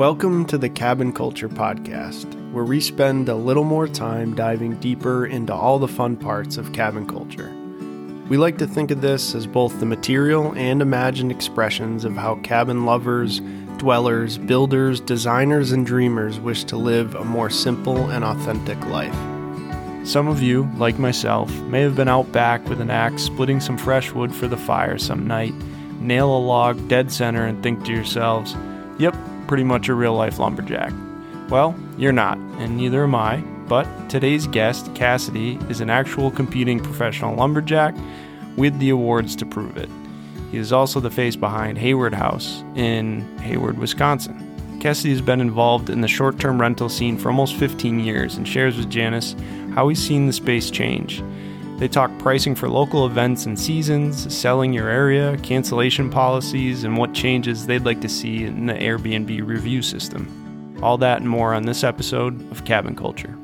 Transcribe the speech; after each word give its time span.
Welcome 0.00 0.46
to 0.46 0.56
the 0.56 0.70
Cabin 0.70 1.12
Culture 1.12 1.50
Podcast, 1.50 2.24
where 2.52 2.64
we 2.64 2.80
spend 2.80 3.28
a 3.28 3.34
little 3.34 3.64
more 3.64 3.86
time 3.86 4.34
diving 4.34 4.76
deeper 4.76 5.26
into 5.26 5.52
all 5.52 5.78
the 5.78 5.86
fun 5.86 6.16
parts 6.16 6.56
of 6.56 6.72
cabin 6.72 7.06
culture. 7.06 7.54
We 8.30 8.38
like 8.38 8.56
to 8.56 8.66
think 8.66 8.90
of 8.90 9.02
this 9.02 9.34
as 9.34 9.46
both 9.46 9.78
the 9.78 9.84
material 9.84 10.54
and 10.54 10.80
imagined 10.80 11.30
expressions 11.30 12.06
of 12.06 12.16
how 12.16 12.36
cabin 12.36 12.86
lovers, 12.86 13.42
dwellers, 13.76 14.38
builders, 14.38 15.00
designers, 15.00 15.70
and 15.70 15.84
dreamers 15.84 16.40
wish 16.40 16.64
to 16.64 16.78
live 16.78 17.14
a 17.14 17.22
more 17.22 17.50
simple 17.50 18.08
and 18.08 18.24
authentic 18.24 18.82
life. 18.86 19.14
Some 20.08 20.28
of 20.28 20.40
you, 20.40 20.70
like 20.78 20.98
myself, 20.98 21.52
may 21.64 21.82
have 21.82 21.94
been 21.94 22.08
out 22.08 22.32
back 22.32 22.66
with 22.70 22.80
an 22.80 22.88
axe 22.88 23.24
splitting 23.24 23.60
some 23.60 23.76
fresh 23.76 24.12
wood 24.12 24.34
for 24.34 24.48
the 24.48 24.56
fire 24.56 24.96
some 24.96 25.26
night, 25.26 25.52
nail 26.00 26.34
a 26.34 26.40
log 26.40 26.88
dead 26.88 27.12
center, 27.12 27.44
and 27.44 27.62
think 27.62 27.84
to 27.84 27.92
yourselves, 27.92 28.56
yep, 28.98 29.14
pretty 29.50 29.64
much 29.64 29.88
a 29.88 29.94
real 29.94 30.14
life 30.14 30.38
lumberjack. 30.38 30.92
Well, 31.48 31.74
you're 31.98 32.12
not, 32.12 32.38
and 32.38 32.76
neither 32.76 33.02
am 33.02 33.16
I, 33.16 33.38
but 33.66 33.84
today's 34.08 34.46
guest, 34.46 34.94
Cassidy, 34.94 35.58
is 35.68 35.80
an 35.80 35.90
actual 35.90 36.30
competing 36.30 36.78
professional 36.78 37.34
lumberjack 37.34 37.96
with 38.56 38.78
the 38.78 38.90
awards 38.90 39.34
to 39.34 39.44
prove 39.44 39.76
it. 39.76 39.88
He 40.52 40.58
is 40.58 40.72
also 40.72 41.00
the 41.00 41.10
face 41.10 41.34
behind 41.34 41.78
Hayward 41.78 42.14
Haus 42.14 42.62
in 42.76 43.22
Hayward, 43.38 43.76
Wisconsin. 43.76 44.78
Cassidy 44.80 45.10
has 45.10 45.20
been 45.20 45.40
involved 45.40 45.90
in 45.90 46.00
the 46.00 46.06
short 46.06 46.38
term 46.38 46.60
rental 46.60 46.88
scene 46.88 47.18
for 47.18 47.30
almost 47.30 47.56
15 47.56 47.98
years 47.98 48.36
and 48.36 48.46
shares 48.46 48.76
with 48.76 48.88
Janice 48.88 49.34
how 49.74 49.88
he's 49.88 49.98
seen 49.98 50.28
the 50.28 50.32
space 50.32 50.70
change. 50.70 51.24
They 51.80 51.88
talk 51.88 52.10
pricing 52.18 52.54
for 52.54 52.68
local 52.68 53.06
events 53.06 53.46
and 53.46 53.58
seasons, 53.58 54.32
selling 54.36 54.74
your 54.74 54.90
area, 54.90 55.38
cancellation 55.38 56.10
policies, 56.10 56.84
and 56.84 56.98
what 56.98 57.14
changes 57.14 57.64
they'd 57.64 57.86
like 57.86 58.02
to 58.02 58.08
see 58.08 58.44
in 58.44 58.66
the 58.66 58.74
Airbnb 58.74 59.46
review 59.46 59.80
system. 59.80 60.78
All 60.82 60.98
that 60.98 61.22
and 61.22 61.30
more 61.30 61.54
on 61.54 61.62
this 61.62 61.82
episode 61.82 62.38
of 62.52 62.66
Cabin 62.66 62.94
Culture. 62.94 63.34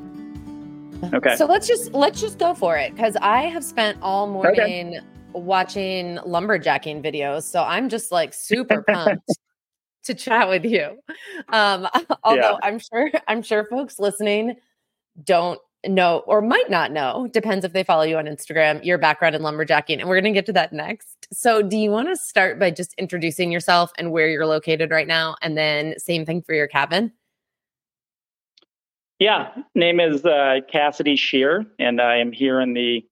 Okay. 1.15 1.35
So 1.35 1.47
let's 1.47 1.67
just 1.67 1.93
let's 1.93 2.21
just 2.21 2.37
go 2.37 2.53
for 2.53 2.77
it 2.77 2.93
because 2.93 3.15
I 3.21 3.45
have 3.45 3.63
spent 3.63 3.97
all 4.03 4.27
morning 4.27 4.97
okay. 4.97 5.05
watching 5.33 6.17
lumberjacking 6.17 7.03
videos, 7.03 7.41
so 7.41 7.63
I'm 7.63 7.89
just 7.89 8.11
like 8.11 8.35
super 8.35 8.83
pumped 8.87 9.35
to 10.03 10.13
chat 10.13 10.47
with 10.47 10.63
you. 10.63 10.99
Um, 11.49 11.87
although 12.23 12.51
yeah. 12.51 12.57
I'm 12.61 12.77
sure 12.77 13.09
I'm 13.27 13.41
sure 13.41 13.65
folks 13.65 13.97
listening 13.97 14.57
don't 15.23 15.59
know 15.87 16.19
or 16.27 16.41
might 16.41 16.69
not 16.69 16.91
know, 16.91 17.27
depends 17.31 17.65
if 17.65 17.73
they 17.73 17.83
follow 17.83 18.03
you 18.03 18.17
on 18.17 18.25
Instagram, 18.25 18.83
your 18.83 18.97
background 18.97 19.35
in 19.35 19.41
lumberjacking. 19.41 19.99
And 19.99 20.07
we're 20.07 20.19
going 20.19 20.33
to 20.33 20.37
get 20.37 20.45
to 20.47 20.53
that 20.53 20.73
next. 20.73 21.27
So, 21.31 21.61
do 21.61 21.77
you 21.77 21.91
want 21.91 22.07
to 22.09 22.15
start 22.15 22.59
by 22.59 22.71
just 22.71 22.93
introducing 22.95 23.51
yourself 23.51 23.91
and 23.97 24.11
where 24.11 24.29
you're 24.29 24.45
located 24.45 24.91
right 24.91 25.07
now? 25.07 25.35
And 25.41 25.57
then, 25.57 25.95
same 25.97 26.25
thing 26.25 26.41
for 26.41 26.53
your 26.53 26.67
cabin? 26.67 27.11
Yeah, 29.19 29.49
name 29.73 29.99
is 29.99 30.23
uh, 30.25 30.57
Cassidy 30.71 31.15
Scheer, 31.15 31.65
and 31.79 31.99
I 31.99 32.17
am 32.17 32.31
here 32.31 32.61
in 32.61 32.73
the 32.73 33.03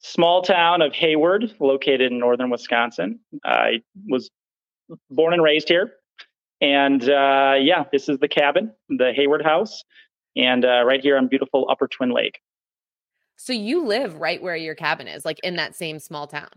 small 0.00 0.42
town 0.42 0.82
of 0.82 0.92
Hayward, 0.92 1.54
located 1.60 2.12
in 2.12 2.18
northern 2.18 2.50
Wisconsin. 2.50 3.20
I 3.44 3.82
was 4.06 4.30
born 5.10 5.32
and 5.32 5.42
raised 5.42 5.68
here. 5.68 5.92
And 6.60 7.02
uh, 7.08 7.54
yeah, 7.58 7.84
this 7.90 8.08
is 8.08 8.18
the 8.18 8.28
cabin, 8.28 8.72
the 8.90 9.12
Hayward 9.14 9.42
Haus 9.42 9.82
and 10.36 10.64
uh, 10.64 10.84
right 10.84 11.00
here 11.00 11.16
on 11.16 11.28
beautiful 11.28 11.66
Upper 11.70 11.88
Twin 11.88 12.10
Lake. 12.10 12.40
So 13.36 13.52
you 13.52 13.86
live 13.86 14.16
right 14.16 14.42
where 14.42 14.56
your 14.56 14.74
cabin 14.74 15.08
is, 15.08 15.24
like 15.24 15.40
in 15.42 15.56
that 15.56 15.74
same 15.74 15.98
small 15.98 16.26
town. 16.26 16.50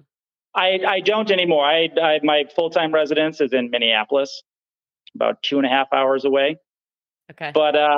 I, 0.55 0.79
I 0.87 0.99
don't 0.99 1.31
anymore. 1.31 1.65
I, 1.65 1.89
I 2.01 2.19
my 2.23 2.43
full 2.55 2.69
time 2.69 2.93
residence 2.93 3.41
is 3.41 3.53
in 3.53 3.69
Minneapolis, 3.71 4.43
about 5.15 5.41
two 5.41 5.57
and 5.57 5.65
a 5.65 5.69
half 5.69 5.87
hours 5.93 6.25
away. 6.25 6.57
Okay. 7.31 7.51
But 7.53 7.75
uh, 7.75 7.97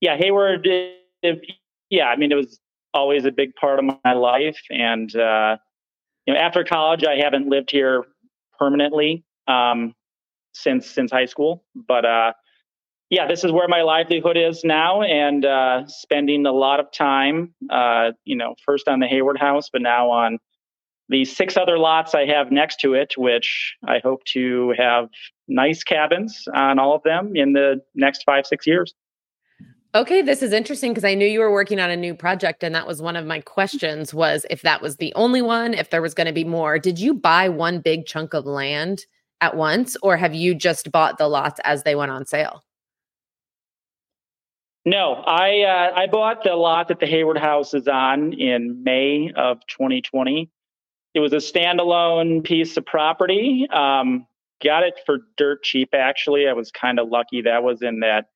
yeah, 0.00 0.16
Hayward. 0.16 0.66
It, 0.66 1.46
yeah, 1.90 2.06
I 2.06 2.16
mean, 2.16 2.32
it 2.32 2.36
was 2.36 2.58
always 2.94 3.24
a 3.24 3.30
big 3.30 3.54
part 3.54 3.78
of 3.78 3.84
my 4.02 4.12
life, 4.14 4.60
and 4.70 5.14
uh, 5.14 5.58
you 6.26 6.34
know, 6.34 6.40
after 6.40 6.64
college, 6.64 7.04
I 7.04 7.16
haven't 7.16 7.48
lived 7.48 7.70
here 7.70 8.04
permanently 8.58 9.24
um, 9.46 9.94
since 10.52 10.86
since 10.88 11.12
high 11.12 11.26
school. 11.26 11.64
But 11.74 12.04
uh, 12.04 12.32
yeah, 13.12 13.26
this 13.26 13.44
is 13.44 13.52
where 13.52 13.68
my 13.68 13.82
livelihood 13.82 14.38
is 14.38 14.64
now, 14.64 15.02
and 15.02 15.44
uh, 15.44 15.86
spending 15.86 16.46
a 16.46 16.50
lot 16.50 16.80
of 16.80 16.90
time, 16.90 17.54
uh, 17.68 18.12
you 18.24 18.34
know, 18.34 18.54
first 18.64 18.88
on 18.88 19.00
the 19.00 19.06
Hayward 19.06 19.36
Haus, 19.38 19.68
but 19.70 19.82
now 19.82 20.10
on 20.10 20.38
the 21.10 21.26
six 21.26 21.58
other 21.58 21.76
lots 21.76 22.14
I 22.14 22.24
have 22.24 22.50
next 22.50 22.80
to 22.80 22.94
it, 22.94 23.12
which 23.18 23.74
I 23.86 23.98
hope 24.02 24.24
to 24.32 24.72
have 24.78 25.10
nice 25.46 25.84
cabins 25.84 26.44
on 26.54 26.78
all 26.78 26.94
of 26.94 27.02
them 27.02 27.32
in 27.34 27.52
the 27.52 27.82
next 27.94 28.22
five, 28.24 28.46
six 28.46 28.66
years. 28.66 28.94
Okay, 29.94 30.22
this 30.22 30.42
is 30.42 30.54
interesting 30.54 30.92
because 30.92 31.04
I 31.04 31.12
knew 31.12 31.26
you 31.26 31.40
were 31.40 31.52
working 31.52 31.80
on 31.80 31.90
a 31.90 31.96
new 31.96 32.14
project 32.14 32.64
and 32.64 32.74
that 32.74 32.86
was 32.86 33.02
one 33.02 33.16
of 33.16 33.26
my 33.26 33.40
questions 33.40 34.14
was 34.14 34.46
if 34.48 34.62
that 34.62 34.80
was 34.80 34.96
the 34.96 35.12
only 35.16 35.42
one, 35.42 35.74
if 35.74 35.90
there 35.90 36.00
was 36.00 36.14
going 36.14 36.28
to 36.28 36.32
be 36.32 36.44
more. 36.44 36.78
Did 36.78 36.98
you 36.98 37.12
buy 37.12 37.50
one 37.50 37.80
big 37.80 38.06
chunk 38.06 38.32
of 38.32 38.46
land 38.46 39.04
at 39.42 39.54
once 39.54 39.98
or 40.02 40.16
have 40.16 40.34
you 40.34 40.54
just 40.54 40.90
bought 40.90 41.18
the 41.18 41.28
lots 41.28 41.60
as 41.62 41.82
they 41.82 41.94
went 41.94 42.10
on 42.10 42.24
sale? 42.24 42.62
No, 44.84 45.14
I 45.14 45.62
uh, 45.62 45.92
I 45.94 46.06
bought 46.08 46.42
the 46.42 46.56
lot 46.56 46.88
that 46.88 46.98
the 46.98 47.06
Hayward 47.06 47.38
Haus 47.38 47.72
is 47.72 47.86
on 47.86 48.32
in 48.32 48.82
May 48.82 49.30
of 49.36 49.60
2020. 49.68 50.50
It 51.14 51.20
was 51.20 51.32
a 51.32 51.36
standalone 51.36 52.42
piece 52.42 52.76
of 52.76 52.84
property. 52.84 53.68
Um, 53.70 54.26
got 54.62 54.82
it 54.82 54.98
for 55.06 55.18
dirt 55.36 55.62
cheap. 55.62 55.90
Actually, 55.94 56.48
I 56.48 56.52
was 56.54 56.72
kind 56.72 56.98
of 56.98 57.08
lucky. 57.08 57.42
That 57.42 57.62
was 57.62 57.82
in 57.82 58.00
that 58.00 58.26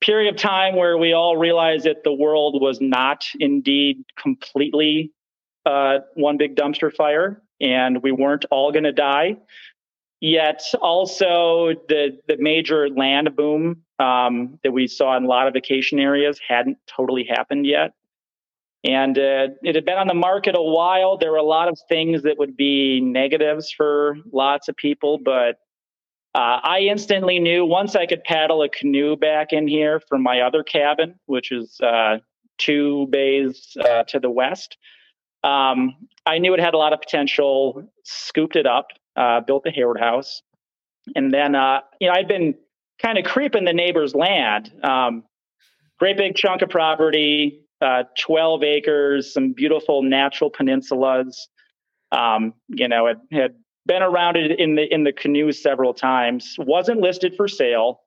period 0.00 0.32
of 0.32 0.40
time 0.40 0.76
where 0.76 0.96
we 0.96 1.14
all 1.14 1.36
realized 1.36 1.84
that 1.86 2.04
the 2.04 2.12
world 2.12 2.60
was 2.60 2.80
not 2.80 3.24
indeed 3.40 4.04
completely 4.16 5.10
uh, 5.64 5.98
one 6.14 6.36
big 6.36 6.54
dumpster 6.54 6.94
fire, 6.94 7.42
and 7.60 8.04
we 8.04 8.12
weren't 8.12 8.44
all 8.52 8.70
going 8.70 8.84
to 8.84 8.92
die. 8.92 9.36
Yet, 10.20 10.62
also 10.80 11.72
the 11.88 12.20
the 12.28 12.36
major 12.38 12.88
land 12.88 13.34
boom 13.34 13.82
um, 13.98 14.58
that 14.62 14.72
we 14.72 14.86
saw 14.86 15.16
in 15.16 15.24
a 15.24 15.26
lot 15.26 15.46
of 15.46 15.54
vacation 15.54 15.98
areas 15.98 16.40
hadn't 16.46 16.78
totally 16.86 17.24
happened 17.24 17.66
yet. 17.66 17.92
And 18.84 19.18
uh, 19.18 19.48
it 19.62 19.74
had 19.74 19.84
been 19.84 19.98
on 19.98 20.06
the 20.06 20.14
market 20.14 20.54
a 20.56 20.62
while. 20.62 21.16
There 21.16 21.32
were 21.32 21.38
a 21.38 21.42
lot 21.42 21.68
of 21.68 21.78
things 21.88 22.22
that 22.22 22.38
would 22.38 22.56
be 22.56 23.00
negatives 23.00 23.70
for 23.70 24.16
lots 24.32 24.68
of 24.68 24.76
people, 24.76 25.18
but 25.18 25.58
uh, 26.34 26.60
I 26.62 26.80
instantly 26.80 27.40
knew 27.40 27.64
once 27.64 27.96
I 27.96 28.06
could 28.06 28.22
paddle 28.22 28.62
a 28.62 28.68
canoe 28.68 29.16
back 29.16 29.52
in 29.52 29.66
here 29.66 30.00
from 30.08 30.22
my 30.22 30.42
other 30.42 30.62
cabin, 30.62 31.18
which 31.24 31.50
is 31.50 31.80
uh, 31.80 32.18
two 32.58 33.06
bays 33.10 33.76
uh, 33.80 34.04
to 34.04 34.20
the 34.20 34.30
west. 34.30 34.76
Um, 35.42 35.96
I 36.26 36.38
knew 36.38 36.54
it 36.54 36.60
had 36.60 36.74
a 36.74 36.78
lot 36.78 36.92
of 36.92 37.00
potential, 37.00 37.90
scooped 38.04 38.54
it 38.54 38.66
up, 38.66 38.88
uh, 39.16 39.40
built 39.40 39.64
the 39.64 39.70
Hayward 39.70 39.98
Haus. 39.98 40.42
And 41.14 41.32
then, 41.32 41.54
uh, 41.54 41.80
you 42.00 42.08
know, 42.08 42.14
I'd 42.14 42.28
been 42.28 42.54
kind 43.00 43.18
of 43.18 43.24
creeping 43.24 43.64
the 43.64 43.72
neighbor's 43.72 44.14
land. 44.14 44.72
Um, 44.82 45.24
great 45.98 46.16
big 46.16 46.34
chunk 46.34 46.62
of 46.62 46.68
property, 46.68 47.60
uh, 47.80 48.04
12 48.18 48.62
acres, 48.62 49.32
some 49.32 49.52
beautiful 49.52 50.02
natural 50.02 50.50
peninsulas. 50.50 51.36
Um, 52.12 52.54
you 52.68 52.88
know, 52.88 53.06
it 53.06 53.18
had 53.32 53.54
been 53.84 54.02
around 54.02 54.36
it 54.36 54.58
in 54.58 54.74
the 54.74 54.82
in 54.92 55.04
the 55.04 55.12
canoe 55.12 55.52
several 55.52 55.94
times. 55.94 56.56
wasn't 56.58 57.00
listed 57.00 57.34
for 57.36 57.48
sale. 57.48 58.00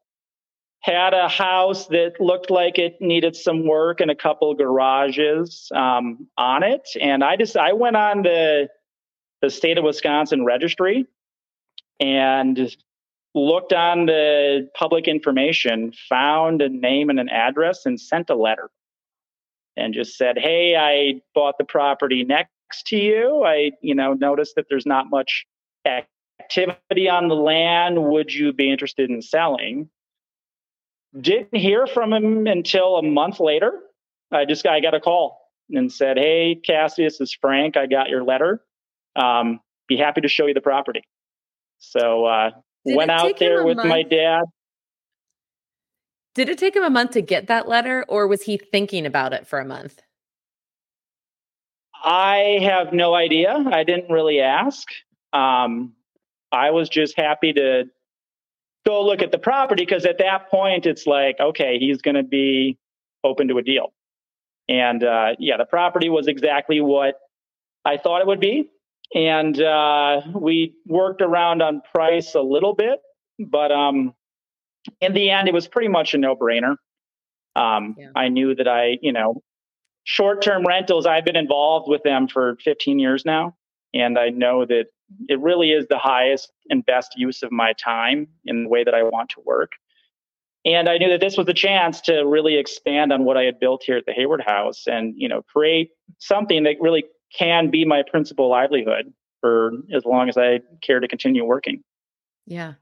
Had 0.81 1.13
a 1.13 1.28
house 1.28 1.88
that 1.88 2.13
looked 2.22 2.49
like 2.49 2.79
it 2.79 2.95
needed 3.01 3.35
some 3.35 3.67
work 3.67 3.99
and 3.99 4.09
a 4.09 4.16
couple 4.16 4.53
garages 4.55 5.69
um, 5.75 6.28
on 6.38 6.63
it, 6.63 6.88
and 7.01 7.23
I 7.23 7.35
just 7.35 7.57
I 7.57 7.73
went 7.73 7.97
on 7.97 8.23
the 8.23 8.69
the 9.41 9.49
state 9.49 9.78
of 9.78 9.83
Wisconsin 9.83 10.45
registry 10.45 11.05
and 11.99 12.75
looked 13.35 13.73
on 13.73 14.05
the 14.05 14.70
public 14.76 15.08
information, 15.08 15.93
found 16.08 16.61
a 16.61 16.70
name 16.70 17.09
and 17.09 17.20
an 17.20 17.29
address, 17.29 17.85
and 17.85 17.99
sent 17.99 18.29
a 18.29 18.35
letter 18.35 18.70
and 19.78 19.93
just 19.93 20.17
said, 20.17 20.37
Hey, 20.37 20.76
I 20.76 21.22
bought 21.34 21.58
the 21.58 21.64
property 21.64 22.23
next 22.23 22.52
to 22.87 22.97
you. 22.97 23.43
I, 23.46 23.72
you 23.81 23.96
know, 23.96 24.14
noticed 24.14 24.55
that 24.55 24.66
there's 24.70 24.85
not 24.85 25.09
much 25.09 25.46
activity 25.85 27.09
on 27.09 27.28
the 27.28 27.35
land. 27.35 28.03
Would 28.03 28.34
you 28.34 28.53
be 28.53 28.72
interested 28.72 29.09
in 29.09 29.22
selling? 29.22 29.90
Didn't 31.20 31.55
hear 31.55 31.87
from 31.87 32.14
him 32.14 32.46
until 32.46 32.97
a 32.97 33.03
month 33.03 33.40
later. 33.40 33.79
I 34.31 34.46
just 34.46 34.66
I 34.67 34.79
got 34.79 34.93
a 34.93 34.99
call 34.99 35.40
and 35.70 35.91
said, 35.91 36.17
Hey, 36.17 36.55
Cassie, 36.55 37.03
this 37.03 37.22
is 37.22 37.34
Frank. 37.34 37.78
I 37.78 37.87
got 37.87 38.09
your 38.09 38.23
letter. 38.23 38.61
Um, 39.16 39.59
be 39.87 39.97
happy 39.97 40.22
to 40.22 40.28
show 40.28 40.46
you 40.46 40.53
the 40.53 40.61
property. 40.61 41.03
So 41.79 42.26
uh, 42.26 42.52
did 42.85 42.96
went 42.96 43.11
out 43.11 43.37
there 43.40 43.64
with 43.64 43.78
month? 43.78 43.90
my 43.90 44.03
dad. 44.03 44.43
Did 46.35 46.49
it 46.49 46.58
take 46.58 46.76
him 46.76 46.84
a 46.84 46.90
month 46.90 47.11
to 47.11 47.22
get 47.22 47.47
that 47.47 47.67
letter, 47.67 48.05
or 48.08 48.28
was 48.28 48.43
he 48.43 48.58
thinking 48.58 49.05
about 49.05 49.34
it 49.34 49.47
for 49.47 49.59
a 49.59 49.66
month? 49.66 50.02
I 52.02 52.59
have 52.61 52.93
no 52.93 53.14
idea. 53.14 53.52
I 53.52 53.84
didn't 53.84 54.09
really 54.09 54.40
ask. 54.40 54.87
Um, 55.34 55.93
I 56.52 56.72
was 56.72 56.87
just 56.87 57.17
happy 57.17 57.53
to 57.53 57.85
go 58.85 59.05
look 59.05 59.22
at 59.22 59.31
the 59.31 59.37
property 59.37 59.85
because 59.85 60.05
at 60.05 60.20
that 60.20 60.49
point 60.49 60.85
it's 60.85 61.05
like, 61.05 61.40
okay, 61.40 61.78
he's 61.78 62.02
going 62.02 62.16
to 62.16 62.23
be 62.23 62.78
open 63.23 63.47
to 63.49 63.58
a 63.58 63.61
deal. 63.61 63.93
And 64.67 65.03
uh, 65.03 65.35
yeah, 65.40 65.58
the 65.58 65.66
property 65.66 66.09
was 66.09 66.28
exactly 66.28 66.79
what 66.79 67.16
I 67.84 67.97
thought 67.97 68.22
it 68.22 68.28
would 68.28 68.40
be. 68.40 68.70
And 69.14 69.59
uh, 69.59 70.22
we 70.35 70.76
worked 70.85 71.22
around 71.22 71.61
on 71.61 71.82
price 71.94 72.35
a 72.35 72.41
little 72.41 72.76
bit, 72.76 73.00
but 73.40 73.72
um, 73.72 74.14
in 75.02 75.14
the 75.14 75.32
end, 75.32 75.47
it 75.47 75.53
was 75.53 75.67
pretty 75.67 75.88
much 75.88 76.14
a 76.14 76.17
no 76.17 76.35
brainer. 76.35 76.76
Um, 77.56 77.96
yeah. 77.97 78.09
I 78.16 78.28
knew 78.28 78.53
that 78.56 78.67
I, 78.67 79.00
you 79.02 79.11
know, 79.11 79.41
short 80.03 80.41
term 80.41 80.66
rentals, 80.66 81.06
I've 81.06 81.26
been 81.26 81.35
involved 81.35 81.90
with 81.90 82.03
them 82.03 82.28
for 82.28 82.58
15 82.64 83.00
years 83.00 83.26
now. 83.26 83.56
And 83.94 84.20
I 84.20 84.29
know 84.29 84.66
that 84.66 84.85
it 85.28 85.40
really 85.40 85.72
is 85.72 85.88
the 85.88 85.97
highest 85.97 86.52
and 86.70 86.85
best 86.85 87.14
use 87.17 87.41
of 87.41 87.52
my 87.52 87.73
time 87.73 88.28
in 88.46 88.64
the 88.64 88.70
way 88.70 88.84
that 88.84 88.94
I 88.94 89.03
want 89.03 89.32
to 89.32 89.41
work. 89.44 89.72
And 90.66 90.90
I 90.90 90.97
knew 90.97 91.09
that 91.09 91.22
this 91.22 91.38
was 91.38 91.47
the 91.47 91.53
chance 91.53 92.02
to 92.02 92.22
really 92.23 92.58
expand 92.58 93.12
on 93.14 93.23
what 93.23 93.38
I 93.38 93.44
had 93.44 93.59
built 93.59 93.84
here 93.85 93.97
at 93.97 94.05
the 94.05 94.14
Hayward 94.14 94.44
Haus 94.46 94.84
and, 94.88 95.14
you 95.17 95.28
know, 95.28 95.41
create 95.41 95.91
something 96.20 96.64
that 96.64 96.76
really 96.79 97.05
can 97.35 97.70
be 97.70 97.85
my 97.85 98.03
principal 98.09 98.49
livelihood 98.49 99.14
for 99.41 99.72
as 99.93 100.05
long 100.05 100.29
as 100.29 100.37
I 100.37 100.61
care 100.81 100.99
to 100.99 101.08
continue 101.08 101.46
working. 101.46 101.84
Yeah. 102.46 102.73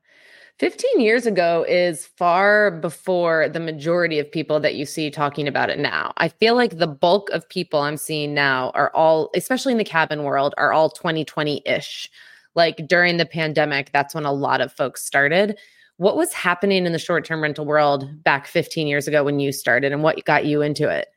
15 0.60 1.02
years 1.02 1.28
ago 1.28 1.64
is 1.68 2.08
far 2.18 2.72
before 2.72 3.48
the 3.48 3.60
majority 3.60 4.18
of 4.18 4.32
people 4.32 4.60
that 4.60 4.74
you 4.74 4.88
see 4.88 5.12
talking 5.12 5.48
about 5.48 5.70
it 5.70 5.78
now. 5.78 6.14
I 6.18 6.30
feel 6.30 6.56
like 6.56 6.80
the 6.80 6.88
bulk 6.88 7.30
of 7.30 7.48
people 7.48 7.82
I'm 7.82 7.98
seeing 7.98 8.34
now 8.34 8.72
are 8.74 8.92
all, 8.96 9.30
especially 9.36 9.74
in 9.74 9.78
the 9.78 9.84
cabin 9.84 10.24
world, 10.24 10.56
are 10.58 10.74
all 10.74 10.90
2020 10.90 11.62
ish. 11.64 12.10
Like 12.56 12.88
during 12.88 13.18
the 13.18 13.26
pandemic, 13.26 13.92
that's 13.92 14.16
when 14.16 14.26
a 14.26 14.34
lot 14.34 14.62
of 14.62 14.74
folks 14.74 15.06
started. 15.06 15.60
What 15.98 16.18
was 16.18 16.34
happening 16.34 16.88
in 16.88 16.92
the 16.92 16.98
short 16.98 17.24
term 17.24 17.44
rental 17.44 17.66
world 17.66 18.24
back 18.24 18.48
15 18.48 18.88
years 18.88 19.08
ago 19.08 19.24
when 19.24 19.40
you 19.40 19.52
started 19.52 19.92
and 19.92 20.02
what 20.02 20.26
got 20.26 20.46
you 20.46 20.64
into 20.64 20.90
it? 20.90 21.08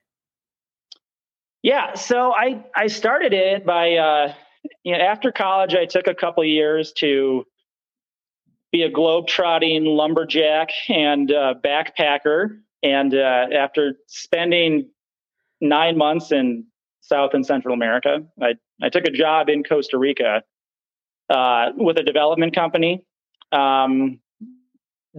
Yeah, 1.62 1.94
so 1.94 2.32
I 2.32 2.64
I 2.74 2.86
started 2.86 3.32
it 3.32 3.66
by 3.66 3.94
uh, 3.94 4.34
you 4.82 4.96
know 4.96 5.02
after 5.02 5.30
college 5.30 5.74
I 5.74 5.84
took 5.84 6.06
a 6.06 6.14
couple 6.14 6.42
years 6.44 6.92
to 6.94 7.44
be 8.72 8.82
a 8.82 8.90
globe-trotting 8.90 9.84
lumberjack 9.84 10.70
and 10.88 11.32
uh, 11.32 11.54
backpacker. 11.62 12.60
And 12.82 13.14
uh, 13.14 13.46
after 13.52 13.96
spending 14.06 14.90
nine 15.60 15.98
months 15.98 16.32
in 16.32 16.66
South 17.00 17.34
and 17.34 17.44
Central 17.44 17.74
America, 17.74 18.22
I, 18.40 18.54
I 18.80 18.88
took 18.88 19.04
a 19.04 19.10
job 19.10 19.48
in 19.48 19.64
Costa 19.64 19.98
Rica 19.98 20.44
uh, 21.28 21.70
with 21.76 21.98
a 21.98 22.02
development 22.02 22.54
company, 22.54 23.04
um, 23.52 24.20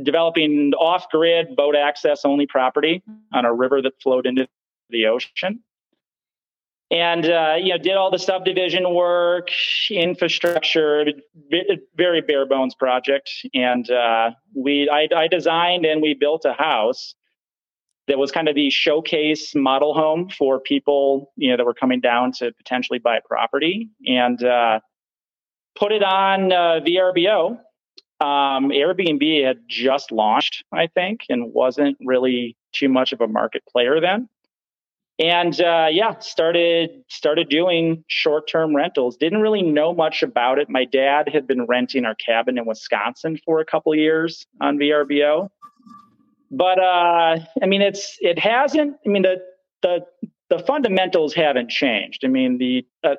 developing 0.01 0.71
off-grid 0.79 1.55
boat 1.55 1.75
access 1.75 2.23
only 2.23 2.47
property 2.47 3.03
on 3.33 3.45
a 3.45 3.53
river 3.53 3.81
that 3.81 4.01
flowed 4.01 4.25
into 4.25 4.47
the 4.89 5.07
ocean 5.07 5.61
and 6.91 7.25
uh, 7.25 7.55
you 7.57 7.69
know 7.69 7.77
did 7.77 7.95
all 7.95 8.11
the 8.11 8.19
subdivision 8.19 8.93
work 8.93 9.49
infrastructure 9.89 11.05
very 11.95 12.21
bare 12.21 12.45
bones 12.45 12.75
project. 12.75 13.31
And 13.53 13.89
uh, 13.89 14.31
we 14.55 14.89
I, 14.89 15.07
I, 15.15 15.27
designed 15.27 15.85
and 15.85 16.01
we 16.01 16.13
built 16.13 16.45
a 16.45 16.53
house 16.53 17.15
that 18.07 18.17
was 18.17 18.31
kind 18.31 18.49
of 18.49 18.55
the 18.55 18.69
showcase 18.69 19.55
model 19.55 19.93
home 19.93 20.29
for 20.29 20.59
people 20.59 21.31
you 21.37 21.49
know 21.49 21.57
that 21.57 21.65
were 21.65 21.73
coming 21.73 22.01
down 22.01 22.33
to 22.33 22.51
potentially 22.51 22.99
buy 22.99 23.17
a 23.17 23.21
property. 23.21 23.89
And 24.05 24.43
uh, 24.43 24.81
put 25.75 25.91
it 25.91 26.03
on 26.03 26.51
uh, 26.51 26.81
vrbo 26.85 27.51
um, 28.19 28.69
airbnb 28.69 29.45
had 29.45 29.59
just 29.67 30.11
launched 30.11 30.63
i 30.73 30.87
think 30.87 31.21
and 31.29 31.53
wasn't 31.53 31.97
really 32.01 32.57
too 32.73 32.89
much 32.89 33.13
of 33.13 33.21
a 33.21 33.27
market 33.27 33.63
player 33.71 33.99
then 34.01 34.27
and 35.21 35.61
uh, 35.61 35.87
yeah 35.91 36.17
started 36.19 36.89
started 37.07 37.49
doing 37.49 38.03
short-term 38.07 38.75
rentals. 38.75 39.15
Didn't 39.17 39.41
really 39.41 39.61
know 39.61 39.93
much 39.93 40.23
about 40.23 40.59
it. 40.59 40.69
My 40.69 40.85
dad 40.85 41.29
had 41.31 41.47
been 41.47 41.65
renting 41.65 42.05
our 42.05 42.15
cabin 42.15 42.57
in 42.57 42.65
wisconsin 42.65 43.39
for 43.45 43.59
a 43.59 43.65
couple 43.65 43.93
years 43.95 44.45
on 44.59 44.77
vrbo 44.77 45.49
but 46.51 46.79
uh, 46.79 47.39
i 47.61 47.65
mean 47.65 47.81
it's 47.81 48.17
it 48.19 48.37
hasn't 48.37 48.97
i 49.05 49.09
mean 49.09 49.21
the 49.21 49.37
the 49.81 50.05
the 50.51 50.59
fundamentals 50.59 51.33
haven't 51.33 51.69
changed. 51.69 52.23
I 52.25 52.27
mean 52.27 52.57
the 52.57 52.85
uh, 53.03 53.15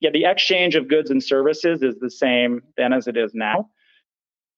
yeah 0.00 0.10
the 0.12 0.24
exchange 0.24 0.76
of 0.76 0.88
goods 0.88 1.10
and 1.10 1.22
services 1.22 1.82
is 1.82 1.96
the 2.00 2.10
same 2.10 2.62
then 2.76 2.92
as 2.92 3.06
it 3.06 3.16
is 3.16 3.32
now 3.34 3.68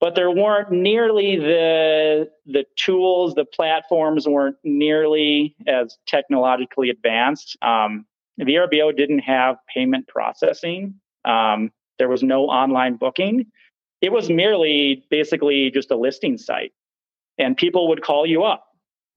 but 0.01 0.15
there 0.15 0.31
weren't 0.31 0.73
nearly 0.73 1.37
the 1.37 2.31
the 2.47 2.65
tools, 2.77 3.35
the 3.35 3.45
platforms 3.45 4.27
weren't 4.27 4.57
nearly 4.65 5.55
as 5.67 5.99
technologically 6.07 6.89
advanced. 6.89 7.57
Um, 7.63 8.07
VRBO 8.41 8.97
didn't 8.97 9.21
have 9.21 9.57
payment 9.73 10.09
processing. 10.09 10.95
Um, 11.27 11.71
there 11.99 12.09
was 12.09 12.23
no 12.23 12.45
online 12.45 12.97
booking. 12.97 13.47
It 14.01 14.11
was 14.11 14.31
merely 14.31 15.05
basically 15.11 15.71
just 15.71 15.91
a 15.91 15.97
listing 15.97 16.39
site, 16.39 16.73
and 17.37 17.57
people 17.57 17.89
would 17.89 18.03
call 18.03 18.25
you 18.25 18.45
up, 18.45 18.65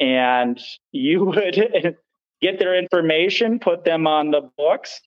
and 0.02 0.62
you 0.92 1.24
would 1.24 1.96
get 2.42 2.60
their 2.60 2.76
information, 2.78 3.60
put 3.60 3.86
them 3.86 4.06
on 4.06 4.32
the 4.32 4.50
books, 4.58 5.00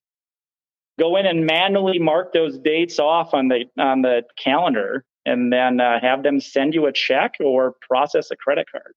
go 0.99 1.17
in 1.17 1.27
and 1.27 1.45
manually 1.45 1.99
mark 1.99 2.33
those 2.33 2.57
dates 2.57 2.99
off 2.99 3.35
on 3.35 3.49
the 3.49 3.67
on 3.79 4.01
the 4.01 4.23
calendar 4.43 5.05
and 5.27 5.53
then 5.53 5.81
uh, 5.81 6.01
have 6.01 6.23
them 6.23 6.41
send 6.41 6.73
you 6.73 6.87
a 6.87 6.93
check 6.93 7.35
or 7.41 7.75
process 7.87 8.31
a 8.31 8.37
credit 8.37 8.67
card. 8.71 8.95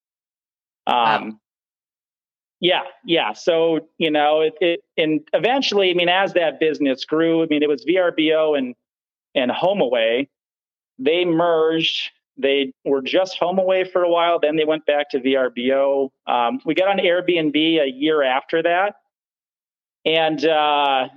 Um, 0.88 0.96
wow. 1.32 1.40
Yeah, 2.62 2.82
yeah. 3.06 3.34
So 3.34 3.88
you 3.98 4.12
know, 4.12 4.42
it, 4.42 4.54
it, 4.60 4.80
and 4.98 5.22
eventually, 5.34 5.92
I 5.92 5.94
mean, 5.94 6.10
as 6.10 6.34
that 6.34 6.60
business 6.60 7.06
grew, 7.06 7.44
I 7.44 7.48
mean, 7.48 7.64
it 7.64 7.70
was 7.70 7.86
VRBO 7.86 8.58
and 8.58 8.76
and 9.34 9.52
HomeAway. 9.52 10.28
They 10.98 11.26
merged. 11.26 12.12
They 12.38 12.74
were 12.86 13.02
just 13.02 13.40
HomeAway 13.40 13.90
for 13.92 14.04
a 14.04 14.10
while. 14.10 14.40
Then 14.40 14.56
they 14.56 14.66
went 14.66 14.86
back 14.86 15.10
to 15.12 15.20
VRBO. 15.20 16.10
Um, 16.28 16.60
we 16.66 16.74
got 16.74 16.88
on 16.90 16.98
Airbnb 16.98 17.56
a 17.82 17.90
year 17.90 18.24
after 18.24 18.62
that, 18.64 18.96
and 20.06 20.44
uh, 20.46 21.08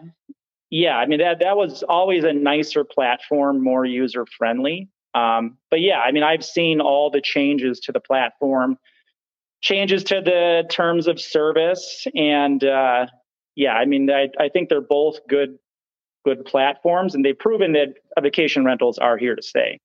yeah, 0.70 0.96
I 0.96 1.06
mean 1.06 1.18
that 1.18 1.40
that 1.40 1.56
was 1.56 1.82
always 1.82 2.22
a 2.22 2.32
nicer 2.32 2.84
platform, 2.84 3.62
more 3.62 3.84
user 3.84 4.26
friendly. 4.38 4.88
Um, 5.14 5.58
but 5.70 5.80
yeah, 5.80 6.00
I 6.00 6.12
mean, 6.12 6.22
I've 6.22 6.44
seen 6.44 6.80
all 6.80 7.10
the 7.10 7.20
changes 7.20 7.80
to 7.80 7.92
the 7.92 8.00
platform, 8.00 8.78
changes 9.60 10.04
to 10.04 10.20
the 10.24 10.64
terms 10.70 11.06
of 11.06 11.20
service, 11.20 12.06
and 12.14 12.64
uh, 12.64 13.06
yeah, 13.54 13.74
I 13.74 13.84
mean, 13.84 14.10
I, 14.10 14.28
I 14.40 14.48
think 14.48 14.68
they're 14.68 14.80
both 14.80 15.18
good 15.28 15.58
good 16.24 16.44
platforms, 16.44 17.14
and 17.14 17.24
they've 17.24 17.38
proven 17.38 17.72
that 17.72 17.94
vacation 18.20 18.64
rentals 18.64 18.98
are 18.98 19.16
here 19.16 19.34
to 19.34 19.42
stay. 19.42 19.80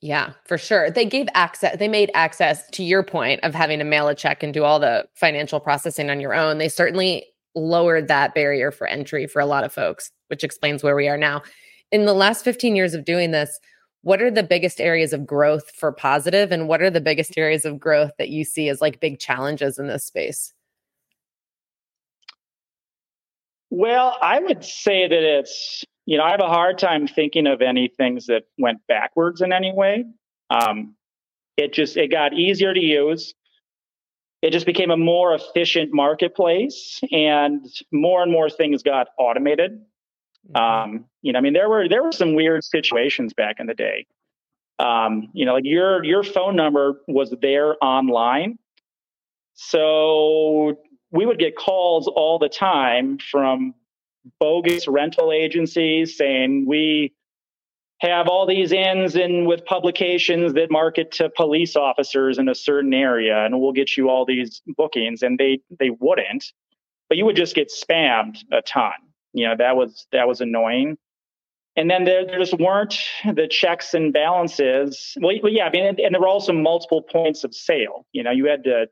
Yeah, 0.00 0.32
for 0.44 0.58
sure. 0.58 0.90
They 0.90 1.06
gave 1.06 1.28
access, 1.34 1.78
they 1.78 1.88
made 1.88 2.10
access 2.12 2.68
to 2.70 2.82
your 2.82 3.02
point 3.02 3.40
of 3.42 3.54
having 3.54 3.78
to 3.78 3.84
mail 3.84 4.08
a 4.08 4.14
check 4.14 4.42
and 4.42 4.52
do 4.52 4.64
all 4.64 4.78
the 4.78 5.06
financial 5.14 5.60
processing 5.60 6.10
on 6.10 6.20
your 6.20 6.34
own. 6.34 6.58
They 6.58 6.68
certainly 6.68 7.24
lowered 7.54 8.08
that 8.08 8.34
barrier 8.34 8.70
for 8.70 8.86
entry 8.86 9.26
for 9.26 9.40
a 9.40 9.46
lot 9.46 9.64
of 9.64 9.72
folks, 9.72 10.10
which 10.28 10.44
explains 10.44 10.82
where 10.82 10.96
we 10.96 11.08
are 11.08 11.16
now. 11.16 11.42
In 11.92 12.04
the 12.04 12.12
last 12.12 12.44
15 12.44 12.74
years 12.74 12.94
of 12.94 13.04
doing 13.04 13.30
this, 13.30 13.58
what 14.04 14.20
are 14.20 14.30
the 14.30 14.42
biggest 14.42 14.82
areas 14.82 15.14
of 15.14 15.26
growth 15.26 15.70
for 15.70 15.90
positive 15.90 16.52
and 16.52 16.68
what 16.68 16.82
are 16.82 16.90
the 16.90 17.00
biggest 17.00 17.38
areas 17.38 17.64
of 17.64 17.80
growth 17.80 18.12
that 18.18 18.28
you 18.28 18.44
see 18.44 18.68
as 18.68 18.82
like 18.82 19.00
big 19.00 19.18
challenges 19.18 19.78
in 19.78 19.88
this 19.88 20.04
space? 20.04 20.52
Well 23.70 24.16
i 24.22 24.38
would 24.38 24.62
say 24.62 25.08
that 25.08 25.38
it's 25.38 25.84
you 26.06 26.16
know 26.18 26.22
i 26.22 26.30
have 26.30 26.40
a 26.40 26.46
hard 26.46 26.78
time 26.78 27.08
thinking 27.08 27.46
of 27.46 27.60
any 27.60 27.88
things 27.88 28.26
that 28.26 28.42
went 28.58 28.78
backwards 28.86 29.40
in 29.40 29.52
any 29.52 29.72
way. 29.72 30.04
Um, 30.50 30.94
it 31.56 31.72
just 31.72 31.96
it 31.96 32.10
got 32.10 32.34
easier 32.34 32.74
to 32.74 32.80
use. 32.80 33.34
It 34.42 34.52
just 34.52 34.66
became 34.66 34.90
a 34.90 34.96
more 34.98 35.34
efficient 35.34 35.94
marketplace 35.94 37.00
and 37.10 37.64
more 37.90 38.22
and 38.22 38.30
more 38.30 38.50
things 38.50 38.82
got 38.82 39.08
automated. 39.18 39.72
Mm-hmm. 39.72 39.93
Um, 40.54 41.06
you 41.22 41.32
know, 41.32 41.38
I 41.38 41.42
mean, 41.42 41.52
there 41.52 41.68
were 41.68 41.88
there 41.88 42.02
were 42.02 42.12
some 42.12 42.34
weird 42.34 42.64
situations 42.64 43.32
back 43.32 43.56
in 43.60 43.66
the 43.66 43.74
day. 43.74 44.06
Um, 44.78 45.28
you 45.32 45.46
know, 45.46 45.54
like 45.54 45.64
your 45.64 46.04
your 46.04 46.22
phone 46.22 46.56
number 46.56 47.00
was 47.06 47.34
there 47.40 47.76
online, 47.82 48.58
so 49.54 50.76
we 51.10 51.26
would 51.26 51.38
get 51.38 51.56
calls 51.56 52.08
all 52.08 52.38
the 52.38 52.48
time 52.48 53.18
from 53.18 53.74
bogus 54.40 54.88
rental 54.88 55.32
agencies 55.32 56.16
saying 56.16 56.66
we 56.66 57.12
have 58.00 58.26
all 58.28 58.46
these 58.46 58.72
ins 58.72 59.14
and 59.14 59.46
with 59.46 59.64
publications 59.64 60.52
that 60.54 60.70
market 60.70 61.12
to 61.12 61.30
police 61.30 61.76
officers 61.76 62.38
in 62.38 62.48
a 62.48 62.54
certain 62.54 62.92
area 62.92 63.44
and 63.44 63.60
we'll 63.60 63.72
get 63.72 63.96
you 63.96 64.10
all 64.10 64.24
these 64.24 64.60
bookings 64.76 65.22
and 65.22 65.38
they 65.38 65.60
they 65.78 65.90
wouldn't. 65.90 66.52
But 67.08 67.18
you 67.18 67.24
would 67.26 67.36
just 67.36 67.54
get 67.54 67.70
spammed 67.70 68.38
a 68.50 68.62
ton 68.62 68.92
you 69.34 69.46
know 69.46 69.54
that 69.58 69.76
was 69.76 70.06
that 70.12 70.26
was 70.26 70.40
annoying 70.40 70.96
and 71.76 71.90
then 71.90 72.04
there, 72.04 72.24
there 72.24 72.38
just 72.38 72.58
weren't 72.58 72.96
the 73.24 73.48
checks 73.48 73.94
and 73.94 74.12
balances. 74.12 75.16
Well, 75.20 75.32
yeah, 75.50 75.66
I 75.66 75.70
mean, 75.70 75.86
and, 75.86 75.98
and 75.98 76.14
there 76.14 76.20
were 76.20 76.28
also 76.28 76.52
multiple 76.52 77.02
points 77.02 77.42
of 77.44 77.54
sale. 77.54 78.06
You 78.12 78.22
know, 78.22 78.30
you 78.30 78.46
had 78.46 78.64
to 78.64 78.86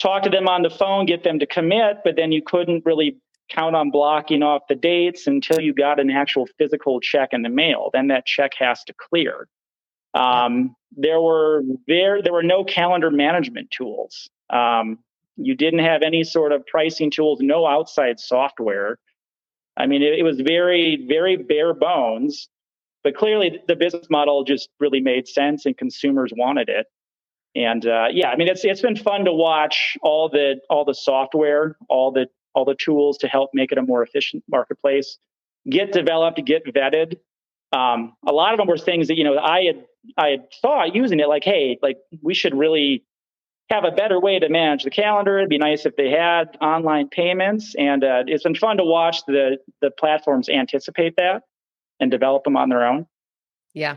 talk 0.00 0.22
to 0.24 0.30
them 0.30 0.48
on 0.48 0.62
the 0.62 0.70
phone, 0.70 1.06
get 1.06 1.24
them 1.24 1.38
to 1.38 1.46
commit, 1.46 1.98
but 2.04 2.16
then 2.16 2.32
you 2.32 2.42
couldn't 2.42 2.84
really 2.84 3.16
count 3.48 3.74
on 3.74 3.90
blocking 3.90 4.42
off 4.42 4.62
the 4.68 4.74
dates 4.74 5.26
until 5.26 5.60
you 5.60 5.72
got 5.72 5.98
an 5.98 6.10
actual 6.10 6.46
physical 6.58 7.00
check 7.00 7.30
in 7.32 7.42
the 7.42 7.48
mail. 7.48 7.90
Then 7.92 8.08
that 8.08 8.26
check 8.26 8.52
has 8.58 8.82
to 8.84 8.94
clear. 8.94 9.48
Um, 10.14 10.76
there 10.94 11.22
were 11.22 11.62
there 11.86 12.20
there 12.22 12.34
were 12.34 12.42
no 12.42 12.64
calendar 12.64 13.10
management 13.10 13.70
tools. 13.70 14.28
Um, 14.50 14.98
you 15.36 15.54
didn't 15.54 15.80
have 15.80 16.02
any 16.02 16.22
sort 16.22 16.52
of 16.52 16.66
pricing 16.66 17.10
tools, 17.10 17.38
no 17.40 17.66
outside 17.66 18.20
software. 18.20 18.98
I 19.76 19.86
mean, 19.86 20.02
it, 20.02 20.18
it 20.18 20.22
was 20.22 20.40
very 20.40 21.04
very 21.08 21.36
bare 21.36 21.74
bones, 21.74 22.48
but 23.04 23.16
clearly 23.16 23.60
the 23.68 23.76
business 23.76 24.08
model 24.10 24.44
just 24.44 24.68
really 24.80 25.00
made 25.00 25.28
sense 25.28 25.66
and 25.66 25.76
consumers 25.76 26.32
wanted 26.36 26.68
it. 26.68 26.86
And 27.54 27.86
uh, 27.86 28.06
yeah, 28.10 28.30
I 28.30 28.36
mean, 28.36 28.48
it's 28.48 28.64
it's 28.64 28.80
been 28.80 28.96
fun 28.96 29.24
to 29.24 29.32
watch 29.32 29.96
all 30.02 30.28
the 30.28 30.60
all 30.70 30.84
the 30.84 30.94
software, 30.94 31.76
all 31.88 32.10
the 32.10 32.26
all 32.54 32.64
the 32.64 32.74
tools 32.74 33.18
to 33.18 33.28
help 33.28 33.50
make 33.54 33.72
it 33.72 33.78
a 33.78 33.82
more 33.82 34.02
efficient 34.02 34.44
marketplace 34.48 35.18
get 35.68 35.92
developed, 35.92 36.44
get 36.44 36.64
vetted. 36.66 37.18
Um, 37.72 38.14
a 38.26 38.32
lot 38.32 38.52
of 38.52 38.58
them 38.58 38.68
were 38.68 38.78
things 38.78 39.08
that 39.08 39.16
you 39.16 39.24
know 39.24 39.38
I 39.38 39.62
had 39.62 39.84
I 40.16 40.28
had 40.28 40.48
thought 40.60 40.94
using 40.94 41.20
it 41.20 41.28
like, 41.28 41.44
hey, 41.44 41.78
like 41.82 41.98
we 42.20 42.34
should 42.34 42.54
really 42.54 43.04
have 43.72 43.84
a 43.84 43.90
better 43.90 44.20
way 44.20 44.38
to 44.38 44.48
manage 44.48 44.84
the 44.84 44.90
calendar. 44.90 45.38
It'd 45.38 45.48
be 45.48 45.58
nice 45.58 45.86
if 45.86 45.96
they 45.96 46.10
had 46.10 46.56
online 46.60 47.08
payments, 47.08 47.74
and 47.78 48.04
uh, 48.04 48.24
it's 48.26 48.44
been 48.44 48.54
fun 48.54 48.76
to 48.76 48.84
watch 48.84 49.24
the 49.26 49.58
the 49.80 49.90
platforms 49.90 50.48
anticipate 50.48 51.16
that 51.16 51.42
and 51.98 52.10
develop 52.10 52.44
them 52.44 52.56
on 52.56 52.68
their 52.68 52.86
own. 52.86 53.06
Yeah, 53.74 53.96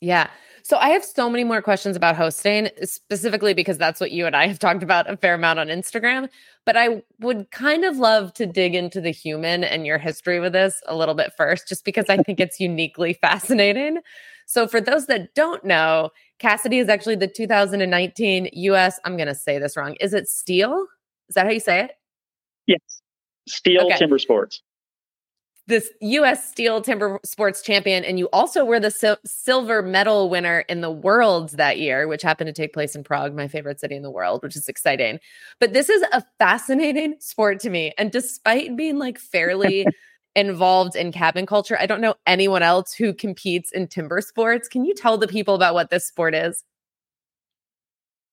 yeah. 0.00 0.28
So 0.64 0.76
I 0.76 0.90
have 0.90 1.02
so 1.02 1.30
many 1.30 1.44
more 1.44 1.62
questions 1.62 1.96
about 1.96 2.14
hosting, 2.14 2.68
specifically 2.82 3.54
because 3.54 3.78
that's 3.78 4.00
what 4.00 4.10
you 4.10 4.26
and 4.26 4.36
I 4.36 4.46
have 4.48 4.58
talked 4.58 4.82
about 4.82 5.08
a 5.08 5.16
fair 5.16 5.32
amount 5.34 5.58
on 5.58 5.68
Instagram. 5.68 6.28
But 6.66 6.76
I 6.76 7.02
would 7.20 7.50
kind 7.50 7.86
of 7.86 7.96
love 7.96 8.34
to 8.34 8.44
dig 8.44 8.74
into 8.74 9.00
the 9.00 9.10
human 9.10 9.64
and 9.64 9.86
your 9.86 9.96
history 9.96 10.40
with 10.40 10.52
this 10.52 10.82
a 10.86 10.94
little 10.94 11.14
bit 11.14 11.32
first, 11.38 11.68
just 11.68 11.86
because 11.86 12.06
I 12.10 12.18
think 12.18 12.38
it's 12.38 12.60
uniquely 12.60 13.14
fascinating. 13.14 14.00
So 14.48 14.66
for 14.66 14.80
those 14.80 15.06
that 15.06 15.34
don't 15.34 15.62
know, 15.62 16.10
Cassidy 16.38 16.78
is 16.78 16.88
actually 16.88 17.16
the 17.16 17.28
2019 17.28 18.48
US, 18.52 18.98
I'm 19.04 19.16
going 19.16 19.28
to 19.28 19.34
say 19.34 19.58
this 19.58 19.76
wrong. 19.76 19.94
Is 20.00 20.14
it 20.14 20.24
Stihl? 20.24 20.86
Is 21.28 21.34
that 21.34 21.44
how 21.44 21.52
you 21.52 21.60
say 21.60 21.84
it? 21.84 21.90
Yes. 22.66 23.02
Stihl 23.48 23.84
okay. 23.84 23.98
Timber 23.98 24.18
Sports 24.18 24.62
this 25.68 25.90
U.S. 26.00 26.52
Stihl 26.52 26.82
Timber 26.82 27.20
Sports 27.24 27.62
champion, 27.62 28.02
and 28.02 28.18
you 28.18 28.28
also 28.32 28.64
were 28.64 28.80
the 28.80 28.90
sil- 28.90 29.20
silver 29.26 29.82
medal 29.82 30.30
winner 30.30 30.60
in 30.60 30.80
the 30.80 30.90
Worlds 30.90 31.52
that 31.52 31.78
year, 31.78 32.08
which 32.08 32.22
happened 32.22 32.48
to 32.48 32.54
take 32.54 32.72
place 32.72 32.96
in 32.96 33.04
Prague, 33.04 33.34
my 33.34 33.48
favorite 33.48 33.78
city 33.78 33.94
in 33.94 34.02
the 34.02 34.10
world, 34.10 34.42
which 34.42 34.56
is 34.56 34.66
exciting. 34.66 35.20
But 35.60 35.74
this 35.74 35.90
is 35.90 36.02
a 36.10 36.24
fascinating 36.38 37.16
sport 37.20 37.60
to 37.60 37.70
me, 37.70 37.92
and 37.98 38.10
despite 38.10 38.76
being 38.76 38.98
like 38.98 39.18
fairly 39.18 39.86
involved 40.38 40.96
in 40.96 41.12
cabin 41.12 41.46
culture, 41.46 41.76
I 41.78 41.86
don't 41.86 42.00
know 42.00 42.14
anyone 42.26 42.62
else 42.62 42.92
who 42.92 43.12
competes 43.12 43.72
in 43.72 43.88
timber 43.88 44.20
sports. 44.20 44.68
Can 44.68 44.84
you 44.84 44.94
tell 44.94 45.18
the 45.18 45.28
people 45.28 45.54
about 45.54 45.74
what 45.74 45.90
this 45.90 46.06
sport 46.06 46.34
is? 46.34 46.64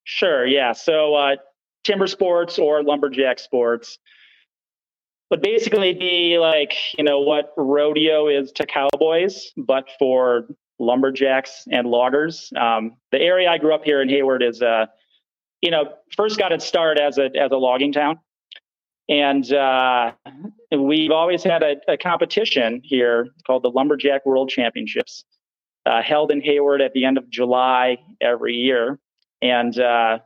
Sure. 0.04 0.46
Yeah. 0.46 0.74
So, 0.74 1.16
uh, 1.16 1.36
timber 1.84 2.08
sports 2.08 2.60
or 2.60 2.84
lumberjack 2.84 3.40
sports 3.40 4.00
would 5.32 5.42
basically 5.42 5.94
be 5.94 6.38
like 6.38 6.74
you 6.98 7.04
know 7.04 7.20
what 7.20 7.54
rodeo 7.58 8.28
is 8.28 8.52
to 8.54 8.66
cowboys, 8.66 9.52
but 9.58 9.90
for 9.98 10.48
lumberjacks 10.80 11.64
and 11.72 11.88
loggers. 11.88 12.52
Um, 12.56 12.98
the 13.12 13.20
area 13.20 13.50
I 13.50 13.58
grew 13.58 13.74
up 13.74 13.84
here 13.84 14.02
in 14.02 14.10
Hayward 14.10 14.44
is, 14.44 14.62
uh, 14.62 14.88
you 15.62 15.72
know, 15.72 15.86
first 16.16 16.38
got 16.38 16.52
its 16.52 16.66
start 16.66 17.00
as 17.00 17.18
a 17.18 17.30
as 17.36 17.52
a 17.52 17.58
logging 17.58 17.92
town, 17.92 18.20
and 19.08 19.52
uh, 19.54 20.12
we've 20.72 21.12
always 21.12 21.44
had 21.44 21.64
a, 21.64 21.76
a, 21.88 21.98
competition 21.98 22.82
here 22.84 23.28
called 23.46 23.64
the 23.64 23.70
Lumberjack 23.70 24.26
World 24.26 24.50
Championships, 24.50 25.24
uh, 25.86 26.02
held 26.02 26.32
in 26.32 26.42
Hayward 26.42 26.82
at 26.82 26.94
the 26.94 27.06
end 27.06 27.18
of 27.18 27.30
July 27.30 27.98
every 28.22 28.56
year, 28.56 29.00
and 29.42 29.78
uh, 29.80 30.20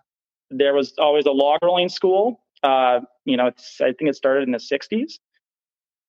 there 0.49 0.73
was 0.73 0.93
always 0.97 1.25
a 1.25 1.31
log 1.31 1.59
rolling 1.63 1.89
school 1.89 2.41
uh, 2.63 3.01
you 3.25 3.37
know, 3.37 3.47
I 3.47 3.93
think 3.93 4.09
it 4.09 4.15
started 4.15 4.43
in 4.43 4.51
the 4.51 4.57
60s, 4.57 5.13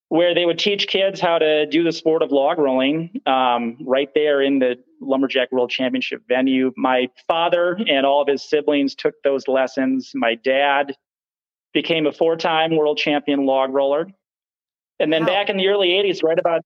where 0.09 0.35
they 0.35 0.45
would 0.45 0.59
teach 0.59 0.89
kids 0.89 1.21
how 1.21 1.39
to 1.39 1.67
do 1.67 1.85
the 1.85 1.93
sport 1.93 2.23
of 2.23 2.33
log 2.33 2.59
rolling 2.59 3.21
um, 3.27 3.79
right 3.87 4.09
there 4.15 4.43
in 4.43 4.59
the 4.59 4.77
Lumberjack 5.01 5.53
World 5.53 5.71
Championship 5.71 6.23
venue. 6.29 6.73
My 6.77 7.09
father 7.29 7.79
and 7.87 8.05
all 8.05 8.21
of 8.23 8.29
his 8.29 8.43
siblings 8.43 8.95
took 8.95 9.15
those 9.23 9.47
lessons. 9.47 10.11
My 10.15 10.35
dad 10.35 10.97
became 11.73 12.07
a 12.07 12.13
four 12.13 12.37
time 12.37 12.77
world 12.77 12.99
champion 12.99 13.47
log 13.47 13.73
roller. 13.73 14.09
And 14.99 15.13
then 15.13 15.23
wow. 15.23 15.29
back 15.29 15.49
in 15.49 15.57
the 15.57 15.69
early 15.69 15.89
80s, 15.89 16.23
right 16.23 16.39
about, 16.39 16.63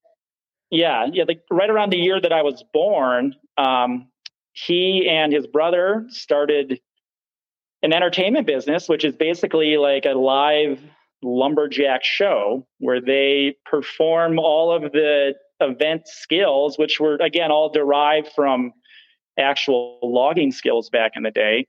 yeah, 0.70 1.06
yeah, 1.12 1.24
like 1.26 1.42
right 1.50 1.70
around 1.70 1.92
the 1.92 1.98
year 1.98 2.20
that 2.20 2.32
I 2.32 2.42
was 2.42 2.64
born, 2.72 3.34
um, 3.56 4.08
he 4.52 5.08
and 5.08 5.32
his 5.32 5.46
brother 5.46 6.06
started 6.08 6.80
an 7.82 7.92
entertainment 7.92 8.46
business, 8.46 8.88
which 8.88 9.04
is 9.04 9.14
basically 9.14 9.76
like 9.76 10.04
a 10.04 10.14
live 10.14 10.80
lumberjack 11.22 12.02
show 12.04 12.66
where 12.78 13.00
they 13.00 13.56
perform 13.64 14.38
all 14.38 14.72
of 14.72 14.92
the 14.92 15.34
event 15.60 16.06
skills, 16.06 16.78
which 16.78 16.98
were 16.98 17.16
again 17.16 17.50
all 17.50 17.68
derived 17.68 18.28
from 18.34 18.72
actual 19.38 19.98
logging 20.02 20.52
skills 20.52 20.90
back 20.90 21.12
in 21.16 21.22
the 21.22 21.30
day, 21.30 21.66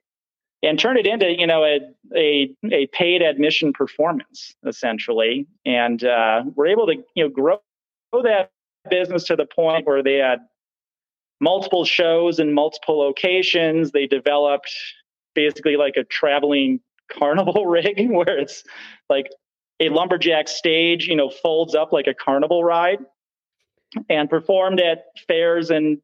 and 0.63 0.79
turn 0.79 0.97
it 0.97 1.05
into 1.05 1.29
you 1.31 1.47
know 1.47 1.63
a 1.63 1.79
a, 2.15 2.55
a 2.71 2.87
paid 2.87 3.21
admission 3.21 3.73
performance 3.73 4.55
essentially, 4.65 5.47
and 5.65 6.03
uh, 6.03 6.43
we're 6.55 6.67
able 6.67 6.87
to 6.87 6.95
you 7.15 7.23
know 7.23 7.29
grow 7.29 7.59
that 8.23 8.51
business 8.89 9.25
to 9.25 9.35
the 9.35 9.45
point 9.45 9.85
where 9.85 10.03
they 10.03 10.15
had 10.15 10.39
multiple 11.41 11.85
shows 11.85 12.39
in 12.39 12.53
multiple 12.53 12.97
locations. 12.97 13.91
They 13.91 14.07
developed 14.07 14.71
basically 15.33 15.75
like 15.75 15.97
a 15.97 16.03
traveling 16.03 16.79
carnival 17.11 17.65
rig 17.67 18.09
where 18.09 18.37
it's 18.37 18.63
like 19.09 19.27
a 19.79 19.89
lumberjack 19.89 20.47
stage, 20.47 21.07
you 21.07 21.15
know, 21.15 21.29
folds 21.29 21.75
up 21.75 21.91
like 21.91 22.07
a 22.07 22.13
carnival 22.13 22.63
ride 22.63 22.99
and 24.09 24.29
performed 24.29 24.79
at 24.79 25.05
fairs 25.27 25.69
and 25.69 25.99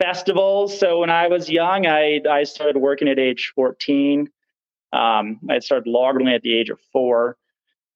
festivals. 0.00 0.78
So 0.78 1.00
when 1.00 1.10
I 1.10 1.28
was 1.28 1.48
young, 1.48 1.86
I, 1.86 2.20
I 2.28 2.44
started 2.44 2.78
working 2.78 3.08
at 3.08 3.18
age 3.18 3.52
14. 3.54 4.28
Um, 4.92 5.40
I 5.48 5.58
started 5.60 5.88
logging 5.88 6.28
at 6.28 6.42
the 6.42 6.58
age 6.58 6.70
of 6.70 6.80
four 6.92 7.36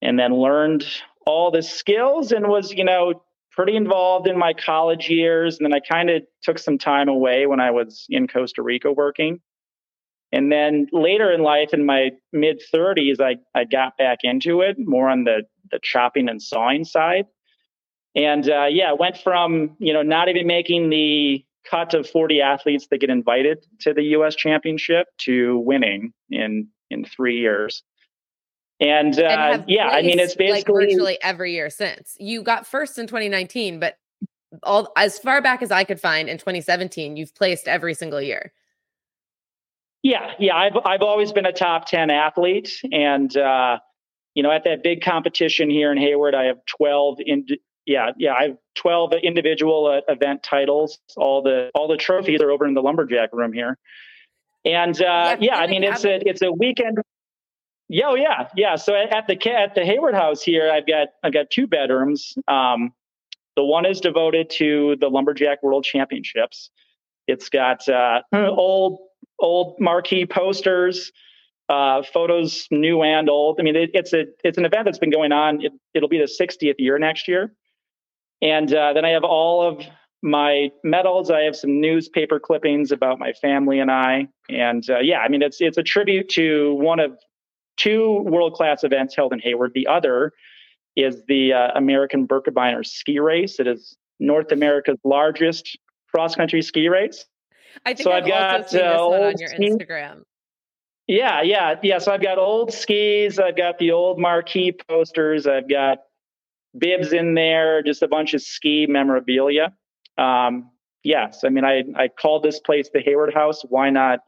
and 0.03 0.19
then 0.19 0.33
learned 0.35 0.87
all 1.27 1.51
the 1.51 1.63
skills 1.63 2.31
and 2.31 2.47
was, 2.47 2.73
you 2.73 2.85
know, 2.85 3.25
pretty 3.51 3.77
involved 3.77 4.27
in 4.27 4.39
my 4.39 4.53
college 4.53 5.09
years. 5.09 5.59
And 5.59 5.65
then 5.65 5.75
I 5.75 5.81
kind 5.81 6.11
of 6.11 6.23
took 6.43 6.59
some 6.59 6.77
time 6.77 7.09
away 7.09 7.47
when 7.47 7.61
I 7.61 7.71
was 7.71 8.07
in 8.11 8.29
Costa 8.29 8.63
Rica 8.63 8.93
working. 8.93 9.41
And 10.33 10.51
then 10.51 10.89
later 10.93 11.33
in 11.33 11.43
life, 11.43 11.73
in 11.73 11.87
my 11.87 12.11
mid 12.33 12.61
30s, 12.73 13.21
I, 13.21 13.37
I 13.55 13.65
got 13.65 13.97
back 13.97 14.19
into 14.25 14.61
it 14.61 14.77
more 14.79 15.09
on 15.09 15.25
the, 15.25 15.45
the 15.71 15.79
chopping 15.83 16.29
and 16.29 16.43
sawing 16.43 16.85
side. 16.85 17.27
And 18.17 18.49
uh, 18.49 18.67
yeah, 18.69 18.93
went 18.93 19.17
from, 19.17 19.77
you 19.79 19.93
know, 19.93 20.03
not 20.03 20.29
even 20.29 20.47
making 20.47 20.91
the 20.91 21.45
cut 21.69 21.95
of 21.95 22.09
40 22.09 22.41
athletes 22.41 22.87
that 22.91 22.99
get 22.99 23.11
invited 23.11 23.65
to 23.81 23.95
the 23.95 24.03
US 24.17 24.35
championship 24.35 25.09
to 25.19 25.59
winning 25.59 26.13
in, 26.31 26.69
in 26.91 27.05
three 27.05 27.39
years. 27.39 27.83
And, 28.81 29.19
uh, 29.19 29.23
and 29.23 29.65
yeah, 29.69 29.89
I 29.89 30.03
mean, 30.03 30.19
it's 30.19 30.35
basically 30.35 30.75
like 30.75 30.91
virtually 30.91 31.19
every 31.23 31.53
year 31.53 31.71
since 31.71 32.17
you 32.19 32.43
got 32.43 32.67
first 32.67 32.99
in 32.99 33.07
2019, 33.07 33.79
but 33.79 33.97
all 34.63 34.93
as 34.97 35.19
far 35.19 35.41
back 35.43 35.63
as 35.63 35.71
I 35.71 35.85
could 35.85 36.01
find 36.01 36.29
in 36.29 36.39
2017, 36.39 37.17
you've 37.17 37.35
placed 37.35 37.69
every 37.69 37.95
single 37.95 38.21
year. 38.21 38.53
Yeah, 40.03 40.33
yeah, 40.39 40.55
I've 40.55 40.77
I've 40.85 41.01
always 41.01 41.33
been 41.33 41.47
a 41.47 41.53
top 41.53 41.87
ten 41.87 42.11
athlete, 42.11 42.79
and 42.93 43.35
uh, 43.35 43.79
you 44.35 44.43
know, 44.43 44.51
at 44.51 44.65
that 44.65 44.83
big 44.83 45.03
competition 45.03 45.71
here 45.71 45.91
in 45.91 45.97
Hayward, 45.97 46.35
I 46.35 46.45
have 46.45 46.59
twelve 46.67 47.19
in. 47.25 47.47
Yeah, 47.87 48.11
yeah, 48.17 48.33
I 48.33 48.43
have 48.45 48.57
twelve 48.75 49.13
individual 49.23 49.87
uh, 49.87 50.13
event 50.13 50.43
titles. 50.43 50.99
All 51.17 51.43
the 51.43 51.71
all 51.75 51.87
the 51.87 51.97
trophies 51.97 52.41
are 52.41 52.51
over 52.51 52.67
in 52.67 52.75
the 52.75 52.81
lumberjack 52.81 53.31
room 53.33 53.53
here, 53.53 53.79
and 54.65 54.97
uh, 55.01 55.03
yeah, 55.03 55.37
yeah 55.41 55.57
I 55.57 55.67
mean, 55.67 55.85
it's 55.85 56.05
a 56.05 56.27
it's 56.27 56.43
a 56.43 56.51
weekend. 56.51 56.99
Yeah, 57.89 58.07
oh, 58.09 58.15
yeah, 58.15 58.49
yeah. 58.57 58.77
So 58.77 58.95
at 58.95 59.27
the 59.27 59.53
at 59.53 59.75
the 59.75 59.85
Hayward 59.85 60.15
Haus 60.15 60.43
here, 60.43 60.71
I've 60.71 60.87
got 60.87 61.09
I've 61.23 61.35
got 61.35 61.51
two 61.51 61.67
bedrooms. 61.67 62.35
Um, 62.49 62.93
the 63.57 63.65
one 63.65 63.87
is 63.87 64.01
devoted 64.01 64.51
to 64.51 64.97
the 65.01 65.09
lumberjack 65.09 65.63
world 65.63 65.85
championships. 65.85 66.71
It's 67.27 67.49
got 67.49 67.89
uh, 67.89 68.23
old 68.33 68.99
old 69.39 69.77
marquee 69.79 70.27
posters, 70.27 71.13
uh, 71.69 72.03
photos 72.03 72.67
new 72.71 73.03
and 73.03 73.29
old. 73.29 73.59
I 73.61 73.63
mean, 73.63 73.77
it, 73.77 73.91
it's 73.95 74.13
a 74.13 74.25
it's 74.43 74.59
an 74.59 74.65
event 74.65 74.87
that's 74.87 74.99
been 74.99 75.11
going 75.11 75.33
on. 75.33 75.65
It, 75.65 75.73
it'll 75.93 76.09
be 76.09 76.19
the 76.19 76.25
60th 76.25 76.77
year 76.79 76.99
next 76.99 77.29
year, 77.29 77.53
And 78.45 78.73
uh, 78.75 78.93
then 78.93 79.07
I 79.07 79.11
have 79.11 79.25
all 79.25 79.67
of 79.67 79.85
my 80.23 80.71
medals. 80.85 81.31
I 81.31 81.41
have 81.41 81.57
some 81.57 81.81
newspaper 81.81 82.39
clippings 82.39 82.93
about 82.93 83.19
my 83.19 83.33
family 83.33 83.81
and 83.81 83.91
I. 83.91 84.29
And 84.51 84.89
uh, 84.89 84.99
yeah, 84.99 85.21
I 85.21 85.29
mean, 85.29 85.43
it's 85.43 85.61
it's 85.61 85.79
a 85.79 85.83
tribute 85.83 86.29
to 86.31 86.75
one 86.75 87.01
of 87.01 87.19
two 87.79 88.21
world 88.21 88.53
class 88.53 88.85
events 88.85 89.17
held 89.17 89.33
in 89.33 89.39
Hayward. 89.41 89.73
The 89.75 89.87
other 89.87 90.33
is 90.95 91.23
the 91.27 91.55
uh, 91.55 91.69
American 91.75 92.29
Birkebeiner 92.29 92.87
ski 92.87 93.19
race. 93.19 93.59
It 93.59 93.67
is 93.67 93.97
North 94.21 94.53
America's 94.53 94.99
largest 95.05 95.79
cross 96.15 96.37
country 96.37 96.61
ski 96.61 96.89
race. 96.89 97.25
I 97.87 97.95
think 97.95 98.05
so 98.05 98.13
I've, 98.13 98.25
I've 98.25 98.29
got 98.29 98.71
seen 98.71 98.83
uh, 98.83 98.99
on 98.99 99.35
your 99.39 99.49
ski. 99.49 99.71
Instagram. 99.71 100.23
Yeah, 101.07 101.41
yeah, 101.43 101.77
yeah. 101.83 101.99
So 101.99 102.13
I've 102.13 102.23
got 102.23 102.39
old 102.39 102.73
skis. 102.73 103.39
I've 103.39 103.57
got 103.57 103.79
the 103.79 103.93
old 103.93 104.19
marquee 104.19 104.73
posters. 104.87 105.47
I've 105.47 105.69
got 105.69 105.99
bibs 106.77 107.13
in 107.13 107.35
there, 107.35 107.83
just 107.83 108.03
a 108.03 108.09
bunch 108.09 108.35
of 108.35 108.43
ski 108.43 108.87
memorabilia. 108.89 109.73
Um, 110.19 110.71
yes, 111.03 111.43
I 111.45 111.49
mean, 111.49 111.65
I 111.65 111.83
I 111.97 112.09
called 112.09 112.43
this 112.43 112.61
place 112.61 112.91
the 112.93 113.01
Hayward 113.01 113.33
Haus. 113.35 113.65
Why 113.69 113.91
not, 113.91 114.21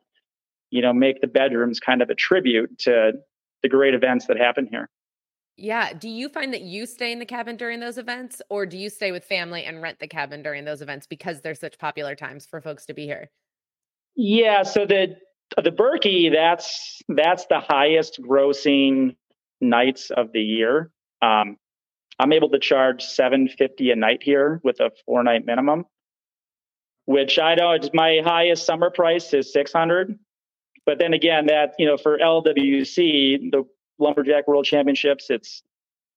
you 0.70 0.82
know, 0.82 0.92
make 0.92 1.20
the 1.20 1.26
bedrooms 1.26 1.80
kind 1.80 2.02
of 2.02 2.10
a 2.10 2.14
tribute 2.14 2.78
to 2.80 3.12
the 3.62 3.68
great 3.68 3.94
events 3.94 4.26
that 4.26 4.36
happen 4.36 4.66
here? 4.70 4.88
Yeah. 5.56 5.94
Do 5.94 6.08
you 6.08 6.28
find 6.28 6.52
that 6.52 6.62
you 6.62 6.84
stay 6.84 7.12
in 7.12 7.18
the 7.18 7.24
cabin 7.24 7.56
during 7.56 7.80
those 7.80 7.96
events, 7.96 8.42
or 8.50 8.66
do 8.66 8.76
you 8.76 8.90
stay 8.90 9.10
with 9.10 9.24
family 9.24 9.64
and 9.64 9.80
rent 9.80 9.98
the 9.98 10.08
cabin 10.08 10.42
during 10.42 10.66
those 10.66 10.82
events 10.82 11.06
because 11.06 11.40
they're 11.40 11.54
such 11.54 11.78
popular 11.78 12.14
times 12.14 12.44
for 12.44 12.60
folks 12.60 12.84
to 12.86 12.94
be 12.94 13.06
here? 13.06 13.30
Yeah. 14.14 14.62
So 14.62 14.86
the 14.86 15.16
the 15.62 15.70
Birkie, 15.70 16.28
that's 16.28 17.00
that's 17.08 17.46
the 17.46 17.60
highest 17.60 18.20
grossing 18.20 19.16
nights 19.60 20.10
of 20.10 20.32
the 20.32 20.42
year. 20.42 20.90
Um, 21.22 21.56
I'm 22.18 22.32
able 22.32 22.50
to 22.50 22.58
charge 22.58 23.04
750 23.04 23.90
a 23.90 23.96
night 23.96 24.22
here 24.22 24.60
with 24.64 24.80
a 24.80 24.90
four 25.04 25.22
night 25.22 25.44
minimum, 25.44 25.84
which 27.04 27.38
I 27.38 27.54
don't. 27.54 27.92
My 27.92 28.20
highest 28.24 28.64
summer 28.64 28.90
price 28.90 29.34
is 29.34 29.52
600. 29.52 30.18
But 30.86 30.98
then 30.98 31.12
again, 31.14 31.46
that 31.46 31.74
you 31.78 31.86
know 31.86 31.96
for 31.96 32.18
LWC, 32.18 33.50
the 33.50 33.64
lumberjack 33.98 34.46
world 34.48 34.64
championships. 34.64 35.30
It's 35.30 35.62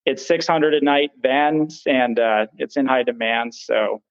it's 0.05 0.25
600 0.25 0.73
a 0.73 0.81
night 0.81 1.11
bands 1.21 1.83
and 1.85 2.19
uh, 2.19 2.47
it's 2.57 2.77
in 2.77 2.85
high 2.85 3.03
demand. 3.03 3.53
So 3.53 4.01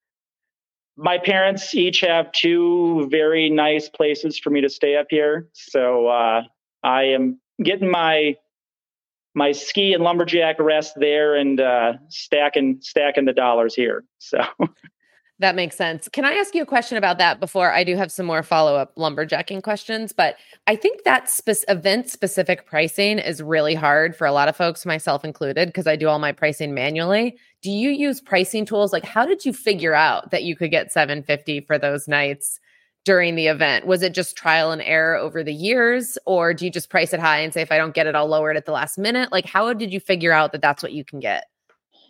my 0.95 1.17
parents 1.17 1.73
each 1.73 2.01
have 2.01 2.31
two 2.31 3.07
very 3.09 3.49
nice 3.49 3.89
places 3.89 4.37
for 4.37 4.49
me 4.49 4.61
to 4.61 4.69
stay 4.69 4.95
up 4.95 5.07
here. 5.09 5.47
So 5.53 6.07
uh, 6.07 6.43
I 6.83 7.03
am 7.03 7.39
getting 7.63 7.89
my 7.89 8.35
my 9.35 9.51
ski 9.51 9.93
and 9.93 10.03
lumberjack 10.03 10.59
rest 10.59 10.93
there 10.97 11.35
and 11.35 11.59
uh, 11.59 11.93
stacking 12.09 12.79
stacking 12.81 13.25
the 13.25 13.33
dollars 13.33 13.75
here. 13.75 14.03
So 14.19 14.39
That 15.39 15.55
makes 15.55 15.77
sense. 15.77 16.09
Can 16.09 16.25
I 16.25 16.33
ask 16.33 16.53
you 16.53 16.61
a 16.61 16.65
question 16.65 16.97
about 16.97 17.17
that 17.17 17.39
before 17.39 17.71
I 17.71 17.85
do 17.85 17.95
have 17.95 18.11
some 18.11 18.25
more 18.25 18.43
follow 18.43 18.75
up 18.75 18.93
lumberjacking 18.95 19.63
questions? 19.63 20.11
But 20.11 20.35
I 20.67 20.75
think 20.75 21.03
that 21.05 21.29
spe- 21.29 21.63
event 21.69 22.09
specific 22.09 22.65
pricing 22.65 23.19
is 23.19 23.41
really 23.41 23.73
hard 23.73 24.17
for 24.17 24.27
a 24.27 24.33
lot 24.33 24.49
of 24.49 24.57
folks, 24.57 24.85
myself 24.85 25.23
included, 25.23 25.69
because 25.69 25.87
I 25.87 25.95
do 25.95 26.09
all 26.09 26.19
my 26.19 26.33
pricing 26.33 26.73
manually. 26.73 27.37
Do 27.61 27.71
you 27.71 27.89
use 27.89 28.19
pricing 28.19 28.65
tools? 28.65 28.91
Like, 28.91 29.05
how 29.05 29.25
did 29.25 29.45
you 29.45 29.53
figure 29.53 29.93
out 29.93 30.31
that 30.31 30.43
you 30.43 30.57
could 30.57 30.71
get 30.71 30.91
750 30.91 31.61
for 31.61 31.77
those 31.77 32.05
nights 32.05 32.59
during 33.05 33.35
the 33.35 33.47
event? 33.47 33.87
Was 33.87 34.03
it 34.03 34.13
just 34.13 34.35
trial 34.35 34.71
and 34.71 34.81
error 34.81 35.15
over 35.15 35.43
the 35.43 35.53
years, 35.53 36.17
or 36.25 36.53
do 36.53 36.65
you 36.65 36.71
just 36.71 36.89
price 36.89 37.13
it 37.13 37.19
high 37.19 37.39
and 37.39 37.53
say, 37.53 37.61
if 37.61 37.71
I 37.71 37.77
don't 37.77 37.93
get 37.93 38.07
it, 38.07 38.15
I'll 38.15 38.27
lower 38.27 38.51
it 38.51 38.57
at 38.57 38.65
the 38.65 38.71
last 38.71 38.97
minute? 38.97 39.31
Like, 39.31 39.45
how 39.45 39.71
did 39.73 39.91
you 39.91 39.99
figure 39.99 40.31
out 40.31 40.51
that 40.51 40.61
that's 40.61 40.83
what 40.83 40.91
you 40.91 41.03
can 41.03 41.19
get? 41.19 41.45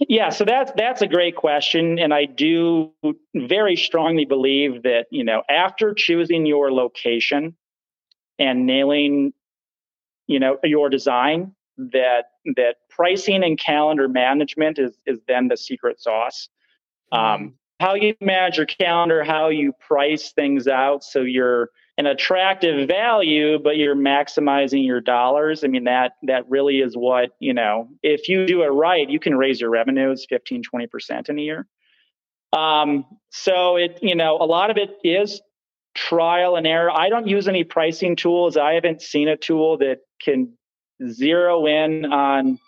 Yeah, 0.08 0.30
so 0.30 0.46
that's 0.46 0.72
that's 0.78 1.02
a 1.02 1.08
great 1.08 1.36
question, 1.36 2.00
and 2.00 2.14
I 2.14 2.24
do 2.24 2.94
very 3.36 3.76
strongly 3.76 4.24
believe 4.24 4.84
that 4.84 5.08
you 5.12 5.26
know 5.26 5.44
after 5.50 5.94
choosing 5.94 6.46
your 6.46 6.72
location 6.72 7.56
and 8.38 8.66
nailing, 8.66 9.34
you 10.28 10.40
know, 10.40 10.58
your 10.64 10.90
design, 10.90 11.54
that 11.78 12.28
that 12.56 12.76
pricing 12.90 13.44
and 13.44 13.60
calendar 13.60 14.08
management 14.08 14.80
is 14.80 14.98
is 15.06 15.20
then 15.28 15.50
the 15.50 15.58
secret 15.58 16.02
sauce. 16.02 16.48
Um, 17.12 17.20
mm-hmm. 17.20 17.44
Um, 17.44 17.54
how 17.80 17.96
you 17.96 18.16
manage 18.20 18.58
your 18.58 18.66
calendar, 18.66 19.24
how 19.24 19.50
you 19.50 19.74
price 19.74 20.32
things 20.32 20.68
out, 20.68 21.04
so 21.04 21.22
you're 21.22 21.70
an 21.98 22.06
attractive 22.06 22.88
value, 22.88 23.60
but 23.60 23.76
you're 23.76 23.96
maximizing 23.96 24.86
your 24.86 25.02
dollars. 25.02 25.64
I 25.64 25.68
mean, 25.68 25.84
that 25.84 26.14
that 26.24 26.50
really 26.50 26.80
is 26.80 26.96
what, 26.96 27.32
you 27.40 27.54
know, 27.54 27.90
if 28.04 28.30
you 28.30 28.46
do 28.46 28.64
it 28.64 28.68
right, 28.68 29.10
you 29.10 29.20
can 29.20 29.36
raise 29.36 29.60
your 29.60 29.70
revenues 29.70 30.26
15, 30.30 30.64
20% 30.64 31.30
in 31.30 31.40
a 31.40 31.42
year. 31.42 31.68
Um, 32.54 33.06
so 33.32 33.76
it, 33.76 34.00
you 34.02 34.16
know, 34.16 34.38
a 34.38 34.46
lot 34.46 34.72
of 34.72 34.78
it 34.78 34.92
is 35.04 35.42
trial 35.94 36.56
and 36.56 36.66
error. 36.66 36.90
I 36.90 37.10
don't 37.10 37.28
use 37.28 37.48
any 37.48 37.64
pricing 37.64 38.16
tools. 38.16 38.56
I 38.56 38.74
haven't 38.74 39.02
seen 39.02 39.28
a 39.28 39.36
tool 39.36 39.78
that 39.80 40.00
can 40.22 40.54
zero 41.10 41.66
in 41.66 42.06
on 42.06 42.60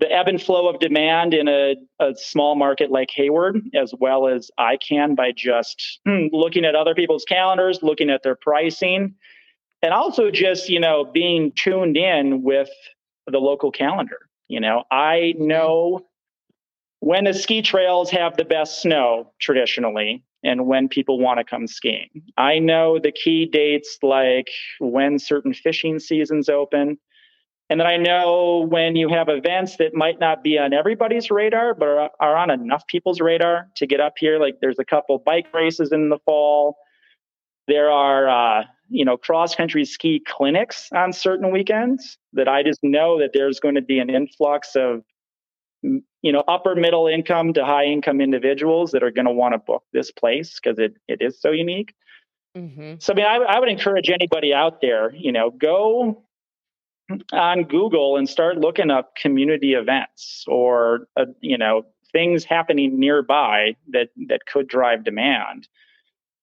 the 0.00 0.10
ebb 0.10 0.28
and 0.28 0.40
flow 0.40 0.68
of 0.68 0.78
demand 0.78 1.34
in 1.34 1.48
a, 1.48 1.74
a 2.00 2.14
small 2.14 2.54
market 2.54 2.90
like 2.90 3.10
Hayward, 3.14 3.60
as 3.74 3.92
well 3.98 4.28
as 4.28 4.50
I 4.56 4.76
can 4.76 5.14
by 5.14 5.32
just 5.32 6.00
hmm, 6.06 6.26
looking 6.32 6.64
at 6.64 6.74
other 6.74 6.94
people's 6.94 7.24
calendars, 7.24 7.82
looking 7.82 8.10
at 8.10 8.22
their 8.22 8.36
pricing, 8.36 9.14
and 9.82 9.92
also 9.92 10.30
just, 10.30 10.68
you 10.68 10.78
know, 10.78 11.04
being 11.04 11.52
tuned 11.52 11.96
in 11.96 12.42
with 12.42 12.70
the 13.26 13.38
local 13.38 13.70
calendar. 13.72 14.18
You 14.46 14.60
know, 14.60 14.84
I 14.90 15.34
know 15.36 16.06
when 17.00 17.24
the 17.24 17.34
ski 17.34 17.62
trails 17.62 18.10
have 18.10 18.36
the 18.36 18.44
best 18.44 18.82
snow 18.82 19.32
traditionally 19.40 20.24
and 20.44 20.66
when 20.66 20.88
people 20.88 21.18
want 21.18 21.38
to 21.38 21.44
come 21.44 21.66
skiing. 21.66 22.22
I 22.36 22.58
know 22.58 22.98
the 22.98 23.12
key 23.12 23.46
dates 23.46 23.98
like 24.02 24.48
when 24.78 25.18
certain 25.18 25.52
fishing 25.52 25.98
seasons 25.98 26.48
open 26.48 26.98
and 27.70 27.78
then 27.78 27.86
I 27.86 27.96
know 27.98 28.66
when 28.68 28.96
you 28.96 29.08
have 29.10 29.28
events 29.28 29.76
that 29.76 29.94
might 29.94 30.18
not 30.18 30.42
be 30.42 30.58
on 30.58 30.72
everybody's 30.72 31.30
radar, 31.30 31.74
but 31.74 31.88
are, 31.88 32.10
are 32.18 32.36
on 32.36 32.50
enough 32.50 32.86
people's 32.86 33.20
radar 33.20 33.68
to 33.76 33.86
get 33.86 34.00
up 34.00 34.14
here. 34.18 34.38
Like 34.38 34.60
there's 34.60 34.78
a 34.78 34.84
couple 34.84 35.18
bike 35.18 35.52
races 35.52 35.92
in 35.92 36.08
the 36.08 36.18
fall. 36.24 36.76
There 37.66 37.90
are, 37.90 38.28
uh, 38.28 38.64
you 38.88 39.04
know, 39.04 39.18
cross 39.18 39.54
country 39.54 39.84
ski 39.84 40.22
clinics 40.26 40.88
on 40.92 41.12
certain 41.12 41.50
weekends 41.52 42.16
that 42.32 42.48
I 42.48 42.62
just 42.62 42.80
know 42.82 43.18
that 43.18 43.32
there's 43.34 43.60
going 43.60 43.74
to 43.74 43.82
be 43.82 43.98
an 43.98 44.08
influx 44.08 44.74
of, 44.74 45.02
you 45.82 46.32
know, 46.32 46.42
upper 46.48 46.74
middle 46.74 47.06
income 47.06 47.52
to 47.52 47.66
high 47.66 47.84
income 47.84 48.22
individuals 48.22 48.92
that 48.92 49.02
are 49.02 49.10
going 49.10 49.26
to 49.26 49.32
want 49.32 49.52
to 49.52 49.58
book 49.58 49.84
this 49.92 50.10
place 50.10 50.58
because 50.58 50.78
it, 50.78 50.94
it 51.06 51.20
is 51.20 51.38
so 51.38 51.50
unique. 51.50 51.94
Mm-hmm. 52.56 52.94
So, 53.00 53.12
I 53.12 53.16
mean, 53.16 53.26
I, 53.26 53.36
I 53.36 53.60
would 53.60 53.68
encourage 53.68 54.08
anybody 54.08 54.54
out 54.54 54.80
there, 54.80 55.14
you 55.14 55.30
know, 55.30 55.50
go 55.50 56.24
on 57.32 57.64
Google 57.64 58.16
and 58.16 58.28
start 58.28 58.58
looking 58.58 58.90
up 58.90 59.16
community 59.16 59.74
events 59.74 60.44
or 60.46 61.08
uh, 61.16 61.26
you 61.40 61.58
know 61.58 61.84
things 62.12 62.44
happening 62.44 62.98
nearby 62.98 63.76
that 63.90 64.08
that 64.28 64.46
could 64.46 64.68
drive 64.68 65.04
demand. 65.04 65.68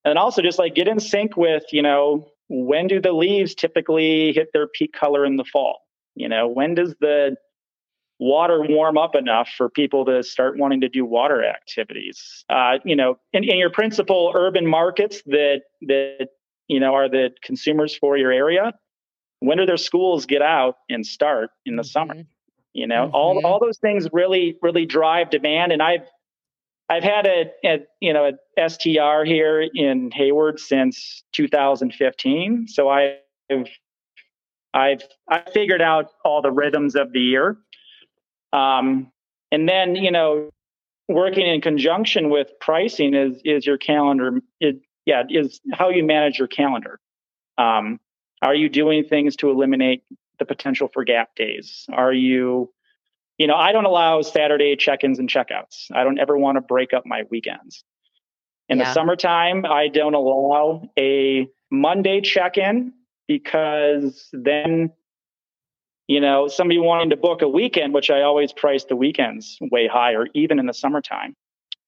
And 0.03 0.19
also 0.19 0.41
just 0.41 0.59
like 0.59 0.75
get 0.75 0.87
in 0.87 0.99
sync 0.99 1.35
with, 1.35 1.63
you 1.71 1.81
know, 1.81 2.27
when 2.47 2.87
do 2.87 3.01
the 3.01 3.11
leaves 3.11 3.55
typically 3.55 4.33
hit 4.33 4.49
their 4.53 4.67
peak 4.67 4.93
color 4.93 5.25
in 5.25 5.35
the 5.35 5.43
fall? 5.43 5.79
You 6.13 6.29
know, 6.29 6.47
when 6.47 6.75
does 6.75 6.95
the 7.01 7.35
water 8.19 8.61
warm 8.61 8.97
up 8.97 9.15
enough 9.15 9.49
for 9.57 9.69
people 9.69 10.05
to 10.05 10.23
start 10.23 10.57
wanting 10.57 10.81
to 10.81 10.89
do 10.89 11.05
water 11.05 11.43
activities? 11.43 12.45
Uh, 12.49 12.77
you 12.85 12.95
know, 12.95 13.17
in, 13.33 13.43
in 13.43 13.57
your 13.57 13.71
principal 13.71 14.31
urban 14.35 14.67
markets 14.67 15.21
that 15.25 15.61
that 15.81 16.27
you 16.67 16.79
know 16.79 16.93
are 16.93 17.09
the 17.09 17.31
consumers 17.43 17.95
for 17.95 18.15
your 18.15 18.31
area, 18.31 18.73
when 19.45 19.57
do 19.57 19.65
their 19.65 19.77
schools 19.77 20.25
get 20.25 20.41
out 20.41 20.77
and 20.89 21.05
start 21.05 21.49
in 21.65 21.75
the 21.75 21.83
mm-hmm. 21.83 21.87
summer? 21.87 22.23
You 22.73 22.87
know, 22.87 23.05
mm-hmm. 23.05 23.15
all 23.15 23.45
all 23.45 23.59
those 23.59 23.77
things 23.77 24.07
really 24.11 24.57
really 24.61 24.85
drive 24.85 25.29
demand. 25.29 25.71
And 25.71 25.81
I've 25.81 26.07
I've 26.89 27.03
had 27.03 27.25
a, 27.25 27.51
a, 27.65 27.79
you 27.99 28.13
know 28.13 28.31
a 28.57 28.69
STR 28.69 29.23
here 29.25 29.61
in 29.73 30.11
Hayward 30.11 30.59
since 30.59 31.23
2015. 31.33 32.67
So 32.67 32.89
I've 32.89 33.67
I've 34.73 35.03
I 35.29 35.43
figured 35.53 35.81
out 35.81 36.11
all 36.23 36.41
the 36.41 36.51
rhythms 36.51 36.95
of 36.95 37.13
the 37.13 37.21
year. 37.21 37.57
Um, 38.51 39.11
and 39.51 39.67
then 39.67 39.95
you 39.95 40.11
know 40.11 40.49
working 41.07 41.45
in 41.47 41.61
conjunction 41.61 42.29
with 42.29 42.49
pricing 42.59 43.13
is 43.13 43.41
is 43.45 43.65
your 43.65 43.77
calendar 43.77 44.39
it, 44.59 44.77
yeah 45.05 45.23
is 45.29 45.61
how 45.73 45.89
you 45.89 46.03
manage 46.03 46.39
your 46.39 46.47
calendar 46.47 46.99
um, 47.57 47.99
are 48.45 48.53
you 48.53 48.69
doing 48.69 49.03
things 49.03 49.35
to 49.37 49.49
eliminate 49.49 50.03
the 50.37 50.45
potential 50.45 50.87
for 50.93 51.03
gap 51.03 51.35
days? 51.35 51.87
Are 51.91 52.13
you, 52.13 52.71
you 53.39 53.47
know, 53.47 53.55
I 53.55 53.71
don't 53.71 53.85
allow 53.85 54.21
Saturday 54.21 54.75
check 54.75 55.03
ins 55.03 55.17
and 55.17 55.27
checkouts. 55.27 55.91
I 55.91 56.03
don't 56.03 56.19
ever 56.19 56.37
want 56.37 56.57
to 56.57 56.61
break 56.61 56.93
up 56.93 57.07
my 57.07 57.23
weekends. 57.31 57.83
In 58.69 58.77
yeah. 58.77 58.85
the 58.85 58.93
summertime, 58.93 59.65
I 59.65 59.87
don't 59.87 60.13
allow 60.13 60.87
a 60.97 61.47
Monday 61.71 62.21
check 62.21 62.57
in 62.57 62.93
because 63.27 64.29
then, 64.31 64.91
you 66.07 66.19
know, 66.19 66.47
somebody 66.47 66.77
wanting 66.77 67.09
to 67.09 67.17
book 67.17 67.41
a 67.41 67.49
weekend, 67.49 67.95
which 67.95 68.11
I 68.11 68.21
always 68.21 68.53
price 68.53 68.85
the 68.85 68.95
weekends 68.95 69.57
way 69.59 69.87
higher, 69.87 70.27
even 70.35 70.59
in 70.59 70.67
the 70.67 70.73
summertime. 70.73 71.35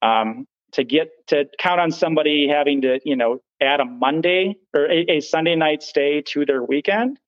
Um, 0.01 0.47
to 0.73 0.83
get 0.83 1.09
to 1.27 1.45
count 1.59 1.79
on 1.79 1.91
somebody 1.91 2.47
having 2.47 2.81
to, 2.81 2.99
you 3.03 3.15
know, 3.15 3.39
add 3.61 3.79
a 3.79 3.85
Monday 3.85 4.55
or 4.75 4.85
a, 4.85 5.05
a 5.09 5.19
Sunday 5.21 5.55
night 5.55 5.81
stay 5.81 6.21
to 6.27 6.45
their 6.45 6.63
weekend 6.63 7.19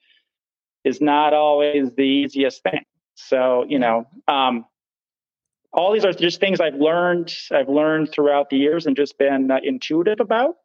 is 0.84 1.02
not 1.02 1.34
always 1.34 1.91
the 1.95 2.04
easiest 2.04 2.63
thing. 2.63 2.84
So, 3.15 3.65
you 3.67 3.80
know, 3.80 4.06
um, 4.28 4.65
all 5.73 5.93
these 5.93 6.06
are 6.06 6.13
just 6.13 6.39
things 6.39 6.60
I've 6.60 6.75
learned. 6.75 7.34
I've 7.52 7.69
learned 7.69 8.12
throughout 8.12 8.49
the 8.49 8.58
years 8.58 8.86
and 8.86 8.95
just 8.95 9.17
been 9.17 9.52
uh, 9.52 9.60
intuitive 9.63 10.19
about. 10.19 10.56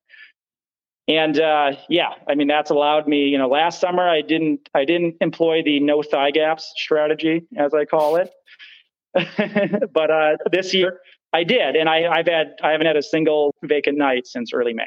And 1.06 1.38
uh, 1.38 1.72
yeah, 1.90 2.14
I 2.26 2.34
mean 2.34 2.48
that's 2.48 2.70
allowed 2.70 3.06
me. 3.06 3.24
You 3.28 3.36
know, 3.36 3.48
last 3.48 3.80
summer 3.80 4.08
I 4.08 4.22
didn't 4.22 4.70
I 4.74 4.86
didn't 4.86 5.16
employ 5.20 5.62
the 5.62 5.80
no 5.80 6.02
thigh 6.02 6.30
gaps 6.30 6.72
strategy 6.76 7.42
as 7.58 7.74
I 7.74 7.84
call 7.84 8.16
it, 8.16 8.30
but 9.92 10.10
uh, 10.10 10.36
this 10.50 10.72
year 10.72 11.00
I 11.34 11.44
did, 11.44 11.76
and 11.76 11.88
I, 11.88 12.06
I've 12.06 12.26
had 12.26 12.54
I 12.62 12.70
haven't 12.70 12.86
had 12.86 12.96
a 12.96 13.02
single 13.02 13.54
vacant 13.62 13.98
night 13.98 14.26
since 14.26 14.52
early 14.54 14.72
May. 14.72 14.86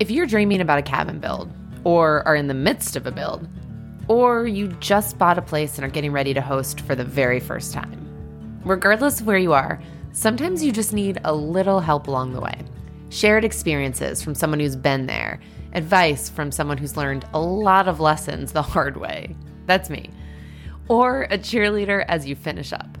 If 0.00 0.10
you're 0.10 0.26
dreaming 0.26 0.60
about 0.60 0.78
a 0.78 0.82
cabin 0.82 1.18
build, 1.18 1.52
or 1.84 2.26
are 2.26 2.36
in 2.36 2.46
the 2.46 2.54
midst 2.54 2.96
of 2.96 3.06
a 3.06 3.10
build, 3.10 3.46
or 4.06 4.46
you 4.46 4.68
just 4.80 5.18
bought 5.18 5.36
a 5.36 5.42
place 5.42 5.76
and 5.76 5.84
are 5.84 5.90
getting 5.90 6.12
ready 6.12 6.32
to 6.32 6.40
host 6.40 6.80
for 6.82 6.94
the 6.94 7.04
very 7.04 7.40
first 7.40 7.74
time, 7.74 8.60
regardless 8.64 9.20
of 9.20 9.26
where 9.26 9.38
you 9.38 9.52
are 9.52 9.80
Sometimes 10.18 10.64
you 10.64 10.72
just 10.72 10.92
need 10.92 11.20
a 11.22 11.32
little 11.32 11.78
help 11.78 12.08
along 12.08 12.32
the 12.32 12.40
way. 12.40 12.64
Shared 13.10 13.44
experiences 13.44 14.20
from 14.20 14.34
someone 14.34 14.58
who's 14.58 14.74
been 14.74 15.06
there, 15.06 15.38
advice 15.74 16.28
from 16.28 16.50
someone 16.50 16.76
who's 16.76 16.96
learned 16.96 17.24
a 17.34 17.38
lot 17.38 17.86
of 17.86 18.00
lessons 18.00 18.50
the 18.50 18.62
hard 18.62 18.96
way. 18.96 19.36
That's 19.66 19.90
me. 19.90 20.10
Or 20.88 21.22
a 21.24 21.38
cheerleader 21.38 22.04
as 22.08 22.26
you 22.26 22.34
finish 22.34 22.72
up. 22.72 22.98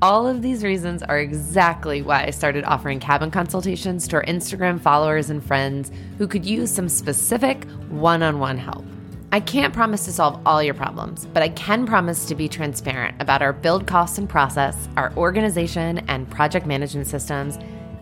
All 0.00 0.28
of 0.28 0.42
these 0.42 0.62
reasons 0.62 1.02
are 1.02 1.18
exactly 1.18 2.02
why 2.02 2.24
I 2.24 2.30
started 2.30 2.64
offering 2.64 3.00
cabin 3.00 3.30
consultations 3.30 4.06
to 4.08 4.16
our 4.16 4.24
Instagram 4.24 4.80
followers 4.80 5.30
and 5.30 5.42
friends 5.42 5.90
who 6.18 6.28
could 6.28 6.46
use 6.46 6.70
some 6.70 6.88
specific 6.88 7.64
one 7.88 8.22
on 8.22 8.38
one 8.38 8.58
help. 8.58 8.84
I 9.30 9.40
can't 9.40 9.74
promise 9.74 10.04
to 10.06 10.12
solve 10.12 10.40
all 10.46 10.62
your 10.62 10.74
problems, 10.74 11.26
but 11.26 11.42
I 11.42 11.50
can 11.50 11.84
promise 11.84 12.26
to 12.26 12.34
be 12.34 12.48
transparent 12.48 13.20
about 13.20 13.42
our 13.42 13.52
build 13.52 13.86
costs 13.86 14.18
and 14.18 14.28
process, 14.28 14.88
our 14.96 15.12
organization 15.16 15.98
and 16.08 16.30
project 16.30 16.64
management 16.64 17.08
systems, 17.08 17.58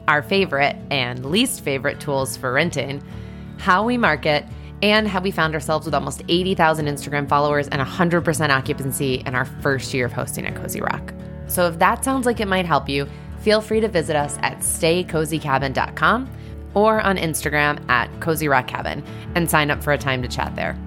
our 0.07 0.23
favorite 0.23 0.77
and 0.91 1.25
least 1.27 1.63
favorite 1.63 1.99
tools 1.99 2.37
for 2.37 2.53
renting, 2.53 3.03
how 3.59 3.85
we 3.85 3.97
market, 3.97 4.45
and 4.83 5.09
how 5.09 5.21
we 5.21 5.31
found 5.31 5.55
ourselves 5.55 5.87
with 5.87 5.95
almost 5.95 6.23
80,000 6.29 6.87
Instagram 6.87 7.29
followers 7.29 7.69
and 7.69 7.81
100% 7.81 8.51
occupancy 8.51 9.23
in 9.27 9.35
our 9.35 9.45
first 9.45 9.95
year 9.95 10.07
of 10.07 10.13
hosting 10.13 10.47
at 10.47 10.55
Cozy 10.55 10.81
Rock. 10.81 11.15
So 11.47 11.69
if 11.69 11.79
that 11.79 12.05
sounds 12.05 12.27
like 12.27 12.41
it 12.41 12.49
might 12.49 12.67
help 12.67 12.89
you, 12.89 13.07
feel 13.41 13.61
free 13.61 13.81
to 13.81 13.89
visit 13.89 14.17
us 14.17 14.37
at 14.43 14.59
staycozycabin.com 14.59 16.31
or 16.75 17.01
on 17.01 17.17
Instagram 17.17 17.89
at 17.89 18.11
Cozy 18.21 18.49
Rock 18.49 18.67
Cabin 18.67 19.03
and 19.35 19.51
sign 19.51 19.71
up 19.71 19.83
for 19.83 19.93
a 19.93 19.99
time 19.99 20.21
to 20.23 20.29
chat 20.29 20.55
there. 20.57 20.79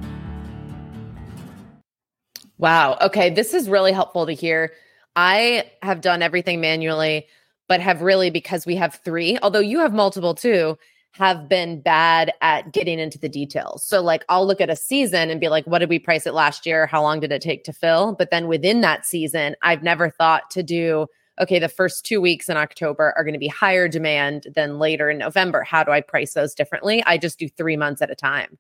Wow. 2.58 2.98
Okay. 3.02 3.30
This 3.30 3.54
is 3.54 3.70
really 3.70 3.94
helpful 3.94 4.26
to 4.26 4.34
hear. 4.34 4.74
I 5.16 5.72
have 5.82 6.02
done 6.02 6.22
everything 6.22 6.62
manually, 6.62 7.28
but 7.68 7.80
have 7.80 8.02
really, 8.02 8.30
because 8.30 8.66
we 8.66 8.76
have 8.76 9.00
three, 9.04 9.40
although 9.42 9.60
you 9.60 9.80
have 9.80 9.94
multiple 9.94 10.36
too, 10.36 10.78
have 11.14 11.50
been 11.50 11.82
bad 11.82 12.32
at 12.42 12.72
getting 12.72 13.00
into 13.00 13.18
the 13.18 13.30
details. 13.30 13.84
So, 13.84 14.02
like, 14.02 14.24
I'll 14.30 14.46
look 14.46 14.62
at 14.62 14.70
a 14.70 14.76
season 14.76 15.30
and 15.30 15.40
be 15.40 15.50
like, 15.50 15.66
what 15.66 15.80
did 15.80 15.90
we 15.90 16.00
price 16.00 16.26
it 16.26 16.34
last 16.34 16.66
year? 16.66 16.86
How 16.86 17.02
long 17.02 17.20
did 17.20 17.32
it 17.32 17.42
take 17.42 17.64
to 17.66 17.74
fill? 17.74 18.16
But 18.16 18.32
then 18.32 18.48
within 18.48 18.82
that 18.82 19.06
season, 19.06 19.56
I've 19.62 19.84
never 19.84 20.10
thought 20.10 20.50
to 20.52 20.64
do, 20.64 21.08
okay, 21.42 21.60
the 21.60 21.70
first 21.70 22.06
two 22.06 22.22
weeks 22.22 22.48
in 22.48 22.58
October 22.58 23.14
are 23.18 23.24
going 23.24 23.34
to 23.34 23.40
be 23.40 23.48
higher 23.48 23.88
demand 23.88 24.48
than 24.56 24.78
later 24.78 25.10
in 25.10 25.18
November. 25.18 25.64
How 25.64 25.84
do 25.84 25.92
I 25.92 26.02
price 26.02 26.34
those 26.34 26.54
differently? 26.54 27.04
I 27.06 27.18
just 27.18 27.40
do 27.40 27.50
three 27.50 27.78
months 27.78 28.02
at 28.02 28.12
a 28.12 28.16
time. 28.16 28.58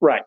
Right. 0.00 0.24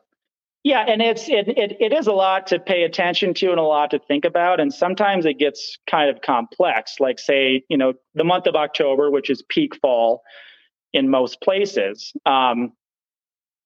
Yeah, 0.64 0.84
and 0.86 1.02
it's 1.02 1.30
it, 1.30 1.48
it 1.48 1.78
it 1.80 1.94
is 1.94 2.06
a 2.06 2.12
lot 2.12 2.46
to 2.48 2.60
pay 2.60 2.84
attention 2.84 3.34
to 3.36 3.52
and 3.52 3.60
a 3.60 3.64
lot 3.64 3.92
to 3.92 4.00
think 4.00 4.26
about, 4.26 4.60
and 4.60 4.74
sometimes 4.74 5.26
it 5.26 5.36
gets 5.38 5.78
kind 5.88 6.10
of 6.10 6.22
complex. 6.22 7.00
Like 7.00 7.18
say, 7.18 7.64
you 7.70 7.78
know, 7.78 7.94
the 8.14 8.26
month 8.26 8.46
of 8.46 8.56
October, 8.56 9.10
which 9.10 9.30
is 9.30 9.42
peak 9.48 9.74
fall 9.78 10.22
in 10.94 11.10
most 11.10 11.42
places. 11.42 12.14
Um, 12.26 12.74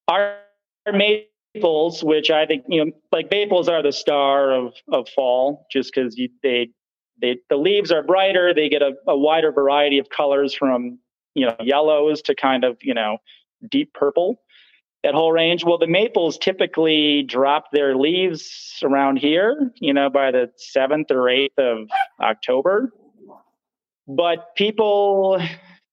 our 0.08 0.38
maples, 0.92 2.04
which 2.04 2.30
I 2.30 2.46
think 2.46 2.66
you 2.68 2.86
know, 2.86 2.92
like 3.12 3.32
maples 3.32 3.70
are 3.70 3.82
the 3.82 3.92
star 3.92 4.52
of 4.52 4.74
of 4.92 5.08
fall, 5.10 5.66
just 5.72 5.94
because 5.94 6.16
they 6.42 6.70
they 7.22 7.38
the 7.50 7.58
leaves 7.58 7.92
are 7.92 8.04
brighter, 8.04 8.54
they 8.54 8.70
get 8.70 8.82
a, 8.82 8.94
a 9.08 9.18
wider 9.18 9.52
variety 9.52 10.00
of 10.00 10.10
colors 10.10 10.54
from 10.54 11.00
you 11.36 11.46
know 11.46 11.56
yellows 11.60 12.22
to 12.24 12.36
kind 12.36 12.64
of 12.64 12.78
you 12.82 12.94
know 12.94 13.18
deep 13.70 13.94
purple 13.94 14.40
that 15.04 15.14
whole 15.14 15.32
range. 15.32 15.64
Well, 15.64 15.78
the 15.78 15.88
maples 15.88 16.38
typically 16.38 17.24
drop 17.24 17.72
their 17.72 17.96
leaves 17.96 18.80
around 18.84 19.18
here, 19.18 19.72
you 19.76 19.94
know, 19.94 20.10
by 20.10 20.32
the 20.32 20.50
7th 20.76 21.12
or 21.12 21.24
8th 21.26 21.60
of 21.60 21.90
October. 22.22 22.92
But 24.08 24.56
people, 24.56 25.42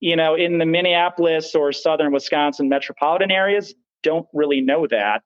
you 0.01 0.17
know, 0.17 0.35
in 0.35 0.59
the 0.59 0.67
Minneapolis 0.67 1.55
or 1.55 1.73
southern 1.73 2.13
Wisconsin 2.13 2.69
metropolitan 2.69 3.31
areas 3.31 3.75
don't 4.03 4.27
really 4.33 4.61
know 4.61 4.87
that. 4.87 5.23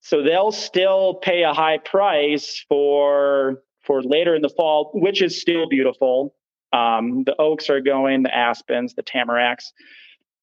So 0.00 0.22
they'll 0.22 0.52
still 0.52 1.14
pay 1.14 1.42
a 1.42 1.52
high 1.52 1.78
price 1.78 2.64
for 2.68 3.62
for 3.82 4.02
later 4.02 4.34
in 4.34 4.42
the 4.42 4.48
fall, 4.48 4.90
which 4.94 5.22
is 5.22 5.40
still 5.40 5.68
beautiful. 5.68 6.34
Um, 6.72 7.24
the 7.24 7.34
oaks 7.40 7.70
are 7.70 7.80
going, 7.80 8.22
the 8.22 8.34
aspens, 8.34 8.94
the 8.94 9.02
tamaracks. 9.02 9.72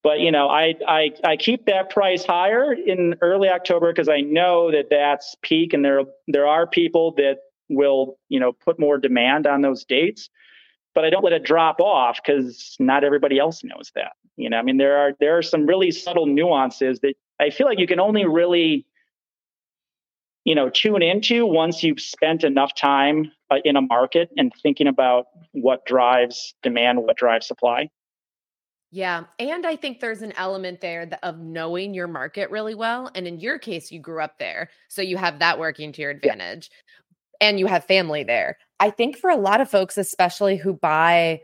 But 0.02 0.20
you 0.20 0.30
know, 0.30 0.48
I 0.48 0.74
I 0.86 1.10
I 1.24 1.36
keep 1.36 1.66
that 1.66 1.90
price 1.90 2.24
higher 2.24 2.72
in 2.72 3.16
early 3.22 3.48
October 3.48 3.92
because 3.92 4.08
I 4.08 4.20
know 4.20 4.70
that 4.70 4.86
that's 4.90 5.34
peak, 5.42 5.72
and 5.72 5.84
there 5.84 6.02
there 6.28 6.46
are 6.46 6.66
people 6.66 7.12
that 7.16 7.38
will 7.68 8.18
you 8.28 8.38
know 8.38 8.52
put 8.52 8.78
more 8.78 8.98
demand 8.98 9.46
on 9.46 9.62
those 9.62 9.84
dates. 9.84 10.28
But 10.96 11.04
I 11.04 11.10
don't 11.10 11.22
let 11.22 11.34
it 11.34 11.44
drop 11.44 11.78
off 11.80 12.18
because 12.24 12.74
not 12.80 13.04
everybody 13.04 13.38
else 13.38 13.62
knows 13.62 13.92
that. 13.94 14.12
You 14.36 14.50
know, 14.50 14.56
I 14.56 14.62
mean, 14.62 14.78
there 14.78 14.96
are 14.96 15.12
there 15.20 15.36
are 15.36 15.42
some 15.42 15.66
really 15.66 15.90
subtle 15.90 16.26
nuances 16.26 17.00
that 17.00 17.14
I 17.38 17.50
feel 17.50 17.66
like 17.66 17.78
you 17.78 17.86
can 17.86 18.00
only 18.00 18.26
really 18.26 18.86
you 20.44 20.54
know 20.54 20.70
tune 20.70 21.02
into 21.02 21.44
once 21.44 21.82
you've 21.82 22.00
spent 22.00 22.44
enough 22.44 22.74
time 22.74 23.30
uh, 23.50 23.56
in 23.64 23.76
a 23.76 23.82
market 23.82 24.30
and 24.38 24.52
thinking 24.62 24.86
about 24.86 25.26
what 25.52 25.84
drives 25.84 26.54
demand 26.62 27.02
what 27.02 27.16
drives 27.16 27.46
supply 27.46 27.90
yeah. 28.92 29.24
And 29.38 29.66
I 29.66 29.76
think 29.76 30.00
there's 30.00 30.22
an 30.22 30.32
element 30.36 30.80
there 30.80 31.10
of 31.22 31.38
knowing 31.38 31.92
your 31.92 32.06
market 32.06 32.50
really 32.50 32.74
well. 32.74 33.10
And 33.14 33.26
in 33.26 33.40
your 33.40 33.58
case, 33.58 33.90
you 33.90 33.98
grew 33.98 34.22
up 34.22 34.38
there. 34.38 34.70
So 34.88 35.02
you 35.02 35.16
have 35.16 35.40
that 35.40 35.58
working 35.58 35.92
to 35.92 36.02
your 36.02 36.12
advantage 36.12 36.70
yeah. 37.40 37.48
and 37.48 37.58
you 37.58 37.66
have 37.66 37.84
family 37.84 38.24
there. 38.24 38.56
I 38.80 38.90
think 38.90 39.16
for 39.16 39.30
a 39.30 39.36
lot 39.36 39.60
of 39.60 39.70
folks, 39.70 39.96
especially 39.96 40.56
who 40.56 40.74
buy 40.74 41.40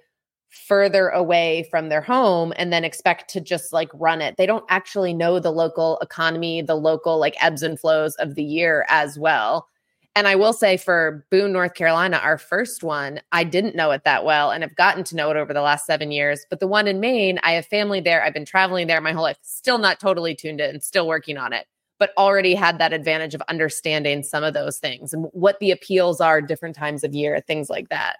further 0.50 1.08
away 1.08 1.66
from 1.70 1.88
their 1.88 2.02
home 2.02 2.52
and 2.56 2.72
then 2.72 2.84
expect 2.84 3.30
to 3.30 3.40
just 3.40 3.72
like 3.72 3.88
run 3.94 4.20
it, 4.20 4.36
they 4.36 4.46
don't 4.46 4.64
actually 4.68 5.14
know 5.14 5.38
the 5.38 5.50
local 5.50 5.98
economy, 6.00 6.60
the 6.60 6.74
local 6.74 7.18
like 7.18 7.42
ebbs 7.42 7.62
and 7.62 7.80
flows 7.80 8.14
of 8.16 8.34
the 8.34 8.44
year 8.44 8.84
as 8.88 9.18
well. 9.18 9.66
And 10.14 10.28
I 10.28 10.36
will 10.36 10.52
say 10.52 10.76
for 10.76 11.24
Boone, 11.30 11.52
North 11.52 11.72
Carolina, 11.72 12.18
our 12.18 12.36
first 12.36 12.82
one, 12.82 13.20
I 13.32 13.44
didn't 13.44 13.74
know 13.74 13.92
it 13.92 14.04
that 14.04 14.26
well 14.26 14.50
and 14.50 14.62
have 14.62 14.76
gotten 14.76 15.04
to 15.04 15.16
know 15.16 15.30
it 15.30 15.38
over 15.38 15.54
the 15.54 15.62
last 15.62 15.86
seven 15.86 16.10
years. 16.10 16.44
But 16.50 16.60
the 16.60 16.66
one 16.66 16.86
in 16.86 17.00
Maine, 17.00 17.40
I 17.42 17.52
have 17.52 17.64
family 17.64 18.00
there. 18.00 18.22
I've 18.22 18.34
been 18.34 18.44
traveling 18.44 18.88
there 18.88 19.00
my 19.00 19.12
whole 19.12 19.22
life, 19.22 19.38
still 19.40 19.78
not 19.78 20.00
totally 20.00 20.34
tuned 20.34 20.60
in, 20.60 20.82
still 20.82 21.06
working 21.06 21.38
on 21.38 21.54
it, 21.54 21.66
but 22.02 22.12
already 22.18 22.52
had 22.52 22.78
that 22.78 22.92
advantage 22.92 23.32
of 23.32 23.40
understanding 23.42 24.24
some 24.24 24.42
of 24.42 24.54
those 24.54 24.78
things 24.78 25.12
and 25.12 25.26
what 25.30 25.60
the 25.60 25.70
appeals 25.70 26.20
are 26.20 26.40
different 26.40 26.74
times 26.74 27.04
of 27.04 27.14
year, 27.14 27.40
things 27.46 27.70
like 27.70 27.90
that. 27.90 28.16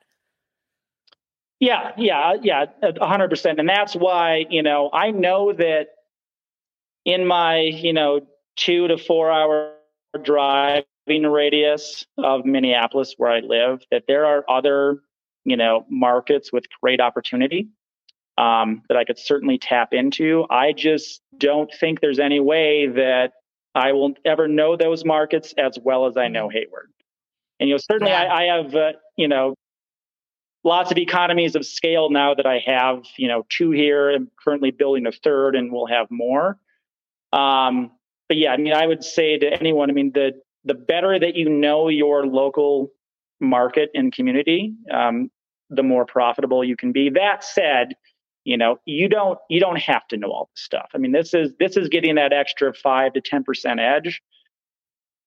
Yeah, 1.59 1.90
yeah, 1.99 2.35
yeah, 2.40 2.66
100%. 2.81 3.59
And 3.59 3.68
that's 3.68 3.95
why, 3.95 4.47
you 4.49 4.62
know, 4.62 4.88
I 4.92 5.11
know 5.11 5.53
that 5.53 5.88
in 7.05 7.27
my, 7.27 7.59
you 7.59 7.92
know, 7.92 8.21
two 8.55 8.87
to 8.87 8.97
four 8.97 9.33
hour 9.33 9.73
driving 10.23 10.85
radius 11.09 12.07
of 12.18 12.45
Minneapolis 12.45 13.16
where 13.16 13.33
I 13.33 13.40
live 13.40 13.83
that 13.90 14.05
there 14.07 14.27
are 14.27 14.45
other, 14.49 15.03
you 15.45 15.57
know, 15.57 15.87
markets 15.90 16.53
with 16.53 16.66
great 16.81 17.01
opportunity 17.01 17.66
um, 18.38 18.83
that 18.87 18.97
I 18.97 19.03
could 19.03 19.18
certainly 19.18 19.59
tap 19.59 19.92
into. 19.92 20.47
I 20.49 20.71
just 20.73 21.21
don't 21.37 21.73
think 21.81 22.01
there's 22.01 22.21
any 22.21 22.38
way 22.38 22.87
that 22.87 23.33
I 23.75 23.93
will 23.93 24.15
ever 24.25 24.49
know 24.49 24.77
those 24.77 25.05
markets 25.05 25.55
as 25.57 25.79
well 25.83 26.07
as 26.07 26.17
I 26.17 26.29
know. 26.29 26.49
Hayward. 26.49 26.91
And 27.59 27.69
you 27.69 27.75
know, 27.75 27.79
certainly 27.79 28.13
yeah. 28.13 28.23
I, 28.23 28.43
I, 28.43 28.57
have, 28.57 28.75
uh, 28.75 28.93
you 29.17 29.29
know, 29.29 29.55
lots 30.65 30.91
of 30.91 30.99
economies 30.99 31.55
of 31.55 31.65
scale 31.65 32.11
now 32.11 32.35
that 32.35 32.47
I 32.47 32.63
have, 32.67 33.05
you 33.17 33.29
know, 33.29 33.47
two 33.49 33.71
here. 33.71 34.11
I'm 34.11 34.31
currently 34.43 34.71
building 34.71 35.07
a 35.07 35.13
third, 35.13 35.57
and 35.57 35.73
we'll 35.73 35.87
have 35.87 36.09
more. 36.11 36.59
Um, 37.33 37.93
but 38.29 38.37
yeah, 38.37 38.53
I 38.53 38.57
mean, 38.57 38.73
I 38.73 38.87
would 38.87 39.05
say 39.05 39.39
to 39.39 39.47
anyone, 39.47 39.91
I 39.91 39.93
mean, 39.93 40.13
the 40.13 40.33
the 40.65 40.75
better 40.75 41.19
that 41.19 41.35
you 41.35 41.49
know 41.49 41.89
your 41.89 42.27
local 42.27 42.93
market 43.41 43.91
and 43.95 44.13
community, 44.13 44.75
um, 44.93 45.31
the 45.71 45.83
more 45.83 46.07
profitable 46.07 46.63
you 46.63 46.77
can 46.77 46.93
be. 46.93 47.11
That 47.11 47.43
said, 47.43 47.95
you 48.45 48.57
know, 48.57 48.79
you 48.85 49.09
don't 49.09 49.39
you 49.49 49.61
don't 49.61 49.79
have 49.79 50.07
to 50.09 50.17
know 50.17 50.29
all 50.29 50.51
this 50.53 50.65
stuff. 50.65 50.91
I 50.95 50.99
mean, 50.99 51.13
this 51.13 51.35
is 51.35 51.53
this 51.59 51.77
is 51.77 51.89
getting 51.89 52.17
that 52.17 52.33
extra 52.33 52.73
five 52.75 53.13
to 53.15 53.21
ten 53.21 53.45
percent 53.45 53.81
edge. 53.81 54.21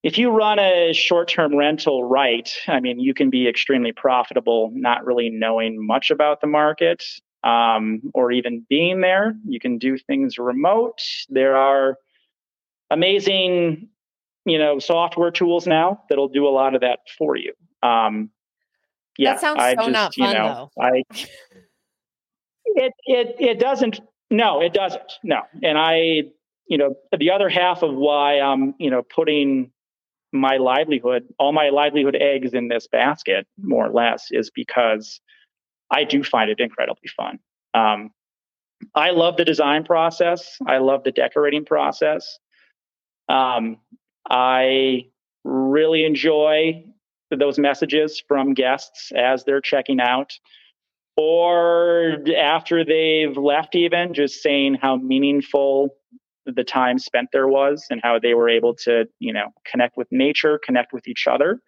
If 0.03 0.19
you 0.19 0.29
run 0.29 0.59
a 0.59 0.93
short-term 0.93 1.55
rental 1.55 2.03
right, 2.03 2.47
I 2.67 2.79
mean, 2.79 2.99
you 2.99 3.15
can 3.15 3.31
be 3.31 3.47
extremely 3.47 3.91
profitable, 3.91 4.71
not 4.75 5.03
really 5.03 5.31
knowing 5.31 5.83
much 5.83 6.11
about 6.11 6.41
the 6.41 6.47
market 6.47 7.03
um, 7.43 8.01
or 8.13 8.31
even 8.31 8.65
being 8.69 9.01
there. 9.01 9.35
You 9.47 9.59
can 9.59 9.79
do 9.79 9.97
things 9.97 10.37
remote. 10.37 11.01
There 11.29 11.55
are 11.55 11.97
amazing, 12.91 13.89
you 14.45 14.59
know, 14.59 14.77
software 14.77 15.31
tools 15.31 15.65
now 15.65 16.03
that'll 16.09 16.27
do 16.27 16.47
a 16.47 16.49
lot 16.49 16.75
of 16.75 16.81
that 16.81 16.99
for 17.17 17.35
you. 17.35 17.53
Um, 17.81 18.29
yeah, 19.17 19.33
that 19.33 19.41
sounds 19.41 19.59
I 19.59 19.75
so 19.75 19.81
just, 19.81 19.91
not 19.91 20.15
fun, 20.15 20.27
you 20.27 20.33
know, 20.33 20.69
though. 20.75 20.83
I 20.83 21.03
it 22.65 22.93
it 23.05 23.35
it 23.39 23.59
doesn't. 23.59 24.01
No, 24.31 24.61
it 24.61 24.73
doesn't. 24.73 25.13
No, 25.23 25.41
and 25.63 25.77
I, 25.77 26.23
you 26.67 26.77
know, 26.77 26.95
the 27.17 27.31
other 27.31 27.49
half 27.49 27.83
of 27.83 27.93
why 27.93 28.39
I'm, 28.39 28.73
you 28.79 28.89
know, 28.89 29.03
putting 29.03 29.71
my 30.33 30.57
livelihood, 30.57 31.27
all 31.39 31.53
my 31.53 31.69
livelihood 31.69 32.15
eggs 32.15 32.53
in 32.53 32.67
this 32.67 32.87
basket, 32.87 33.47
more 33.61 33.85
or 33.85 33.91
less, 33.91 34.27
is 34.31 34.49
because 34.49 35.21
I 35.91 36.03
do 36.03 36.23
find 36.23 36.49
it 36.49 36.59
incredibly 36.59 37.09
fun. 37.15 37.39
Um, 37.73 38.11
I 38.93 39.11
love 39.11 39.37
the 39.37 39.45
design 39.45 39.83
process. 39.83 40.57
I 40.67 40.79
love 40.79 41.03
the 41.03 41.11
decorating 41.11 41.65
process. 41.65 42.39
Um, 43.29 43.77
I 44.29 45.07
really 45.43 46.03
enjoy 46.03 46.83
those 47.31 47.57
messages 47.57 48.21
from 48.27 48.53
guests 48.53 49.11
as 49.15 49.43
they're 49.43 49.61
checking 49.61 49.99
out 49.99 50.33
or 51.17 52.17
after 52.37 52.83
they've 52.83 53.37
left 53.37 53.75
even 53.75 54.13
just 54.13 54.41
saying 54.41 54.77
how 54.81 54.97
meaningful 54.97 55.89
the 56.45 56.63
time 56.63 56.99
spent 56.99 57.29
there 57.31 57.47
was 57.47 57.85
and 57.89 58.01
how 58.03 58.19
they 58.19 58.33
were 58.33 58.49
able 58.49 58.75
to 58.75 59.05
you 59.19 59.33
know 59.33 59.47
connect 59.69 59.97
with 59.97 60.07
nature 60.11 60.59
connect 60.63 60.93
with 60.93 61.07
each 61.07 61.27
other. 61.27 61.59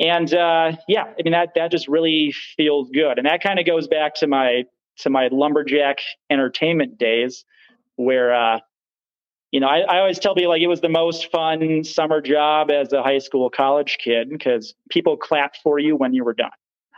And 0.00 0.32
uh, 0.32 0.72
yeah 0.88 1.04
i 1.04 1.22
mean 1.22 1.32
that 1.32 1.50
that 1.54 1.70
just 1.70 1.88
really 1.88 2.34
feels 2.56 2.90
good. 2.90 3.18
And 3.18 3.26
that 3.26 3.42
kind 3.42 3.58
of 3.58 3.66
goes 3.66 3.88
back 3.88 4.14
to 4.16 4.26
my 4.26 4.64
to 4.98 5.10
my 5.10 5.28
lumberjack 5.32 5.98
entertainment 6.30 6.98
days 6.98 7.44
where 7.96 8.34
uh, 8.34 8.60
you 9.50 9.60
know 9.60 9.66
I, 9.68 9.80
I 9.80 9.98
always 9.98 10.18
tell 10.18 10.34
people 10.34 10.50
like 10.50 10.62
it 10.62 10.68
was 10.68 10.80
the 10.80 10.88
most 10.88 11.30
fun 11.30 11.84
summer 11.84 12.20
job 12.20 12.70
as 12.70 12.92
a 12.92 13.02
high 13.02 13.18
school 13.18 13.50
college 13.50 13.98
kid 14.02 14.28
because 14.28 14.74
people 14.90 15.16
clapped 15.16 15.58
for 15.62 15.78
you 15.78 15.96
when 15.96 16.12
you 16.12 16.24
were 16.24 16.34
done 16.34 16.50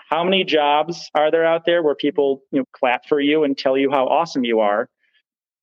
how 0.08 0.24
many 0.24 0.44
jobs 0.44 1.10
are 1.14 1.30
there 1.30 1.44
out 1.44 1.64
there 1.64 1.82
where 1.82 1.94
people 1.94 2.42
you 2.50 2.58
know 2.58 2.64
clap 2.72 3.06
for 3.06 3.20
you 3.20 3.44
and 3.44 3.56
tell 3.56 3.76
you 3.76 3.90
how 3.90 4.06
awesome 4.06 4.44
you 4.44 4.60
are 4.60 4.88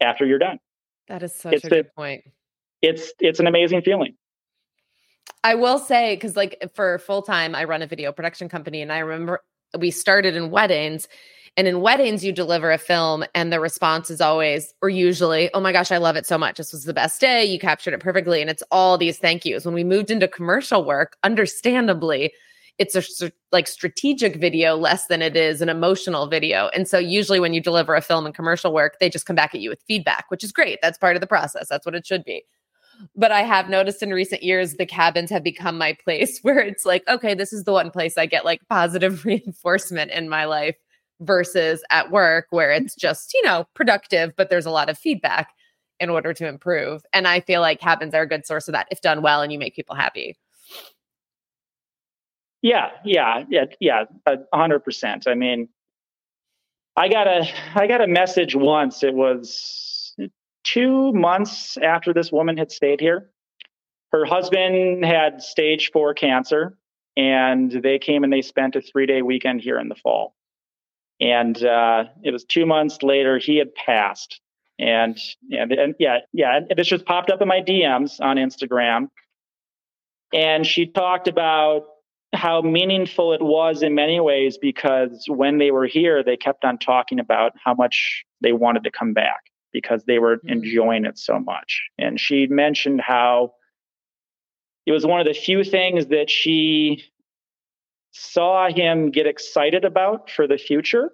after 0.02 0.26
you're 0.26 0.40
done 0.40 0.60
that 1.08 1.24
is 1.24 1.34
such 1.34 1.54
it's 1.54 1.66
a 1.66 1.70
good 1.70 1.86
a, 1.88 1.96
point 1.96 2.24
it's 2.82 3.14
it's 3.20 3.40
an 3.40 3.48
amazing 3.48 3.82
feeling 3.82 4.16
i 5.44 5.56
will 5.56 5.78
say 5.78 6.16
because 6.16 6.36
like 6.36 6.62
for 6.74 6.98
full 7.00 7.22
time 7.22 7.56
i 7.56 7.64
run 7.64 7.82
a 7.82 7.88
video 7.88 8.12
production 8.12 8.50
company 8.50 8.82
and 8.82 8.92
i 8.92 9.00
remember 9.00 9.42
we 9.78 9.92
started 9.92 10.36
in 10.36 10.52
weddings 10.52 11.08
and 11.58 11.68
in 11.68 11.82
weddings, 11.82 12.24
you 12.24 12.32
deliver 12.32 12.72
a 12.72 12.78
film, 12.78 13.26
and 13.36 13.52
the 13.52 13.60
response 13.60 14.10
is 14.10 14.22
always, 14.22 14.74
or 14.82 14.90
usually, 14.90 15.54
oh 15.54 15.60
my 15.60 15.74
gosh, 15.74 15.92
I 15.92 15.98
love 15.98 16.16
it 16.16 16.26
so 16.26 16.38
much. 16.38 16.58
This 16.58 16.72
was 16.72 16.86
the 16.86 16.94
best 16.94 17.20
day. 17.20 17.44
You 17.44 17.60
captured 17.60 17.94
it 17.94 18.00
perfectly. 18.00 18.40
And 18.40 18.50
it's 18.50 18.64
all 18.72 18.98
these 18.98 19.18
thank 19.18 19.44
yous. 19.44 19.66
When 19.66 19.74
we 19.74 19.84
moved 19.84 20.10
into 20.10 20.30
commercial 20.30 20.86
work, 20.86 21.18
understandably, 21.24 22.32
it's 22.82 23.22
a 23.22 23.32
like 23.52 23.68
strategic 23.68 24.38
video 24.38 24.76
less 24.76 25.06
than 25.06 25.22
it 25.22 25.36
is 25.36 25.62
an 25.62 25.70
emotional 25.70 26.26
video. 26.26 26.68
And 26.74 26.88
so 26.88 26.98
usually 26.98 27.40
when 27.40 27.54
you 27.54 27.62
deliver 27.62 27.94
a 27.94 28.02
film 28.02 28.26
and 28.26 28.34
commercial 28.34 28.74
work, 28.74 28.98
they 29.00 29.08
just 29.08 29.28
come 29.28 29.36
back 29.36 29.54
at 29.54 29.62
you 29.62 29.70
with 29.70 29.84
feedback, 29.88 30.26
which 30.30 30.44
is 30.44 30.52
great. 30.52 30.80
That's 30.82 30.98
part 30.98 31.16
of 31.16 31.22
the 31.22 31.28
process. 31.28 31.68
That's 31.70 31.86
what 31.86 31.94
it 31.94 32.08
should 32.08 32.24
be. 32.24 32.44
But 33.16 33.32
I 33.32 33.42
have 33.42 33.70
noticed 33.70 34.02
in 34.02 34.10
recent 34.10 34.42
years 34.42 34.74
the 34.74 34.88
cabins 34.88 35.30
have 35.30 35.44
become 35.44 35.78
my 35.78 35.96
place 36.04 36.40
where 36.42 36.60
it's 36.60 36.84
like, 36.84 37.08
okay, 37.08 37.36
this 37.36 37.54
is 37.54 37.66
the 37.66 37.72
one 37.72 37.92
place 37.92 38.18
I 38.18 38.26
get 38.26 38.46
like 38.46 38.62
positive 38.68 39.26
reinforcement 39.26 40.10
in 40.10 40.28
my 40.28 40.46
life 40.46 40.76
versus 41.20 41.84
at 41.92 42.10
work 42.10 42.48
where 42.50 42.72
it's 42.72 42.96
just, 42.96 43.32
you 43.36 43.44
know, 43.44 43.68
productive, 43.76 44.34
but 44.36 44.50
there's 44.50 44.66
a 44.66 44.72
lot 44.72 44.90
of 44.90 44.98
feedback 44.98 45.50
in 46.00 46.10
order 46.10 46.34
to 46.34 46.48
improve. 46.48 47.04
And 47.14 47.28
I 47.28 47.42
feel 47.42 47.62
like 47.62 47.80
cabins 47.80 48.16
are 48.16 48.24
a 48.24 48.28
good 48.28 48.48
source 48.48 48.68
of 48.68 48.72
that 48.72 48.88
if 48.90 49.02
done 49.02 49.22
well 49.22 49.44
and 49.44 49.54
you 49.54 49.60
make 49.60 49.76
people 49.76 49.96
happy. 49.96 50.36
Yeah, 52.62 52.92
yeah, 53.04 53.44
yeah, 53.50 53.66
yeah, 53.80 54.04
a 54.28 54.38
hundred 54.54 54.80
percent. 54.82 55.28
I 55.28 55.34
mean, 55.34 55.70
I 56.96 57.08
got 57.10 57.28
a 57.28 57.48
I 57.74 57.88
got 57.88 58.02
a 58.02 58.08
message 58.08 58.56
once. 58.56 59.04
It 59.04 59.16
was 59.16 60.14
two 60.64 61.12
months 61.14 61.78
after 61.78 62.14
this 62.14 62.32
woman 62.32 62.58
had 62.58 62.72
stayed 62.72 63.00
here. 63.00 63.32
Her 64.12 64.26
husband 64.26 65.04
had 65.06 65.42
stage 65.42 65.90
four 65.92 66.14
cancer, 66.14 66.78
and 67.18 67.72
they 67.72 67.98
came 67.98 68.24
and 68.24 68.32
they 68.32 68.42
spent 68.42 68.76
a 68.76 68.82
three 68.82 69.06
day 69.06 69.22
weekend 69.22 69.62
here 69.62 69.80
in 69.80 69.90
the 69.90 69.96
fall. 69.96 70.36
And 71.20 71.64
uh, 71.64 72.06
it 72.24 72.32
was 72.32 72.44
two 72.44 72.66
months 72.66 73.02
later 73.02 73.40
he 73.40 73.58
had 73.58 73.74
passed, 73.74 74.40
and 74.78 75.18
and, 75.50 75.72
and 75.72 75.96
yeah, 75.98 76.20
yeah, 76.32 76.60
this 76.76 76.88
just 76.88 77.06
popped 77.06 77.32
up 77.32 77.42
in 77.42 77.48
my 77.48 77.62
DMs 77.62 78.20
on 78.22 78.38
Instagram. 78.38 79.10
And 80.34 80.66
she 80.66 80.86
talked 80.86 81.28
about 81.28 81.84
how 82.34 82.62
meaningful 82.62 83.34
it 83.34 83.42
was 83.42 83.84
in 83.84 83.94
many 83.94 84.20
ways 84.20 84.58
because 84.58 85.26
when 85.28 85.58
they 85.58 85.72
were 85.72 85.86
here, 85.86 86.24
they 86.24 86.38
kept 86.38 86.64
on 86.64 86.78
talking 86.78 87.20
about 87.20 87.52
how 87.64 87.74
much 87.74 88.24
they 88.42 88.54
wanted 88.54 88.84
to 88.84 88.92
come 88.92 89.14
back 89.14 89.42
because 89.74 90.04
they 90.06 90.20
were 90.20 90.38
mm-hmm. 90.38 90.50
enjoying 90.50 91.06
it 91.06 91.18
so 91.18 91.40
much. 91.40 91.84
And 91.98 92.20
she 92.20 92.48
mentioned 92.48 93.02
how 93.02 93.54
it 94.86 94.92
was 94.92 95.06
one 95.06 95.20
of 95.20 95.28
the 95.28 95.34
few 95.34 95.64
things 95.64 96.08
that 96.08 96.30
she 96.30 97.04
saw 98.12 98.70
him 98.70 99.12
get 99.12 99.28
excited 99.28 99.86
about 99.86 100.30
for 100.30 100.48
the 100.48 100.58
future. 100.58 101.12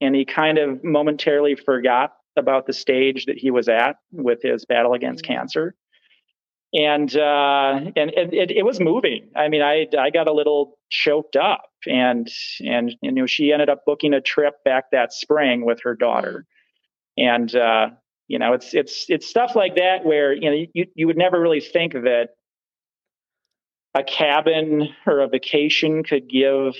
And 0.00 0.14
he 0.14 0.24
kind 0.24 0.58
of 0.58 0.82
momentarily 0.84 1.54
forgot 1.54 2.12
about 2.36 2.66
the 2.66 2.72
stage 2.72 3.26
that 3.26 3.38
he 3.38 3.50
was 3.50 3.68
at 3.68 3.96
with 4.10 4.42
his 4.42 4.64
battle 4.64 4.94
against 4.94 5.24
mm-hmm. 5.24 5.34
cancer 5.34 5.74
and 6.72 7.14
uh, 7.14 7.80
and, 7.96 8.10
and 8.10 8.32
it, 8.32 8.50
it, 8.50 8.64
was 8.64 8.80
moving. 8.80 9.28
I 9.36 9.48
mean, 9.48 9.60
I 9.60 9.86
I 9.98 10.10
got 10.10 10.26
a 10.26 10.32
little 10.32 10.78
choked 10.90 11.36
up, 11.36 11.68
and 11.86 12.28
and 12.60 12.94
you 13.02 13.12
know 13.12 13.26
she 13.26 13.52
ended 13.52 13.68
up 13.68 13.82
booking 13.84 14.14
a 14.14 14.20
trip 14.20 14.54
back 14.64 14.84
that 14.92 15.12
spring 15.12 15.66
with 15.66 15.80
her 15.82 15.94
daughter, 15.94 16.46
and 17.18 17.54
uh, 17.54 17.90
you 18.26 18.38
know 18.38 18.54
it's 18.54 18.72
it's 18.72 19.04
it's 19.08 19.26
stuff 19.26 19.54
like 19.54 19.76
that 19.76 20.04
where 20.04 20.32
you 20.32 20.50
know 20.50 20.66
you 20.72 20.86
you 20.94 21.06
would 21.06 21.18
never 21.18 21.38
really 21.38 21.60
think 21.60 21.92
that 21.92 22.30
a 23.94 24.02
cabin 24.02 24.88
or 25.06 25.20
a 25.20 25.28
vacation 25.28 26.02
could 26.02 26.28
give 26.28 26.74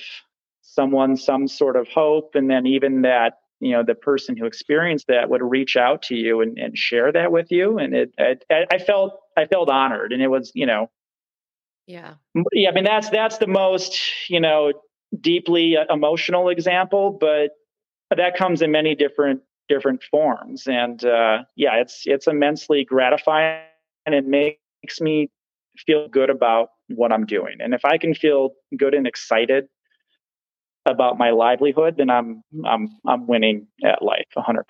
someone 0.63 1.19
some 1.19 1.47
sort 1.47 1.77
of 1.77 1.87
hope, 1.89 2.35
and 2.35 2.51
then 2.51 2.67
even 2.67 3.03
that 3.03 3.35
you 3.63 3.71
know 3.73 3.85
the 3.85 3.95
person 3.95 4.37
who 4.37 4.45
experienced 4.45 5.07
that 5.07 5.31
would 5.31 5.43
reach 5.43 5.77
out 5.77 6.03
to 6.03 6.17
you 6.17 6.41
and, 6.41 6.59
and 6.59 6.77
share 6.77 7.13
that 7.13 7.31
with 7.31 7.51
you. 7.51 7.79
And 7.79 7.95
it, 7.95 8.13
it 8.19 8.45
i 8.51 8.79
felt 8.79 9.21
i 9.37 9.47
felt 9.47 9.71
honored 9.71 10.13
and 10.13 10.21
it 10.21 10.29
was 10.29 10.51
you 10.55 10.67
know 10.67 10.91
yeah. 11.87 12.15
Yeah 12.53 12.71
i 12.71 12.73
mean 12.73 12.85
that's 12.85 13.09
that's 13.11 13.39
the 13.39 13.47
most 13.47 13.99
you 14.29 14.41
know 14.41 14.73
deeply 15.21 15.77
uh, 15.77 15.85
emotional 15.93 16.49
example 16.49 17.17
but 17.21 17.51
that 18.17 18.37
comes 18.37 18.63
in 18.63 18.71
many 18.71 18.95
different 18.95 19.41
different 19.69 20.03
forms. 20.03 20.67
And 20.67 21.05
uh, 21.05 21.45
yeah 21.57 21.77
it's 21.77 22.03
it's 22.05 22.27
immensely 22.27 22.85
gratifying 22.85 23.63
and 24.07 24.15
it 24.15 24.27
makes 24.27 25.01
me 25.01 25.31
feel 25.87 26.09
good 26.09 26.29
about 26.29 26.69
what 26.89 27.13
i'm 27.13 27.25
doing. 27.25 27.59
And 27.61 27.73
if 27.73 27.85
i 27.85 27.97
can 27.97 28.15
feel 28.15 28.51
good 28.77 28.95
and 28.95 29.07
excited 29.07 29.69
about 30.87 31.19
my 31.19 31.31
livelihood, 31.31 31.97
then 31.97 32.11
I'm 32.11 32.43
I'm 32.65 32.89
I'm 33.07 33.27
winning 33.27 33.67
at 33.85 34.03
life 34.03 34.27
100%. 34.37 34.65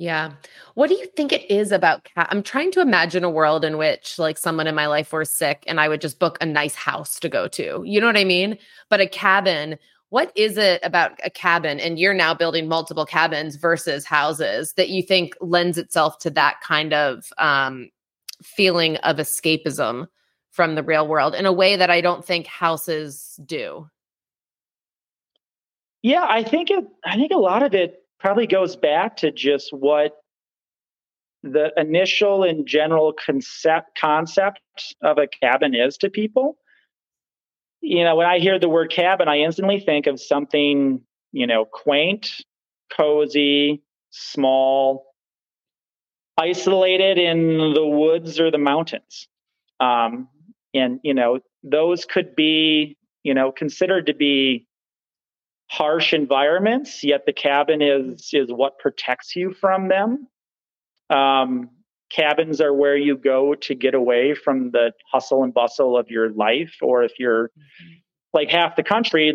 Yeah. 0.00 0.32
What 0.74 0.88
do 0.88 0.94
you 0.94 1.06
think 1.14 1.30
it 1.30 1.50
is 1.50 1.72
about 1.72 2.04
cat? 2.04 2.28
I'm 2.30 2.42
trying 2.42 2.72
to 2.72 2.80
imagine 2.80 3.22
a 3.22 3.28
world 3.28 3.66
in 3.66 3.76
which 3.76 4.18
like 4.18 4.38
someone 4.38 4.66
in 4.66 4.74
my 4.74 4.86
life 4.86 5.12
were 5.12 5.26
sick 5.26 5.62
and 5.66 5.78
I 5.78 5.90
would 5.90 6.00
just 6.00 6.18
book 6.18 6.38
a 6.40 6.46
nice 6.46 6.74
house 6.74 7.20
to 7.20 7.28
go 7.28 7.48
to. 7.48 7.82
You 7.84 8.00
know 8.00 8.06
what 8.06 8.16
I 8.16 8.24
mean? 8.24 8.56
But 8.88 9.00
a 9.00 9.06
cabin, 9.06 9.78
what 10.08 10.32
is 10.36 10.56
it 10.56 10.80
about 10.82 11.18
a 11.22 11.28
cabin 11.28 11.78
and 11.80 11.98
you're 11.98 12.14
now 12.14 12.32
building 12.32 12.66
multiple 12.66 13.04
cabins 13.04 13.56
versus 13.56 14.06
houses 14.06 14.72
that 14.78 14.88
you 14.88 15.02
think 15.02 15.34
lends 15.42 15.76
itself 15.76 16.18
to 16.20 16.30
that 16.30 16.62
kind 16.62 16.94
of 16.94 17.30
um, 17.36 17.90
feeling 18.42 18.96
of 18.98 19.18
escapism 19.18 20.06
from 20.50 20.76
the 20.76 20.82
real 20.82 21.06
world 21.06 21.34
in 21.34 21.44
a 21.44 21.52
way 21.52 21.76
that 21.76 21.90
I 21.90 22.00
don't 22.00 22.24
think 22.24 22.46
houses 22.46 23.38
do? 23.44 23.86
Yeah, 26.02 26.26
I 26.28 26.42
think 26.42 26.70
it. 26.70 26.84
I 27.04 27.16
think 27.16 27.32
a 27.32 27.38
lot 27.38 27.62
of 27.62 27.74
it 27.74 27.96
probably 28.18 28.46
goes 28.46 28.76
back 28.76 29.18
to 29.18 29.30
just 29.30 29.72
what 29.72 30.12
the 31.42 31.72
initial 31.76 32.42
and 32.44 32.66
general 32.66 33.12
concept 33.14 33.98
concept 33.98 34.60
of 35.02 35.18
a 35.18 35.26
cabin 35.26 35.74
is 35.74 35.96
to 35.98 36.10
people. 36.10 36.56
you 37.80 38.04
know, 38.04 38.16
when 38.16 38.26
I 38.26 38.38
hear 38.38 38.58
the 38.58 38.68
word 38.68 38.90
cabin, 38.90 39.28
I 39.28 39.38
instantly 39.38 39.80
think 39.80 40.06
of 40.06 40.20
something, 40.20 41.00
you 41.32 41.46
know, 41.46 41.64
quaint, 41.64 42.44
cozy, 42.94 43.82
small, 44.10 45.06
isolated 46.36 47.18
in 47.18 47.74
the 47.74 47.86
woods 47.86 48.38
or 48.40 48.50
the 48.50 48.58
mountains. 48.58 49.28
Um, 49.80 50.28
and, 50.74 51.00
you 51.02 51.14
know, 51.14 51.40
those 51.62 52.04
could 52.04 52.36
be, 52.36 52.96
you 53.22 53.34
know, 53.34 53.50
considered 53.52 54.06
to 54.06 54.14
be 54.14 54.66
harsh 55.70 56.12
environments, 56.12 57.04
yet 57.04 57.26
the 57.26 57.32
cabin 57.32 57.80
is 57.80 58.30
is 58.32 58.50
what 58.50 58.78
protects 58.78 59.36
you 59.36 59.54
from 59.54 59.88
them. 59.88 60.26
Um, 61.08 61.70
cabins 62.10 62.60
are 62.60 62.74
where 62.74 62.96
you 62.96 63.16
go 63.16 63.54
to 63.54 63.74
get 63.74 63.94
away 63.94 64.34
from 64.34 64.72
the 64.72 64.92
hustle 65.10 65.44
and 65.44 65.54
bustle 65.54 65.96
of 65.96 66.10
your 66.10 66.32
life, 66.32 66.74
or 66.82 67.04
if 67.04 67.12
you're 67.18 67.48
mm-hmm. 67.48 67.92
like 68.34 68.50
half 68.50 68.74
the 68.74 68.82
country 68.82 69.32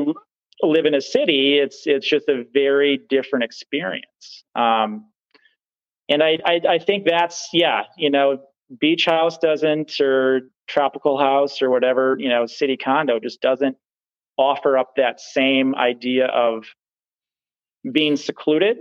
live 0.62 0.86
in 0.86 0.94
a 0.94 1.02
city, 1.02 1.58
it's 1.58 1.88
it's 1.88 2.08
just 2.08 2.28
a 2.28 2.44
very 2.54 3.00
different 3.10 3.46
experience. 3.46 4.44
Um, 4.56 5.06
and 6.10 6.22
I, 6.22 6.38
I 6.46 6.62
I 6.70 6.80
think 6.80 7.06
that's 7.06 7.48
yeah, 7.54 7.84
you 7.98 8.10
know, 8.10 8.42
beach 8.78 9.06
house 9.06 9.38
doesn't 9.38 10.02
or 10.02 10.42
tropical 10.68 11.18
house 11.18 11.62
or 11.62 11.70
whatever, 11.70 12.18
you 12.20 12.28
know, 12.28 12.46
city 12.46 12.76
condo 12.76 13.20
just 13.20 13.40
doesn't 13.42 13.78
offer 14.38 14.78
up 14.78 14.96
that 14.98 15.20
same 15.20 15.76
idea 15.76 16.28
of 16.28 16.66
being 17.92 18.16
secluded 18.16 18.78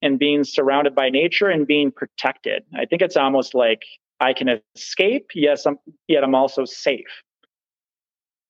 and 0.00 0.18
being 0.18 0.44
surrounded 0.44 0.94
by 0.94 1.10
nature 1.10 1.48
and 1.48 1.66
being 1.66 1.90
protected. 1.90 2.62
I 2.74 2.84
think 2.86 3.02
it's 3.02 3.16
almost 3.16 3.54
like 3.54 3.82
I 4.20 4.32
can 4.32 4.60
escape, 4.76 5.30
yes, 5.34 5.66
I'm, 5.66 5.78
yet 6.06 6.24
I'm 6.24 6.34
also 6.34 6.64
safe. 6.64 7.22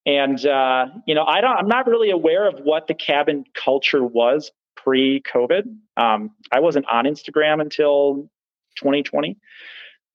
And 0.07 0.45
uh, 0.47 0.87
you 1.07 1.15
know, 1.15 1.25
I 1.25 1.43
don't. 1.43 1.55
I'm 1.55 1.69
not 1.69 1.87
really 1.87 2.11
aware 2.11 2.49
of 2.49 2.61
what 2.63 2.87
the 2.87 2.95
cabin 2.95 3.45
culture 3.53 4.03
was 4.03 4.51
pre-COVID. 4.75 5.65
Um, 5.99 6.31
I 6.51 6.61
wasn't 6.61 6.87
on 6.91 7.05
Instagram 7.05 7.61
until 7.61 8.31
2020. 8.79 9.37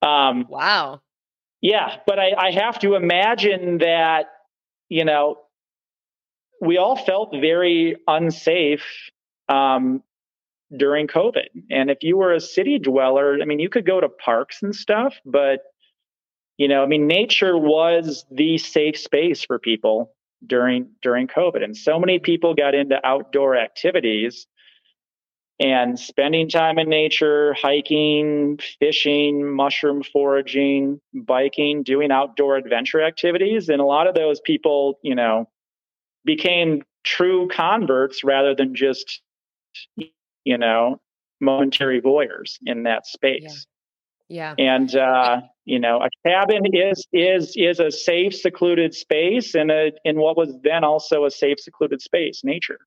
Um, 0.02 0.48
wow. 0.50 1.02
Yeah, 1.62 1.98
but 2.08 2.18
I, 2.18 2.32
I 2.36 2.52
have 2.52 2.80
to 2.80 2.96
imagine 2.96 3.78
that 3.80 4.26
you 4.90 5.06
know 5.06 5.38
we 6.62 6.78
all 6.78 6.96
felt 6.96 7.34
very 7.34 7.98
unsafe 8.08 8.86
um, 9.50 10.04
during 10.76 11.08
COVID. 11.08 11.48
And 11.70 11.90
if 11.90 12.00
you 12.02 12.18
were 12.18 12.34
a 12.34 12.40
city 12.40 12.80
dweller, 12.80 13.38
I 13.42 13.46
mean, 13.46 13.60
you 13.60 13.70
could 13.70 13.86
go 13.86 14.00
to 14.00 14.10
parks 14.10 14.64
and 14.64 14.76
stuff, 14.76 15.16
but 15.26 15.60
you 16.58 16.68
know, 16.68 16.84
I 16.84 16.86
mean, 16.86 17.08
nature 17.08 17.58
was 17.58 18.26
the 18.32 18.58
safe 18.58 18.98
space 18.98 19.44
for 19.44 19.58
people 19.58 20.14
during 20.46 20.92
during 21.02 21.28
COVID, 21.28 21.64
and 21.64 21.76
so 21.76 22.00
many 22.00 22.20
people 22.20 22.54
got 22.54 22.76
into 22.76 23.04
outdoor 23.06 23.58
activities 23.58 24.46
and 25.60 26.00
spending 26.00 26.50
time 26.50 26.78
in 26.78 26.90
nature, 26.90 27.54
hiking, 27.54 28.60
fishing, 28.80 29.50
mushroom 29.50 30.04
foraging, 30.04 31.00
biking, 31.14 31.84
doing 31.84 32.12
outdoor 32.12 32.58
adventure 32.58 33.02
activities, 33.02 33.70
and 33.70 33.82
a 33.82 33.86
lot 33.86 34.08
of 34.08 34.14
those 34.14 34.40
people, 34.42 35.00
you 35.02 35.16
know, 35.16 35.50
became 36.26 36.84
true 37.04 37.48
converts 37.50 38.24
rather 38.24 38.56
than 38.56 38.76
just 38.76 39.22
you 39.98 40.58
know 40.58 41.00
momentary 41.42 42.02
voyeurs 42.02 42.58
in 42.66 42.84
that 42.84 43.06
space 43.06 43.68
yeah, 44.30 44.54
yeah. 44.58 44.76
and 44.76 44.96
uh 44.96 45.42
you 45.66 45.80
know 45.80 46.02
a 46.02 46.10
cabin 46.26 46.62
is 46.72 47.06
is 47.12 47.54
is 47.58 47.80
a 47.80 47.92
safe 47.92 48.34
secluded 48.34 48.94
space 48.94 49.56
in 49.56 49.70
a 49.70 49.92
in 50.06 50.18
what 50.18 50.38
was 50.38 50.56
then 50.64 50.84
also 50.84 51.26
a 51.26 51.32
safe 51.32 51.60
secluded 51.60 52.02
space 52.02 52.42
nature 52.44 52.80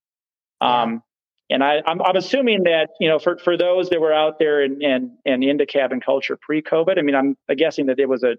um 0.61 1.03
and 1.49 1.62
I, 1.62 1.83
I'm, 1.87 2.03
I'm 2.03 2.16
assuming 2.16 2.64
that 2.64 2.88
you 3.01 3.09
know 3.09 3.18
for, 3.18 3.38
for 3.38 3.57
those 3.57 3.90
that 3.90 4.01
were 4.01 4.12
out 4.12 4.38
there 4.38 4.62
and, 4.62 4.83
and 4.83 5.11
and 5.25 5.44
into 5.44 5.64
cabin 5.64 6.01
culture 6.01 6.37
pre-COVID, 6.40 6.99
I 6.99 7.03
mean, 7.03 7.14
I'm 7.14 7.37
guessing 7.57 7.87
that 7.87 8.01
it 8.01 8.09
was 8.09 8.22
a 8.22 8.37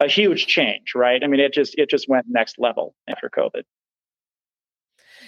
a 0.00 0.08
huge 0.08 0.46
change, 0.46 0.94
right? 0.94 1.22
I 1.22 1.26
mean, 1.26 1.40
it 1.40 1.52
just 1.52 1.76
it 1.78 1.88
just 1.88 2.08
went 2.08 2.26
next 2.28 2.58
level 2.58 2.94
after 3.08 3.30
COVID. 3.30 3.62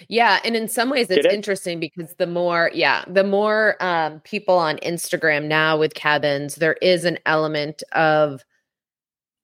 Yeah, 0.09 0.41
and 0.45 0.57
in 0.57 0.69
some 0.69 0.91
ways 0.91 1.11
it's 1.11 1.27
it? 1.27 1.33
interesting 1.33 1.81
because 1.81 2.15
the 2.15 2.27
more, 2.27 2.71
yeah, 2.75 3.05
the 3.07 3.25
more 3.25 3.77
um, 3.81 4.21
people 4.21 4.57
on 4.57 4.77
Instagram 4.79 5.47
now 5.47 5.77
with 5.77 5.95
cabins, 5.95 6.57
there 6.57 6.77
is 6.83 7.05
an 7.05 7.19
element 7.27 7.83
of 7.93 8.45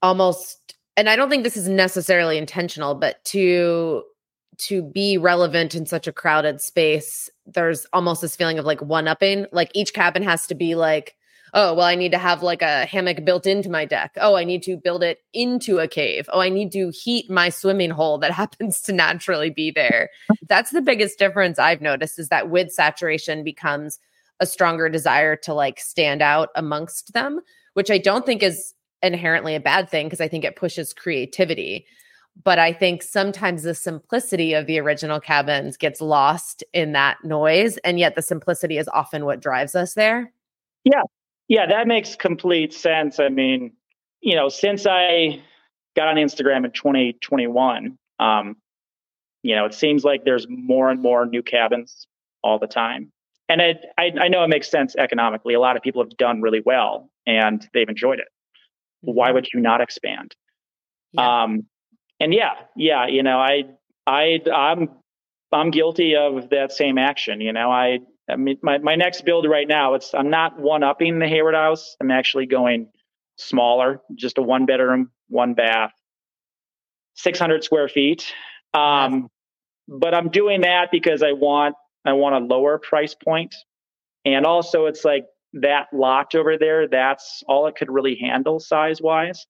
almost, 0.03 0.75
and 0.97 1.09
I 1.09 1.17
don't 1.17 1.29
think 1.31 1.45
this 1.45 1.57
is 1.57 1.69
necessarily 1.69 2.39
intentional, 2.39 2.95
but 2.95 3.25
to 3.27 4.03
to 4.59 4.83
be 4.83 5.19
relevant 5.19 5.75
in 5.75 5.85
such 5.85 6.07
a 6.07 6.13
crowded 6.13 6.61
space, 6.61 7.29
there's 7.45 7.87
almost 7.93 8.23
this 8.23 8.35
feeling 8.35 8.59
of 8.59 8.65
like 8.65 8.81
one 8.81 9.07
upping. 9.07 9.47
Like 9.53 9.71
each 9.75 9.93
cabin 9.93 10.23
has 10.23 10.47
to 10.47 10.55
be 10.55 10.75
like 10.75 11.15
oh, 11.55 11.75
well, 11.75 11.87
I 11.87 11.95
need 11.95 12.13
to 12.13 12.19
have 12.19 12.43
like 12.43 12.63
a 12.63 12.87
hammock 12.87 13.25
built 13.25 13.47
into 13.47 13.71
my 13.71 13.85
deck. 13.85 14.17
Oh, 14.21 14.37
I 14.37 14.45
need 14.45 14.63
to 14.65 14.77
build 14.77 15.03
it 15.03 15.21
into 15.33 15.79
a 15.79 15.89
cave. 15.89 16.29
Oh, 16.33 16.41
I 16.41 16.49
need 16.49 16.73
to 16.73 16.91
heat 16.91 17.31
my 17.31 17.49
swimming 17.49 17.91
hole 17.91 18.19
that 18.19 18.31
happens 18.33 18.81
to 18.83 18.93
naturally 18.93 19.51
be 19.51 19.71
there. 19.71 20.11
That's 20.49 20.71
the 20.71 20.83
biggest 20.83 21.19
difference 21.19 21.59
I've 21.59 21.81
noticed 21.81 22.19
is 22.19 22.29
that 22.29 22.51
with 22.51 22.73
saturation 22.73 23.45
becomes 23.45 23.99
a 24.41 24.47
stronger 24.47 24.89
desire 24.89 25.37
to 25.37 25.55
like 25.55 25.81
stand 25.81 26.23
out 26.23 26.51
amongst 26.55 27.13
them, 27.13 27.41
which 27.75 27.91
I 27.91 27.99
don't 27.99 28.27
think 28.27 28.43
is 28.43 28.75
inherently 29.03 29.55
a 29.55 29.61
bad 29.61 29.89
thing 29.89 30.07
because 30.07 30.21
I 30.21 30.29
think 30.29 30.45
it 30.45 30.57
pushes 30.57 30.93
creativity. 30.93 31.87
But 32.45 32.59
I 32.59 32.73
think 32.73 33.03
sometimes 33.03 33.63
the 33.63 33.75
simplicity 33.75 34.53
of 34.53 34.67
the 34.67 34.79
original 34.79 35.21
cabins 35.21 35.79
gets 35.79 36.03
lost 36.03 36.63
in 36.75 36.93
that 36.93 37.17
noise. 37.25 37.79
And 37.79 37.99
yet 37.99 38.15
the 38.15 38.21
simplicity 38.21 38.77
is 38.77 38.89
often 38.89 39.25
what 39.25 39.41
drives 39.41 39.75
us 39.75 39.95
there. 39.95 40.33
Yeah, 40.85 41.03
yeah, 41.49 41.67
that 41.67 41.87
makes 41.87 42.17
complete 42.17 42.73
sense. 42.73 43.21
I 43.21 43.29
mean, 43.29 43.73
you 44.21 44.35
know, 44.35 44.49
since 44.49 44.87
I 44.87 45.43
got 45.95 46.09
on 46.09 46.17
Instagram 46.17 46.65
in 46.65 46.73
2021, 46.73 47.97
um, 48.19 48.57
you 49.43 49.55
know, 49.55 49.65
it 49.65 49.75
seems 49.75 50.05
like 50.05 50.25
there's 50.25 50.47
more 50.49 50.91
and 50.91 51.01
more 51.01 51.25
new 51.25 51.43
cabins 51.43 52.07
all 52.43 52.59
the 52.59 52.67
time. 52.67 53.13
And 53.49 53.61
it, 53.61 53.85
I, 53.97 54.11
I 54.21 54.29
know 54.29 54.43
it 54.43 54.49
makes 54.49 54.69
sense 54.69 54.97
economically. 54.97 55.55
A 55.55 55.61
lot 55.61 55.77
of 55.77 55.83
people 55.83 56.03
have 56.03 56.17
done 56.17 56.43
really 56.43 56.63
well 56.65 57.11
and 57.27 57.67
they've 57.73 57.89
enjoyed 57.89 58.19
it. 58.19 58.27
Why 59.03 59.27
mm-hmm. 59.27 59.35
would 59.35 59.49
you 59.55 59.61
not 59.61 59.81
expand? 59.81 60.35
Yeah. 61.13 61.45
Um, 61.45 61.67
and 62.19 62.35
yeah, 62.35 62.55
yeah, 62.77 63.07
you 63.07 63.23
know, 63.23 63.39
I, 63.39 63.65
I, 64.07 64.41
I'm, 64.53 64.89
I'm 65.53 65.71
guilty 65.71 66.17
of 66.17 66.51
that 66.51 66.73
same 66.73 66.99
action. 66.99 67.41
You 67.41 67.53
know, 67.53 67.71
I, 67.71 68.01
I 68.29 68.37
mean, 68.37 68.59
my, 68.63 68.79
my 68.79 68.97
next 68.97 69.25
build 69.25 69.47
right 69.49 69.69
now, 69.69 69.95
it's 69.95 70.15
I'm 70.15 70.31
not 70.31 70.59
one 70.59 70.83
upping 70.83 71.19
the 71.19 71.29
Hayward 71.29 71.55
Haus. 71.55 71.97
I'm 72.01 72.11
actually 72.11 72.47
going 72.47 72.89
smaller, 73.37 74.01
just 74.15 74.39
a 74.39 74.43
one 74.43 74.67
bedroom, 74.67 75.11
one 75.29 75.55
bath, 75.55 75.93
600 77.15 77.63
square 77.63 77.89
feet. 77.89 78.33
Um, 78.75 79.29
but 79.89 80.15
I'm 80.15 80.31
doing 80.31 80.63
that 80.63 80.91
because 80.91 81.23
I 81.23 81.33
want 81.33 81.77
I 82.05 82.13
want 82.15 82.35
a 82.35 82.47
lower 82.47 82.79
price 82.79 83.15
point, 83.15 83.55
and 84.25 84.45
also 84.45 84.87
it's 84.87 85.05
like 85.05 85.25
that 85.55 85.87
lot 85.93 86.35
over 86.35 86.59
there. 86.59 86.89
That's 86.89 87.43
all 87.49 87.67
it 87.67 87.77
could 87.77 87.91
really 87.91 88.17
handle 88.17 88.61
size 88.61 89.01
wise. 89.01 89.47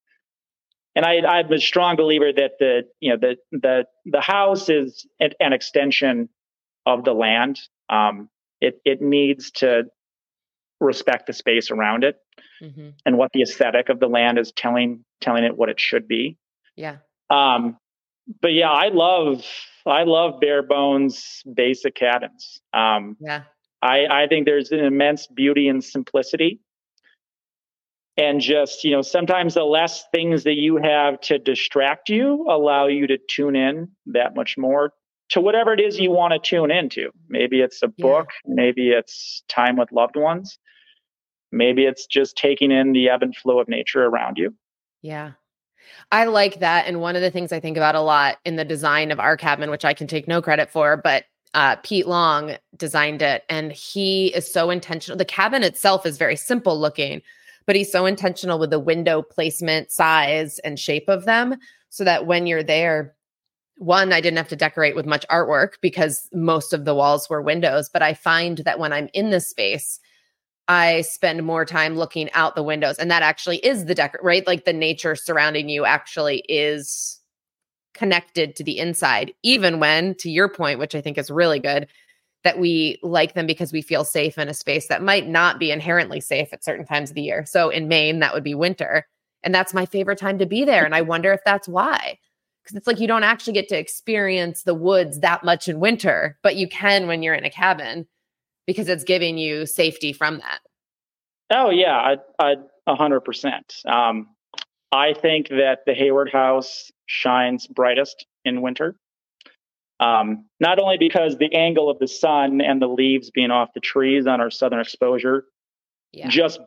And 0.95 1.05
I, 1.05 1.19
I'm 1.21 1.53
a 1.53 1.59
strong 1.59 1.97
believer 1.97 2.33
that 2.33 2.53
the 2.59 2.83
you 3.01 3.11
know 3.11 3.19
the 3.19 3.37
the 3.53 3.85
the 4.05 4.21
house 4.21 4.69
is 4.69 5.07
an, 5.19 5.31
an 5.41 5.53
extension 5.53 6.29
of 6.85 7.05
the 7.05 7.13
land. 7.13 7.59
Um, 7.89 8.29
it 8.61 8.81
it 8.85 9.01
needs 9.01 9.51
to 9.53 9.85
respect 10.81 11.27
the 11.27 11.33
space 11.33 11.71
around 11.71 12.05
it 12.05 12.17
mm-hmm. 12.63 12.91
and 13.05 13.19
what 13.19 13.31
the 13.33 13.43
aesthetic 13.43 13.89
of 13.89 14.01
the 14.01 14.09
land 14.09 14.39
is 14.39 14.53
telling 14.53 15.05
telling 15.21 15.45
it 15.45 15.57
what 15.57 15.69
it 15.69 15.81
should 15.81 16.07
be. 16.07 16.37
Yeah. 16.77 16.99
Um, 17.31 17.79
but 18.41 18.53
yeah, 18.53 18.71
I 18.71 18.89
love 18.89 19.45
I 19.87 20.05
love 20.05 20.41
bare 20.41 20.63
bones 20.63 21.43
basic 21.55 21.95
cabins. 21.95 22.61
Um, 22.73 23.17
yeah. 23.21 23.43
I 23.83 24.07
I 24.07 24.27
think 24.29 24.47
there's 24.47 24.73
an 24.73 24.81
immense 24.81 25.27
beauty 25.27 25.69
and 25.69 25.83
simplicity. 25.83 26.61
And 28.19 28.41
just, 28.41 28.83
you 28.83 28.93
know, 28.93 29.03
sometimes 29.03 29.53
the 29.55 29.65
less 29.65 30.07
things 30.11 30.45
that 30.45 30.55
you 30.55 30.79
have 30.79 31.21
to 31.23 31.39
distract 31.39 32.09
you 32.09 32.47
allow 32.49 32.87
you 32.87 33.07
to 33.09 33.19
tune 33.19 33.55
in 33.55 33.91
that 34.07 34.35
much 34.35 34.57
more 34.57 34.95
to 35.31 35.41
whatever 35.41 35.73
it 35.73 35.81
is 35.81 35.99
you 35.99 36.11
want 36.11 36.33
to 36.33 36.39
tune 36.39 36.71
into. 36.71 37.11
Maybe 37.29 37.61
it's 37.61 37.83
a 37.83 37.89
book, 37.89 38.29
yeah. 38.45 38.55
maybe 38.55 38.91
it's 38.91 39.43
time 39.49 39.77
with 39.77 39.93
loved 39.93 40.17
ones, 40.17 40.59
maybe 41.53 41.85
it's 41.85 42.07
just 42.07 42.37
taking 42.37 42.71
in 42.71 42.93
the 42.93 43.09
ebb 43.09 43.23
and 43.23 43.37
flow 43.37 43.59
of 43.59 43.69
nature 43.69 44.05
around 44.05 44.39
you. 44.39 44.55
Yeah. 45.03 45.33
I 46.11 46.25
like 46.25 46.61
that. 46.61 46.87
And 46.87 47.01
one 47.01 47.17
of 47.17 47.23
the 47.23 47.31
things 47.31 47.53
I 47.53 47.61
think 47.61 47.77
about 47.77 47.95
a 47.95 48.01
lot 48.01 48.39
in 48.45 48.57
the 48.57 48.65
design 48.65 49.11
of 49.11 49.21
our 49.21 49.37
cabin, 49.37 49.71
which 49.71 49.85
I 49.85 49.95
can 49.95 50.07
take 50.07 50.27
no 50.29 50.43
credit 50.43 50.71
for, 50.71 50.97
but 50.97 51.25
uh, 51.55 51.77
Pete 51.77 52.07
Long 52.07 52.57
designed 52.77 53.23
it 53.23 53.45
and 53.49 53.73
he 53.73 54.29
is 54.35 54.51
so 54.51 54.71
intentional. 54.71 55.17
The 55.17 55.25
cabin 55.25 55.63
itself 55.63 56.05
is 56.05 56.19
very 56.19 56.37
simple 56.37 56.79
looking, 56.79 57.23
but 57.67 57.77
he's 57.77 57.91
so 57.91 58.05
intentional 58.05 58.59
with 58.59 58.71
the 58.71 58.79
window 58.79 59.23
placement, 59.23 59.91
size, 59.91 60.59
and 60.61 60.79
shape 60.79 61.09
of 61.09 61.25
them 61.25 61.57
so 61.89 62.05
that 62.05 62.27
when 62.27 62.47
you're 62.47 62.63
there, 62.63 63.15
one, 63.77 64.13
I 64.13 64.21
didn't 64.21 64.39
have 64.39 64.49
to 64.49 64.57
decorate 64.57 64.97
with 64.97 65.07
much 65.07 65.27
artwork 65.29 65.75
because 65.81 66.29
most 66.33 66.73
of 66.73 66.85
the 66.85 66.95
walls 66.95 67.29
were 67.29 67.43
windows. 67.43 67.91
But 67.93 68.03
I 68.03 68.15
find 68.15 68.59
that 68.59 68.79
when 68.79 68.93
I'm 68.93 69.09
in 69.13 69.31
this 69.31 69.49
space, 69.49 70.01
I 70.69 71.03
spend 71.03 71.45
more 71.45 71.65
time 71.65 71.97
looking 71.97 72.33
out 72.33 72.57
the 72.57 72.63
windows. 72.63 72.99
And 72.99 73.11
that 73.11 73.23
actually 73.23 73.59
is 73.59 73.85
the 73.85 73.95
decor, 73.95 74.21
right? 74.23 74.47
Like 74.47 74.65
the 74.65 74.73
nature 74.73 75.15
surrounding 75.15 75.69
you 75.69 75.85
actually 75.85 76.39
is 76.49 77.21
connected 77.95 78.57
to 78.57 78.65
the 78.65 78.79
inside, 78.79 79.33
even 79.43 79.79
when, 79.79 80.15
to 80.17 80.31
your 80.31 80.49
point, 80.49 80.79
which 80.79 80.95
I 80.95 81.01
think 81.01 81.19
is 81.19 81.31
really 81.31 81.61
good, 81.61 81.87
that 82.45 82.59
we 82.59 82.99
like 83.03 83.35
them 83.35 83.47
because 83.47 83.73
we 83.73 83.83
feel 83.83 84.05
safe 84.05 84.39
in 84.39 84.49
a 84.49 84.55
space 84.55 84.89
that 84.89 85.03
might 85.03 85.27
not 85.27 85.59
be 85.59 85.71
inherently 85.71 86.21
safe 86.21 86.53
at 86.53 86.65
certain 86.65 86.87
times 86.87 87.11
of 87.11 87.15
the 87.15 87.23
year. 87.23 87.45
So 87.47 87.71
in 87.71 87.89
Maine, 87.89 88.19
that 88.21 88.35
would 88.35 88.45
be 88.45 88.55
winter. 88.55 89.07
And 89.43 89.55
that's 89.55 89.75
my 89.75 89.87
favorite 89.87 90.19
time 90.19 90.39
to 90.39 90.47
be 90.47 90.65
there. 90.65 90.85
And 90.85 90.95
I 90.95 91.03
wonder 91.03 91.33
if 91.33 91.41
that's 91.45 91.69
why. 91.69 92.19
Because 92.67 92.77
it's 92.77 92.87
like 92.89 92.99
you 92.99 93.07
don't 93.07 93.23
actually 93.23 93.53
get 93.53 93.69
to 93.69 93.79
experience 93.79 94.65
the 94.65 94.75
woods 94.75 95.21
that 95.21 95.45
much 95.45 95.69
in 95.69 95.79
winter, 95.79 96.37
but 96.43 96.57
you 96.57 96.69
can 96.69 97.07
when 97.07 97.23
you're 97.23 97.35
in 97.35 97.45
a 97.45 97.51
cabin 97.51 98.09
because 98.67 98.89
it's 98.89 99.05
giving 99.05 99.39
you 99.39 99.67
safety 99.67 100.13
from 100.13 100.39
that. 100.39 100.59
Oh 101.51 101.71
yeah, 101.71 102.17
a 102.41 102.95
hundred 102.97 103.21
percent. 103.21 103.73
Um, 103.87 104.29
I 104.91 105.15
think 105.15 105.49
that 105.49 105.81
the 105.87 105.95
Hayward 105.95 106.31
Haus 106.31 106.91
shines 107.07 107.69
brightest 107.69 108.27
in 108.45 108.63
winter. 108.63 108.97
Um, 110.01 110.47
not 110.59 110.81
only 110.81 110.99
because 110.99 111.39
the 111.39 111.55
angle 111.55 111.89
of 111.89 112.01
the 112.01 112.09
sun 112.09 112.61
and 112.61 112.83
the 112.83 112.89
leaves 112.89 113.31
being 113.31 113.51
off 113.53 113.71
the 113.75 113.81
trees 113.81 114.27
on 114.27 114.41
our 114.41 114.51
southern 114.51 114.81
exposure 114.81 115.45
yeah. 116.13 116.29
just 116.29 116.61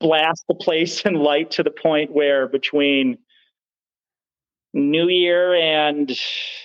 blast 0.00 0.44
the 0.48 0.54
place 0.54 1.02
in 1.04 1.14
light 1.14 1.50
to 1.52 1.62
the 1.62 1.70
point 1.70 2.12
where 2.12 2.48
between 2.48 3.18
New 4.74 5.08
Year 5.08 5.54
and 5.54 6.10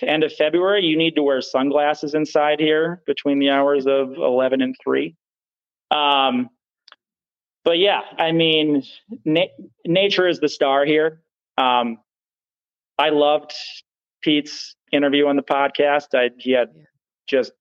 end 0.02 0.24
of 0.24 0.32
February, 0.32 0.84
you 0.84 0.96
need 0.96 1.14
to 1.16 1.22
wear 1.22 1.40
sunglasses 1.40 2.14
inside 2.14 2.60
here 2.60 3.02
between 3.06 3.38
the 3.38 3.50
hours 3.50 3.86
of 3.86 4.12
11 4.16 4.60
and 4.60 4.74
3. 4.82 5.16
Um, 5.90 6.50
but 7.64 7.78
yeah, 7.78 8.02
I 8.18 8.32
mean, 8.32 8.82
na- 9.24 9.46
nature 9.86 10.28
is 10.28 10.38
the 10.38 10.48
star 10.48 10.84
here. 10.84 11.22
Um, 11.56 11.98
I 12.98 13.08
loved 13.08 13.52
Pete's 14.20 14.76
interview 14.92 15.26
on 15.26 15.36
the 15.36 15.42
podcast. 15.42 16.14
I, 16.14 16.30
he 16.38 16.52
had 16.52 16.68
just 17.26 17.52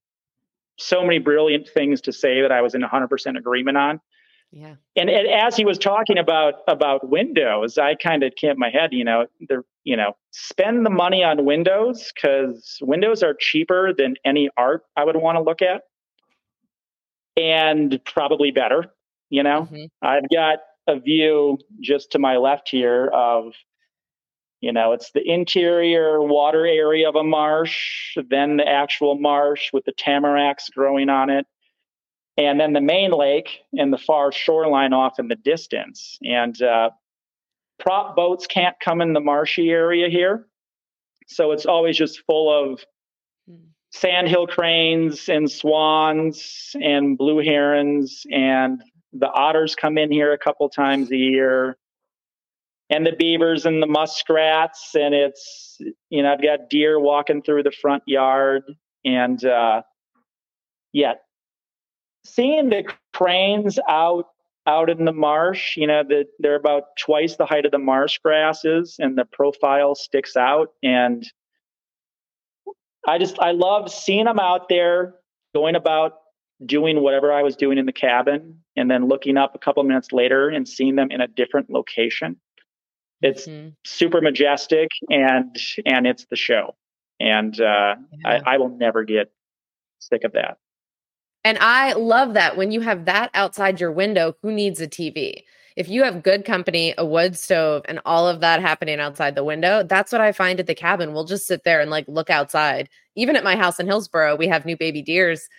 so 0.77 1.03
many 1.03 1.19
brilliant 1.19 1.69
things 1.69 2.01
to 2.01 2.13
say 2.13 2.41
that 2.41 2.51
I 2.51 2.61
was 2.61 2.75
in 2.75 2.81
100% 2.81 3.37
agreement 3.37 3.77
on. 3.77 4.01
Yeah. 4.55 4.75
And, 4.95 5.09
and 5.09 5.27
as 5.27 5.57
he 5.57 5.65
was 5.65 5.79
talking 5.79 6.19
about 6.19 6.55
about 6.67 7.09
Windows, 7.09 7.79
I 7.79 7.95
kind 7.95 8.21
of 8.21 8.33
kept 8.35 8.59
my 8.59 8.69
head, 8.69 8.93
you 8.93 9.03
know, 9.03 9.25
the 9.49 9.63
you 9.83 9.97
know, 9.97 10.15
spend 10.31 10.85
the 10.85 10.91
money 10.91 11.23
on 11.23 11.43
Windows 11.43 12.13
because 12.13 12.77
Windows 12.79 13.23
are 13.23 13.33
cheaper 13.33 13.93
than 13.93 14.15
any 14.23 14.49
art 14.55 14.83
I 14.95 15.05
would 15.05 15.15
want 15.15 15.37
to 15.37 15.41
look 15.41 15.63
at, 15.63 15.81
and 17.35 17.99
probably 18.05 18.51
better. 18.51 18.93
You 19.31 19.41
know, 19.41 19.63
mm-hmm. 19.63 19.85
I've 20.03 20.29
got 20.31 20.59
a 20.87 20.99
view 20.99 21.57
just 21.81 22.11
to 22.11 22.19
my 22.19 22.37
left 22.37 22.69
here 22.69 23.07
of 23.07 23.53
you 24.61 24.71
know, 24.71 24.93
it's 24.93 25.11
the 25.11 25.29
interior 25.29 26.21
water 26.21 26.65
area 26.65 27.09
of 27.09 27.15
a 27.15 27.23
marsh, 27.23 28.15
then 28.29 28.55
the 28.55 28.65
actual 28.65 29.19
marsh 29.19 29.71
with 29.73 29.83
the 29.83 29.91
tamaracks 29.91 30.71
growing 30.71 31.09
on 31.09 31.29
it, 31.29 31.45
and 32.38 32.59
then 32.59 32.73
the 32.73 32.81
main 32.81 33.11
lake 33.11 33.61
and 33.73 33.93
the 33.93 33.97
far 33.97 34.31
shoreline 34.31 34.93
off 34.93 35.19
in 35.19 35.27
the 35.27 35.36
distance. 35.36 36.17
And 36.23 36.59
uh, 36.61 36.89
prop 37.79 38.15
boats 38.15 38.47
can't 38.47 38.75
come 38.79 39.01
in 39.01 39.13
the 39.13 39.19
marshy 39.19 39.69
area 39.69 40.09
here. 40.09 40.47
So 41.27 41.51
it's 41.51 41.65
always 41.65 41.97
just 41.97 42.21
full 42.25 42.51
of 42.51 42.86
hmm. 43.47 43.65
sandhill 43.91 44.47
cranes 44.47 45.29
and 45.29 45.49
swans 45.49 46.75
and 46.81 47.17
blue 47.17 47.39
herons 47.39 48.25
and 48.31 48.81
the 49.13 49.29
otters 49.29 49.75
come 49.75 49.97
in 49.97 50.11
here 50.11 50.34
a 50.34 50.38
couple 50.38 50.67
times 50.69 51.11
a 51.11 51.15
year 51.15 51.77
and 52.89 53.05
the 53.05 53.11
beavers 53.11 53.65
and 53.65 53.81
the 53.81 53.88
muskrats 53.88 54.95
and 54.95 55.13
it's 55.13 55.77
you 56.09 56.23
know 56.23 56.34
i've 56.34 56.41
got 56.41 56.69
deer 56.69 56.99
walking 56.99 57.41
through 57.41 57.63
the 57.63 57.71
front 57.71 58.03
yard 58.05 58.63
and 59.05 59.45
uh 59.45 59.81
yeah 60.91 61.13
seeing 62.26 62.69
the 62.69 62.84
cranes 63.13 63.80
out 63.88 64.28
out 64.65 64.89
in 64.89 65.03
the 65.03 65.11
marsh 65.11 65.76
you 65.76 65.86
know 65.86 66.03
that 66.07 66.28
they're 66.39 66.55
about 66.55 66.95
twice 66.97 67.36
the 67.36 67.45
height 67.45 67.65
of 67.65 67.71
the 67.71 67.78
marsh 67.78 68.17
grasses 68.19 68.95
and 68.99 69.17
the 69.17 69.26
profile 69.26 69.93
sticks 69.93 70.38
out 70.38 70.69
and 70.82 71.32
i 73.07 73.17
just 73.17 73.38
i 73.39 73.51
love 73.51 73.91
seeing 73.91 74.26
them 74.26 74.39
out 74.39 74.69
there 74.69 75.15
going 75.53 75.76
about 75.76 76.13
doing 76.65 77.01
whatever 77.01 77.34
i 77.34 77.43
was 77.43 77.57
doing 77.57 77.78
in 77.78 77.86
the 77.86 77.91
cabin 77.91 78.57
and 78.78 78.89
then 78.89 79.09
looking 79.09 79.36
up 79.36 79.53
a 79.53 79.59
couple 79.59 79.84
minutes 79.84 80.13
later 80.13 80.47
and 80.47 80.67
seeing 80.67 80.95
them 80.95 81.11
in 81.11 81.19
a 81.19 81.28
different 81.28 81.69
location 81.69 82.38
it's 83.24 83.47
mm-hmm. 83.47 83.69
super 83.86 84.21
majestic 84.21 84.89
and 85.09 85.55
and 85.86 86.05
it's 86.05 86.26
the 86.30 86.36
show. 86.36 86.76
And 87.19 87.59
uh, 87.59 87.95
yeah. 88.19 88.41
I, 88.45 88.55
I 88.55 88.57
will 88.57 88.69
never 88.69 89.05
get 89.05 89.32
sick 89.99 90.26
of 90.26 90.34
that. 90.34 90.57
And 91.45 91.57
I 91.59 91.93
love 91.93 92.33
that 92.35 92.55
when 92.55 92.71
you 92.71 92.81
have 92.81 93.05
that 93.05 93.29
outside 93.33 93.79
your 93.79 93.91
window, 93.91 94.35
who 94.41 94.51
needs 94.51 94.79
a 94.79 94.87
TV? 94.87 95.43
If 95.75 95.89
you 95.89 96.03
have 96.03 96.23
good 96.23 96.45
company, 96.45 96.93
a 96.97 97.05
wood 97.05 97.37
stove, 97.37 97.81
and 97.85 97.99
all 98.05 98.27
of 98.27 98.39
that 98.41 98.61
happening 98.61 98.99
outside 98.99 99.35
the 99.35 99.43
window, 99.43 99.83
that's 99.83 100.11
what 100.11 100.21
I 100.21 100.31
find 100.31 100.59
at 100.59 100.67
the 100.67 100.75
cabin. 100.75 101.13
We'll 101.13 101.25
just 101.25 101.47
sit 101.47 101.63
there 101.63 101.81
and 101.81 101.89
like 101.89 102.05
look 102.07 102.29
outside. 102.29 102.89
Even 103.15 103.35
at 103.35 103.43
my 103.43 103.55
house 103.55 103.79
in 103.79 103.87
Hillsboro, 103.87 104.35
we 104.35 104.47
have 104.47 104.65
new 104.65 104.77
baby 104.77 105.01
deers 105.01 105.49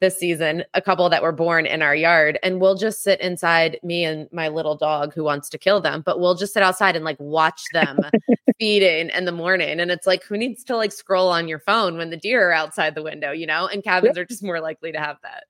this 0.00 0.18
season, 0.18 0.64
a 0.74 0.82
couple 0.82 1.08
that 1.08 1.22
were 1.22 1.32
born 1.32 1.66
in 1.66 1.82
our 1.82 1.94
yard, 1.94 2.38
and 2.42 2.60
we'll 2.60 2.74
just 2.74 3.02
sit 3.02 3.20
inside, 3.20 3.78
me 3.82 4.04
and 4.04 4.28
my 4.32 4.48
little 4.48 4.76
dog 4.76 5.14
who 5.14 5.24
wants 5.24 5.48
to 5.50 5.58
kill 5.58 5.80
them, 5.80 6.02
but 6.04 6.20
we'll 6.20 6.34
just 6.34 6.52
sit 6.52 6.62
outside 6.62 6.96
and 6.96 7.04
like 7.04 7.18
watch 7.20 7.62
them 7.72 8.00
feeding 8.58 9.10
in 9.10 9.24
the 9.24 9.32
morning. 9.32 9.80
And 9.80 9.90
it's 9.90 10.06
like, 10.06 10.24
who 10.24 10.36
needs 10.36 10.64
to 10.64 10.76
like 10.76 10.92
scroll 10.92 11.28
on 11.28 11.48
your 11.48 11.60
phone 11.60 11.96
when 11.96 12.10
the 12.10 12.16
deer 12.16 12.50
are 12.50 12.52
outside 12.52 12.94
the 12.94 13.02
window, 13.02 13.30
you 13.30 13.46
know? 13.46 13.66
And 13.66 13.82
cabins 13.82 14.16
yep. 14.16 14.22
are 14.22 14.26
just 14.26 14.42
more 14.42 14.60
likely 14.60 14.92
to 14.92 14.98
have 14.98 15.16
that. 15.22 15.44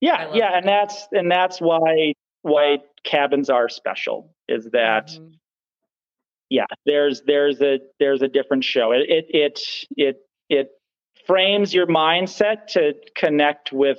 Yeah, 0.00 0.30
yeah, 0.34 0.50
that. 0.50 0.58
and 0.58 0.68
that's 0.68 1.08
and 1.12 1.30
that's 1.30 1.58
why 1.58 2.14
why 2.42 2.78
cabins 3.04 3.48
are 3.48 3.68
special 3.68 4.30
is 4.48 4.66
that 4.72 5.08
mm-hmm. 5.08 5.28
yeah, 6.50 6.66
there's 6.84 7.22
there's 7.26 7.60
a 7.62 7.80
there's 7.98 8.22
a 8.22 8.28
different 8.28 8.64
show. 8.64 8.92
It 8.92 9.06
it 9.08 9.26
it 9.30 9.60
it 9.96 10.16
it 10.48 10.68
frames 11.26 11.74
your 11.74 11.86
mindset 11.86 12.68
to 12.68 12.94
connect 13.14 13.72
with 13.72 13.98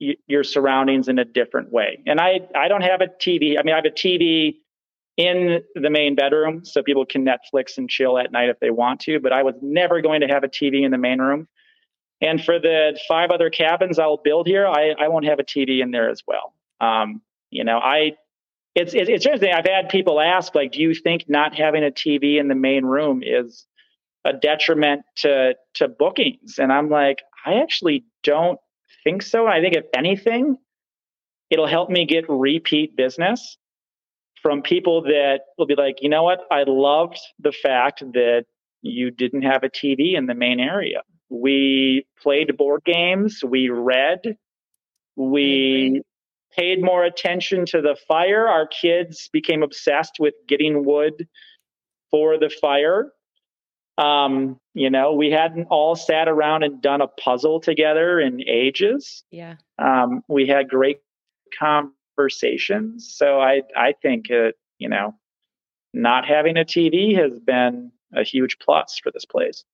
y- 0.00 0.16
your 0.26 0.44
surroundings 0.44 1.08
in 1.08 1.18
a 1.18 1.24
different 1.24 1.72
way. 1.72 2.00
And 2.06 2.20
I, 2.20 2.40
I 2.54 2.68
don't 2.68 2.82
have 2.82 3.00
a 3.00 3.06
TV. 3.06 3.58
I 3.58 3.62
mean, 3.62 3.74
I 3.74 3.76
have 3.76 3.84
a 3.84 3.90
TV 3.90 4.56
in 5.16 5.62
the 5.74 5.90
main 5.90 6.16
bedroom 6.16 6.64
so 6.64 6.82
people 6.82 7.06
can 7.06 7.24
Netflix 7.24 7.78
and 7.78 7.88
chill 7.88 8.18
at 8.18 8.32
night 8.32 8.48
if 8.48 8.58
they 8.58 8.70
want 8.70 9.00
to, 9.00 9.20
but 9.20 9.32
I 9.32 9.42
was 9.44 9.54
never 9.62 10.00
going 10.00 10.22
to 10.22 10.26
have 10.26 10.42
a 10.42 10.48
TV 10.48 10.84
in 10.84 10.90
the 10.90 10.98
main 10.98 11.20
room. 11.20 11.46
And 12.20 12.42
for 12.42 12.58
the 12.58 12.98
five 13.06 13.30
other 13.30 13.50
cabins 13.50 13.98
I'll 13.98 14.16
build 14.16 14.46
here, 14.46 14.66
I, 14.66 14.94
I 14.98 15.08
won't 15.08 15.26
have 15.26 15.38
a 15.38 15.44
TV 15.44 15.82
in 15.82 15.90
there 15.90 16.10
as 16.10 16.22
well. 16.26 16.54
Um, 16.80 17.22
you 17.50 17.64
know, 17.64 17.78
I 17.78 18.12
it's, 18.74 18.92
it's 18.92 19.08
it's 19.08 19.24
interesting. 19.24 19.52
I've 19.52 19.66
had 19.66 19.88
people 19.88 20.20
ask, 20.20 20.54
like, 20.54 20.72
do 20.72 20.80
you 20.80 20.94
think 20.94 21.26
not 21.28 21.54
having 21.54 21.84
a 21.84 21.90
TV 21.90 22.40
in 22.40 22.48
the 22.48 22.56
main 22.56 22.84
room 22.84 23.22
is 23.24 23.66
a 24.24 24.32
detriment 24.32 25.02
to 25.16 25.54
to 25.74 25.88
bookings. 25.88 26.58
And 26.58 26.72
i'm 26.72 26.88
like 26.88 27.18
i 27.46 27.54
actually 27.54 28.04
don't 28.22 28.58
think 29.04 29.22
so. 29.22 29.46
I 29.46 29.60
think 29.60 29.76
if 29.76 29.84
anything 29.94 30.56
it'll 31.50 31.66
help 31.66 31.90
me 31.90 32.06
get 32.06 32.24
repeat 32.28 32.96
business 32.96 33.58
from 34.42 34.62
people 34.62 35.02
that 35.02 35.40
will 35.58 35.66
be 35.66 35.76
like 35.76 35.96
you 36.00 36.08
know 36.08 36.22
what? 36.22 36.40
I 36.50 36.64
loved 36.66 37.18
the 37.38 37.52
fact 37.52 38.00
that 38.12 38.44
you 38.82 39.10
didn't 39.10 39.42
have 39.42 39.62
a 39.62 39.68
tv 39.68 40.16
in 40.16 40.26
the 40.26 40.34
main 40.34 40.60
area. 40.60 41.02
We 41.30 42.06
played 42.22 42.56
board 42.56 42.82
games. 42.84 43.42
We 43.44 43.68
read. 43.68 44.36
We 45.16 46.02
paid 46.56 46.82
more 46.82 47.04
attention 47.04 47.66
to 47.66 47.80
the 47.80 47.96
fire. 48.06 48.46
Our 48.46 48.66
kids 48.66 49.28
became 49.32 49.62
obsessed 49.62 50.16
with 50.18 50.34
getting 50.46 50.84
wood 50.84 51.26
for 52.10 52.38
the 52.38 52.50
fire 52.60 53.10
um, 53.98 54.58
you 54.74 54.90
know, 54.90 55.12
we 55.12 55.30
hadn't 55.30 55.66
all 55.70 55.94
sat 55.94 56.28
around 56.28 56.62
and 56.64 56.82
done 56.82 57.00
a 57.00 57.06
puzzle 57.06 57.60
together 57.60 58.18
in 58.18 58.40
ages. 58.48 59.22
Yeah. 59.30 59.56
Um, 59.78 60.22
we 60.28 60.46
had 60.46 60.68
great 60.68 60.98
conversations. 61.58 63.14
So 63.16 63.40
I, 63.40 63.62
I 63.76 63.94
think, 64.02 64.30
it, 64.30 64.56
you 64.78 64.88
know, 64.88 65.14
not 65.92 66.26
having 66.26 66.56
a 66.56 66.64
TV 66.64 67.16
has 67.16 67.38
been 67.38 67.92
a 68.12 68.24
huge 68.24 68.58
plus 68.58 68.98
for 69.02 69.12
this 69.12 69.24
place. 69.24 69.64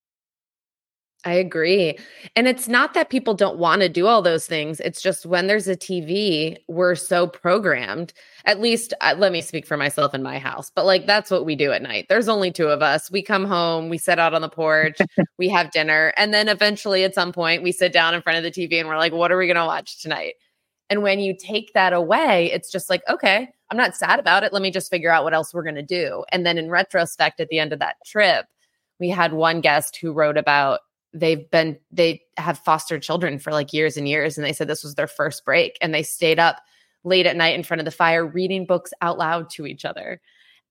I 1.24 1.34
agree. 1.34 1.98
And 2.34 2.48
it's 2.48 2.66
not 2.66 2.94
that 2.94 3.10
people 3.10 3.34
don't 3.34 3.58
want 3.58 3.82
to 3.82 3.90
do 3.90 4.06
all 4.06 4.22
those 4.22 4.46
things. 4.46 4.80
It's 4.80 5.02
just 5.02 5.26
when 5.26 5.48
there's 5.48 5.68
a 5.68 5.76
TV, 5.76 6.56
we're 6.66 6.94
so 6.94 7.26
programmed. 7.26 8.14
At 8.46 8.60
least 8.60 8.94
uh, 9.02 9.14
let 9.18 9.30
me 9.30 9.42
speak 9.42 9.66
for 9.66 9.76
myself 9.76 10.14
in 10.14 10.22
my 10.22 10.38
house, 10.38 10.70
but 10.74 10.86
like 10.86 11.06
that's 11.06 11.30
what 11.30 11.44
we 11.44 11.56
do 11.56 11.72
at 11.72 11.82
night. 11.82 12.06
There's 12.08 12.28
only 12.28 12.50
two 12.50 12.68
of 12.68 12.80
us. 12.80 13.10
We 13.10 13.22
come 13.22 13.44
home, 13.44 13.90
we 13.90 13.98
sit 13.98 14.18
out 14.18 14.32
on 14.32 14.40
the 14.40 14.48
porch, 14.48 14.96
we 15.38 15.50
have 15.50 15.72
dinner, 15.72 16.14
and 16.16 16.32
then 16.32 16.48
eventually 16.48 17.04
at 17.04 17.14
some 17.14 17.32
point 17.32 17.62
we 17.62 17.72
sit 17.72 17.92
down 17.92 18.14
in 18.14 18.22
front 18.22 18.38
of 18.38 18.44
the 18.44 18.50
TV 18.50 18.80
and 18.80 18.88
we're 18.88 18.96
like, 18.96 19.12
what 19.12 19.30
are 19.30 19.36
we 19.36 19.46
going 19.46 19.56
to 19.56 19.66
watch 19.66 20.00
tonight? 20.00 20.34
And 20.88 21.02
when 21.02 21.20
you 21.20 21.36
take 21.36 21.72
that 21.74 21.92
away, 21.92 22.50
it's 22.50 22.72
just 22.72 22.88
like, 22.88 23.02
okay, 23.08 23.48
I'm 23.70 23.76
not 23.76 23.94
sad 23.94 24.18
about 24.18 24.42
it. 24.42 24.54
Let 24.54 24.62
me 24.62 24.70
just 24.70 24.90
figure 24.90 25.12
out 25.12 25.22
what 25.22 25.34
else 25.34 25.52
we're 25.52 25.62
going 25.62 25.74
to 25.76 25.82
do. 25.82 26.24
And 26.32 26.46
then 26.46 26.56
in 26.56 26.70
retrospect, 26.70 27.40
at 27.40 27.48
the 27.48 27.58
end 27.58 27.72
of 27.72 27.78
that 27.78 27.96
trip, 28.04 28.46
we 28.98 29.10
had 29.10 29.32
one 29.32 29.60
guest 29.60 29.96
who 29.96 30.12
wrote 30.12 30.36
about 30.36 30.80
they've 31.12 31.50
been 31.50 31.78
they 31.90 32.22
have 32.36 32.58
fostered 32.58 33.02
children 33.02 33.38
for 33.38 33.52
like 33.52 33.72
years 33.72 33.96
and 33.96 34.08
years 34.08 34.36
and 34.36 34.44
they 34.44 34.52
said 34.52 34.68
this 34.68 34.84
was 34.84 34.94
their 34.94 35.06
first 35.06 35.44
break 35.44 35.76
and 35.80 35.92
they 35.92 36.02
stayed 36.02 36.38
up 36.38 36.60
late 37.04 37.26
at 37.26 37.36
night 37.36 37.54
in 37.54 37.62
front 37.62 37.80
of 37.80 37.84
the 37.84 37.90
fire 37.90 38.26
reading 38.26 38.66
books 38.66 38.92
out 39.00 39.18
loud 39.18 39.50
to 39.50 39.66
each 39.66 39.84
other. 39.84 40.20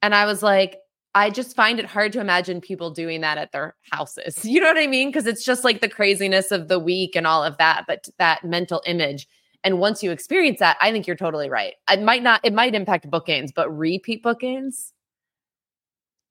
And 0.01 0.15
i 0.15 0.25
was 0.25 0.41
like 0.41 0.77
i 1.15 1.29
just 1.29 1.55
find 1.55 1.79
it 1.79 1.85
hard 1.85 2.13
to 2.13 2.21
imagine 2.21 2.61
people 2.61 2.91
doing 2.91 3.21
that 3.21 3.37
at 3.37 3.51
their 3.51 3.75
houses. 3.91 4.39
You 4.45 4.61
know 4.61 4.67
what 4.67 4.77
i 4.77 4.87
mean? 4.87 5.09
Because 5.09 5.27
it's 5.27 5.43
just 5.43 5.63
like 5.63 5.81
the 5.81 5.89
craziness 5.89 6.51
of 6.51 6.67
the 6.67 6.79
week 6.79 7.15
and 7.15 7.27
all 7.27 7.43
of 7.43 7.57
that 7.57 7.85
but 7.87 8.07
that 8.17 8.43
mental 8.43 8.81
image. 8.85 9.27
And 9.63 9.79
once 9.79 10.01
you 10.01 10.11
experience 10.11 10.59
that 10.59 10.77
i 10.79 10.91
think 10.91 11.05
you're 11.05 11.15
totally 11.15 11.49
right. 11.49 11.73
It 11.91 12.01
might 12.01 12.23
not 12.23 12.39
it 12.43 12.53
might 12.53 12.75
impact 12.75 13.09
bookings 13.09 13.51
but 13.51 13.69
repeat 13.75 14.23
bookings 14.23 14.93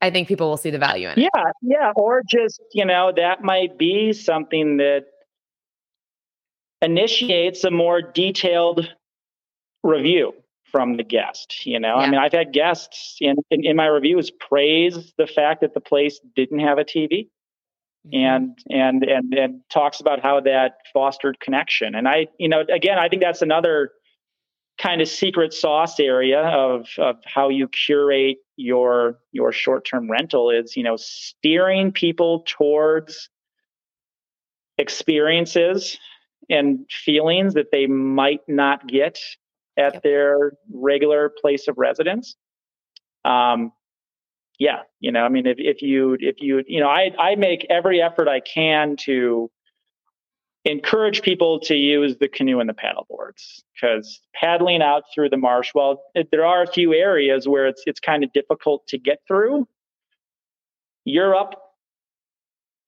I 0.01 0.09
think 0.09 0.27
people 0.27 0.49
will 0.49 0.57
see 0.57 0.69
the 0.69 0.79
value 0.79 1.09
in 1.09 1.19
it. 1.19 1.29
Yeah, 1.35 1.51
yeah. 1.61 1.91
Or 1.95 2.21
just, 2.27 2.61
you 2.73 2.85
know, 2.85 3.11
that 3.15 3.43
might 3.43 3.77
be 3.77 4.13
something 4.13 4.77
that 4.77 5.05
initiates 6.81 7.63
a 7.63 7.71
more 7.71 8.01
detailed 8.01 8.93
review 9.83 10.33
from 10.71 10.97
the 10.97 11.03
guest. 11.03 11.65
You 11.65 11.79
know, 11.79 11.99
yeah. 11.99 12.05
I 12.05 12.09
mean, 12.09 12.19
I've 12.19 12.31
had 12.31 12.53
guests 12.53 13.17
in, 13.19 13.35
in, 13.51 13.65
in, 13.65 13.75
my 13.75 13.87
reviews 13.87 14.31
praise 14.31 15.13
the 15.17 15.27
fact 15.27 15.61
that 15.61 15.73
the 15.73 15.81
place 15.81 16.19
didn't 16.35 16.59
have 16.59 16.77
a 16.77 16.85
TV. 16.85 17.27
Mm-hmm. 18.07 18.15
And 18.15 18.57
and 18.69 19.03
and 19.03 19.33
and 19.33 19.61
talks 19.69 19.99
about 19.99 20.21
how 20.21 20.39
that 20.39 20.77
fostered 20.93 21.37
connection. 21.41 21.95
And 21.95 22.07
I, 22.07 22.27
you 22.37 22.47
know, 22.47 22.63
again, 22.73 22.97
I 22.97 23.09
think 23.09 23.21
that's 23.21 23.41
another 23.41 23.91
kind 24.79 25.01
of 25.01 25.07
secret 25.07 25.53
sauce 25.53 25.99
area 25.99 26.41
of, 26.41 26.87
of 26.97 27.17
how 27.25 27.49
you 27.49 27.67
curate 27.67 28.37
your 28.59 29.17
your 29.31 29.53
short-term 29.53 30.11
rental 30.11 30.49
is 30.49 30.75
you 30.75 30.83
know 30.83 30.97
steering 30.97 31.93
people 31.93 32.43
towards 32.45 33.29
experiences 34.77 35.97
and 36.49 36.79
feelings 36.89 37.53
that 37.53 37.71
they 37.71 37.87
might 37.87 38.41
not 38.49 38.85
get 38.85 39.17
at 39.77 39.93
yep. 39.93 40.03
their 40.03 40.51
regular 40.73 41.31
place 41.41 41.69
of 41.69 41.77
residence 41.77 42.35
um 43.23 43.71
yeah 44.59 44.81
you 44.99 45.09
know 45.09 45.21
i 45.21 45.29
mean 45.29 45.47
if, 45.47 45.55
if 45.57 45.81
you 45.81 46.17
if 46.19 46.35
you 46.41 46.61
you 46.67 46.81
know 46.81 46.89
i 46.89 47.11
i 47.17 47.35
make 47.35 47.65
every 47.69 48.01
effort 48.01 48.27
i 48.27 48.41
can 48.41 48.97
to 48.97 49.49
encourage 50.65 51.21
people 51.21 51.59
to 51.59 51.75
use 51.75 52.17
the 52.17 52.27
canoe 52.27 52.59
and 52.59 52.69
the 52.69 52.73
paddle 52.73 53.05
boards 53.09 53.63
because 53.73 54.19
paddling 54.33 54.81
out 54.81 55.03
through 55.13 55.29
the 55.29 55.37
marsh 55.37 55.71
well 55.73 56.03
there 56.31 56.45
are 56.45 56.61
a 56.61 56.67
few 56.67 56.93
areas 56.93 57.47
where 57.47 57.67
it's 57.67 57.81
it's 57.85 57.99
kind 57.99 58.23
of 58.23 58.33
difficult 58.33 58.85
to 58.87 58.97
get 58.97 59.19
through. 59.27 59.67
You're 61.05 61.35
up 61.35 61.75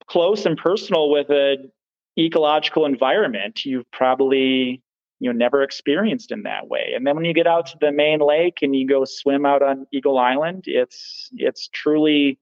close 0.06 0.44
and 0.44 0.58
personal 0.58 1.10
with 1.10 1.30
an 1.30 1.72
ecological 2.18 2.84
environment 2.84 3.64
you've 3.64 3.90
probably 3.90 4.82
you 5.20 5.32
know 5.32 5.36
never 5.36 5.62
experienced 5.62 6.30
in 6.30 6.42
that 6.42 6.68
way. 6.68 6.92
And 6.94 7.06
then 7.06 7.16
when 7.16 7.24
you 7.24 7.32
get 7.32 7.46
out 7.46 7.66
to 7.66 7.78
the 7.80 7.90
main 7.90 8.20
lake 8.20 8.58
and 8.60 8.76
you 8.76 8.86
go 8.86 9.06
swim 9.06 9.46
out 9.46 9.62
on 9.62 9.86
eagle 9.92 10.18
island 10.18 10.64
it's 10.66 11.30
it's 11.32 11.68
truly 11.68 12.38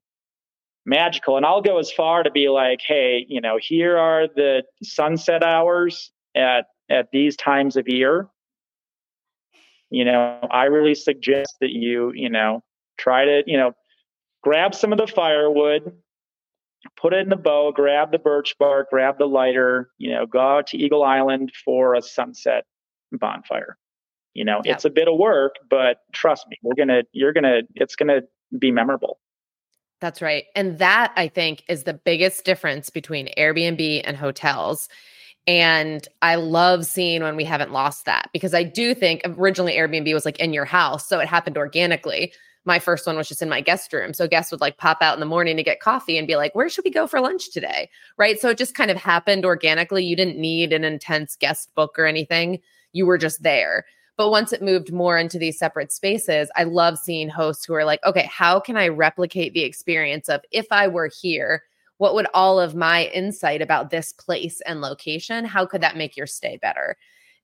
magical. 0.85 1.37
And 1.37 1.45
I'll 1.45 1.61
go 1.61 1.77
as 1.77 1.91
far 1.91 2.23
to 2.23 2.31
be 2.31 2.49
like, 2.49 2.79
hey, 2.85 3.25
you 3.27 3.41
know, 3.41 3.57
here 3.61 3.97
are 3.97 4.27
the 4.27 4.63
sunset 4.83 5.43
hours 5.43 6.11
at 6.35 6.65
at 6.89 7.09
these 7.11 7.35
times 7.35 7.77
of 7.77 7.87
year. 7.87 8.27
You 9.89 10.05
know, 10.05 10.47
I 10.51 10.65
really 10.65 10.95
suggest 10.95 11.55
that 11.61 11.71
you, 11.71 12.11
you 12.15 12.29
know, 12.29 12.63
try 12.97 13.25
to, 13.25 13.43
you 13.45 13.57
know, 13.57 13.73
grab 14.41 14.73
some 14.73 14.91
of 14.91 14.97
the 14.97 15.07
firewood, 15.07 15.93
put 16.97 17.13
it 17.13 17.19
in 17.19 17.29
the 17.29 17.35
bow, 17.35 17.71
grab 17.71 18.11
the 18.11 18.19
birch 18.19 18.55
bark, 18.57 18.89
grab 18.89 19.17
the 19.17 19.27
lighter, 19.27 19.89
you 19.97 20.11
know, 20.11 20.25
go 20.25 20.39
out 20.39 20.67
to 20.67 20.77
Eagle 20.77 21.03
Island 21.03 21.51
for 21.63 21.93
a 21.95 22.01
sunset 22.01 22.65
bonfire. 23.11 23.77
You 24.33 24.45
know, 24.45 24.61
yeah. 24.63 24.73
it's 24.73 24.85
a 24.85 24.89
bit 24.89 25.09
of 25.09 25.17
work, 25.17 25.55
but 25.69 25.97
trust 26.13 26.47
me, 26.49 26.57
we're 26.63 26.75
gonna, 26.75 27.03
you're 27.11 27.33
gonna, 27.33 27.61
it's 27.75 27.95
gonna 27.95 28.21
be 28.57 28.71
memorable. 28.71 29.19
That's 30.01 30.21
right. 30.21 30.45
And 30.55 30.79
that 30.79 31.13
I 31.15 31.27
think 31.27 31.63
is 31.69 31.83
the 31.83 31.93
biggest 31.93 32.43
difference 32.43 32.89
between 32.89 33.29
Airbnb 33.37 34.01
and 34.03 34.17
hotels. 34.17 34.89
And 35.47 36.07
I 36.21 36.35
love 36.35 36.85
seeing 36.85 37.21
when 37.23 37.35
we 37.35 37.43
haven't 37.43 37.71
lost 37.71 38.05
that 38.05 38.29
because 38.33 38.53
I 38.53 38.63
do 38.63 38.93
think 38.93 39.21
originally 39.25 39.73
Airbnb 39.73 40.11
was 40.13 40.25
like 40.25 40.39
in 40.39 40.53
your 40.53 40.65
house. 40.65 41.07
So 41.07 41.19
it 41.19 41.27
happened 41.27 41.57
organically. 41.57 42.33
My 42.65 42.79
first 42.79 43.07
one 43.07 43.15
was 43.15 43.27
just 43.27 43.41
in 43.41 43.49
my 43.49 43.61
guest 43.61 43.91
room. 43.93 44.13
So 44.13 44.27
guests 44.27 44.51
would 44.51 44.61
like 44.61 44.77
pop 44.77 44.99
out 45.01 45.15
in 45.15 45.19
the 45.19 45.25
morning 45.25 45.57
to 45.57 45.63
get 45.63 45.79
coffee 45.79 46.17
and 46.17 46.27
be 46.27 46.35
like, 46.35 46.53
where 46.53 46.69
should 46.69 46.85
we 46.85 46.91
go 46.91 47.07
for 47.07 47.19
lunch 47.19 47.51
today? 47.51 47.89
Right. 48.17 48.39
So 48.39 48.49
it 48.49 48.57
just 48.57 48.75
kind 48.75 48.91
of 48.91 48.97
happened 48.97 49.45
organically. 49.45 50.03
You 50.03 50.15
didn't 50.15 50.37
need 50.37 50.73
an 50.73 50.83
intense 50.83 51.35
guest 51.35 51.73
book 51.73 51.97
or 51.97 52.05
anything. 52.05 52.59
You 52.91 53.05
were 53.05 53.17
just 53.17 53.41
there. 53.41 53.85
But 54.17 54.29
once 54.29 54.53
it 54.53 54.61
moved 54.61 54.91
more 54.91 55.17
into 55.17 55.39
these 55.39 55.57
separate 55.57 55.91
spaces, 55.91 56.49
I 56.55 56.63
love 56.63 56.97
seeing 56.97 57.29
hosts 57.29 57.65
who 57.65 57.73
are 57.73 57.85
like, 57.85 57.99
okay, 58.05 58.29
how 58.31 58.59
can 58.59 58.77
I 58.77 58.89
replicate 58.89 59.53
the 59.53 59.63
experience 59.63 60.29
of 60.29 60.41
if 60.51 60.67
I 60.71 60.87
were 60.87 61.09
here? 61.21 61.63
What 61.97 62.15
would 62.15 62.27
all 62.33 62.59
of 62.59 62.75
my 62.75 63.05
insight 63.05 63.61
about 63.61 63.89
this 63.89 64.11
place 64.11 64.59
and 64.61 64.81
location, 64.81 65.45
how 65.45 65.65
could 65.65 65.81
that 65.81 65.97
make 65.97 66.17
your 66.17 66.27
stay 66.27 66.57
better? 66.57 66.97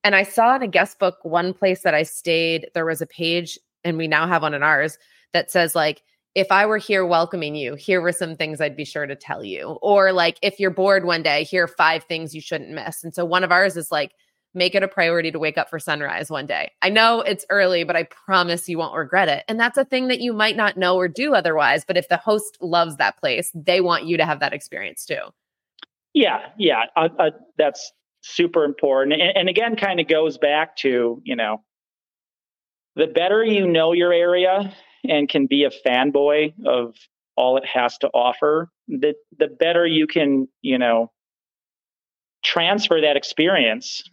And 0.03 0.15
I 0.15 0.23
saw 0.23 0.55
in 0.55 0.61
a 0.61 0.67
guest 0.67 0.99
book 0.99 1.17
one 1.23 1.53
place 1.53 1.81
that 1.81 1.93
I 1.93 2.03
stayed, 2.03 2.69
there 2.73 2.85
was 2.85 3.01
a 3.01 3.07
page, 3.07 3.57
and 3.83 3.97
we 3.97 4.07
now 4.07 4.27
have 4.27 4.41
one 4.41 4.53
in 4.53 4.63
ours 4.63 4.97
that 5.33 5.51
says, 5.51 5.75
like, 5.75 6.01
if 6.35 6.51
I 6.51 6.65
were 6.65 6.77
here 6.77 7.05
welcoming 7.05 7.55
you, 7.55 7.75
here 7.75 7.99
were 7.99 8.11
some 8.11 8.35
things 8.35 8.61
I'd 8.61 8.75
be 8.75 8.85
sure 8.85 9.07
to 9.07 9.15
tell 9.15 9.43
you. 9.43 9.79
Or 9.81 10.11
like, 10.11 10.37
if 10.43 10.59
you're 10.59 10.69
bored 10.69 11.05
one 11.05 11.23
day, 11.23 11.43
here 11.43 11.63
are 11.63 11.67
five 11.67 12.03
things 12.03 12.35
you 12.35 12.41
shouldn't 12.41 12.69
miss. 12.69 13.03
And 13.03 13.13
so 13.13 13.25
one 13.25 13.43
of 13.43 13.51
ours 13.51 13.75
is 13.75 13.91
like, 13.91 14.11
make 14.57 14.75
it 14.75 14.83
a 14.83 14.87
priority 14.87 15.31
to 15.31 15.39
wake 15.39 15.57
up 15.57 15.69
for 15.69 15.79
sunrise 15.79 16.29
one 16.29 16.45
day. 16.45 16.71
I 16.81 16.89
know 16.89 17.21
it's 17.21 17.45
early, 17.49 17.83
but 17.83 17.95
I 17.95 18.03
promise 18.03 18.67
you 18.67 18.77
won't 18.77 18.95
regret 18.95 19.29
it. 19.29 19.45
And 19.47 19.59
that's 19.59 19.77
a 19.77 19.85
thing 19.85 20.07
that 20.09 20.19
you 20.19 20.33
might 20.33 20.57
not 20.57 20.77
know 20.77 20.95
or 20.95 21.07
do 21.07 21.33
otherwise. 21.33 21.85
But 21.85 21.97
if 21.97 22.09
the 22.09 22.17
host 22.17 22.57
loves 22.59 22.97
that 22.97 23.17
place, 23.17 23.51
they 23.53 23.81
want 23.81 24.05
you 24.05 24.17
to 24.17 24.25
have 24.25 24.39
that 24.39 24.53
experience 24.53 25.05
too. 25.05 25.21
Yeah, 26.13 26.39
yeah, 26.57 26.85
uh, 26.95 27.09
uh, 27.19 27.29
that's 27.57 27.91
super 28.21 28.63
important. 28.63 29.21
And, 29.21 29.37
and 29.37 29.49
again, 29.49 29.75
kind 29.75 29.99
of 29.99 30.07
goes 30.07 30.37
back 30.37 30.75
to, 30.77 31.21
you 31.23 31.35
know, 31.35 31.63
the 32.95 33.07
better 33.07 33.43
you 33.43 33.67
know 33.67 33.93
your 33.93 34.11
area 34.11 34.73
and 35.07 35.29
can 35.29 35.45
be 35.45 35.63
a 35.63 35.87
fanboy 35.87 36.53
of 36.65 36.95
all 37.35 37.57
it 37.57 37.65
has 37.65 37.97
to 37.99 38.07
offer, 38.07 38.71
the 38.87 39.13
the 39.37 39.47
better 39.47 39.85
you 39.85 40.07
can, 40.07 40.47
you 40.63 40.79
know, 40.79 41.11
transfer 42.47 43.01
that 43.01 43.17
experience 43.17 44.09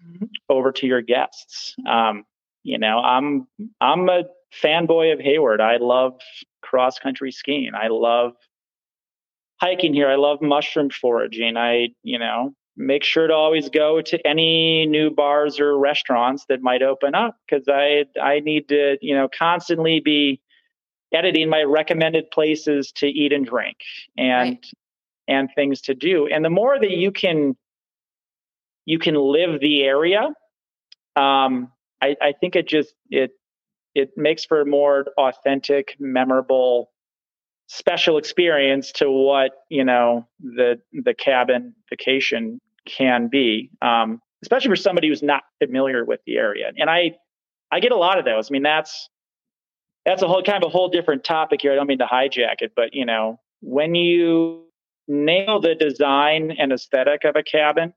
over 0.49 0.72
to 0.72 0.87
your 0.87 1.01
guests. 1.01 1.76
Um, 1.89 2.24
you 2.64 2.78
know, 2.78 2.99
I'm 2.99 3.47
I'm 3.80 4.09
a 4.09 4.24
fanboy 4.62 5.12
of 5.12 5.20
Hayward. 5.20 5.61
I 5.61 5.76
love 5.76 6.20
cross 6.62 6.99
country 6.99 7.30
skiing. 7.30 7.72
I 7.74 7.89
love 7.89 8.32
hiking 9.61 9.95
here. 9.95 10.09
I 10.09 10.16
love 10.16 10.43
mushroom 10.43 10.91
foraging. 10.91 11.57
I, 11.57 11.91
you 12.03 12.18
know, 12.18 12.55
make 12.76 13.05
sure 13.05 13.28
to 13.28 13.35
always 13.35 13.68
go 13.68 14.03
to 14.03 14.26
any 14.26 14.85
new 14.87 15.11
bars 15.11 15.61
or 15.61 15.78
restaurants 15.78 16.47
that 16.49 16.61
might 16.61 16.82
open 16.82 17.14
up 17.14 17.37
because 17.47 17.68
I 17.68 18.07
I 18.20 18.41
need 18.41 18.68
to, 18.68 18.97
you 19.01 19.14
know, 19.14 19.28
constantly 19.28 20.01
be 20.01 20.41
editing 21.12 21.49
my 21.49 21.62
recommended 21.62 22.32
places 22.32 22.91
to 22.97 23.07
eat 23.07 23.32
and 23.32 23.47
drink 23.47 23.76
and 24.18 24.51
right. 24.51 24.66
and 25.28 25.49
things 25.55 25.82
to 25.82 25.95
do. 25.95 26.26
And 26.26 26.45
the 26.45 26.51
more 26.51 26.80
that 26.80 26.91
you 26.91 27.12
can 27.12 27.57
you 28.85 28.99
can 28.99 29.14
live 29.14 29.61
the 29.61 29.82
area. 29.82 30.28
Um, 31.16 31.72
I, 32.03 32.16
I 32.20 32.32
think 32.39 32.57
it 32.57 32.68
just 32.68 32.95
it 33.11 33.32
it 33.95 34.11
makes 34.16 34.45
for 34.45 34.61
a 34.61 34.66
more 34.66 35.07
authentic, 35.16 35.97
memorable, 35.99 36.91
special 37.68 38.18
experience 38.18 38.93
to 38.93 39.11
what 39.11 39.53
you 39.68 39.85
know 39.85 40.26
the 40.41 40.80
the 40.93 41.14
cabin 41.14 41.74
vacation 41.91 42.61
can 42.87 43.28
be. 43.28 43.70
Um, 43.80 44.20
especially 44.45 44.68
for 44.68 44.76
somebody 44.76 45.09
who's 45.09 45.22
not 45.22 45.43
familiar 45.59 46.05
with 46.05 46.20
the 46.26 46.37
area. 46.37 46.70
And 46.76 46.91
I 46.91 47.12
I 47.70 47.80
get 47.80 47.93
a 47.93 47.97
lot 47.97 48.18
of 48.18 48.24
those. 48.24 48.51
I 48.51 48.53
mean, 48.53 48.62
that's 48.62 49.09
that's 50.05 50.22
a 50.22 50.28
whole 50.28 50.43
kind 50.43 50.62
of 50.62 50.68
a 50.68 50.70
whole 50.70 50.89
different 50.89 51.24
topic 51.24 51.62
here. 51.62 51.72
I 51.72 51.76
don't 51.76 51.87
mean 51.87 51.99
to 51.99 52.07
hijack 52.07 52.57
it, 52.61 52.72
but 52.76 52.93
you 52.93 53.07
know, 53.07 53.41
when 53.61 53.95
you 53.95 54.66
nail 55.09 55.61
the 55.61 55.74
design 55.74 56.53
and 56.59 56.72
aesthetic 56.72 57.24
of 57.24 57.37
a 57.37 57.43
cabin, 57.43 57.95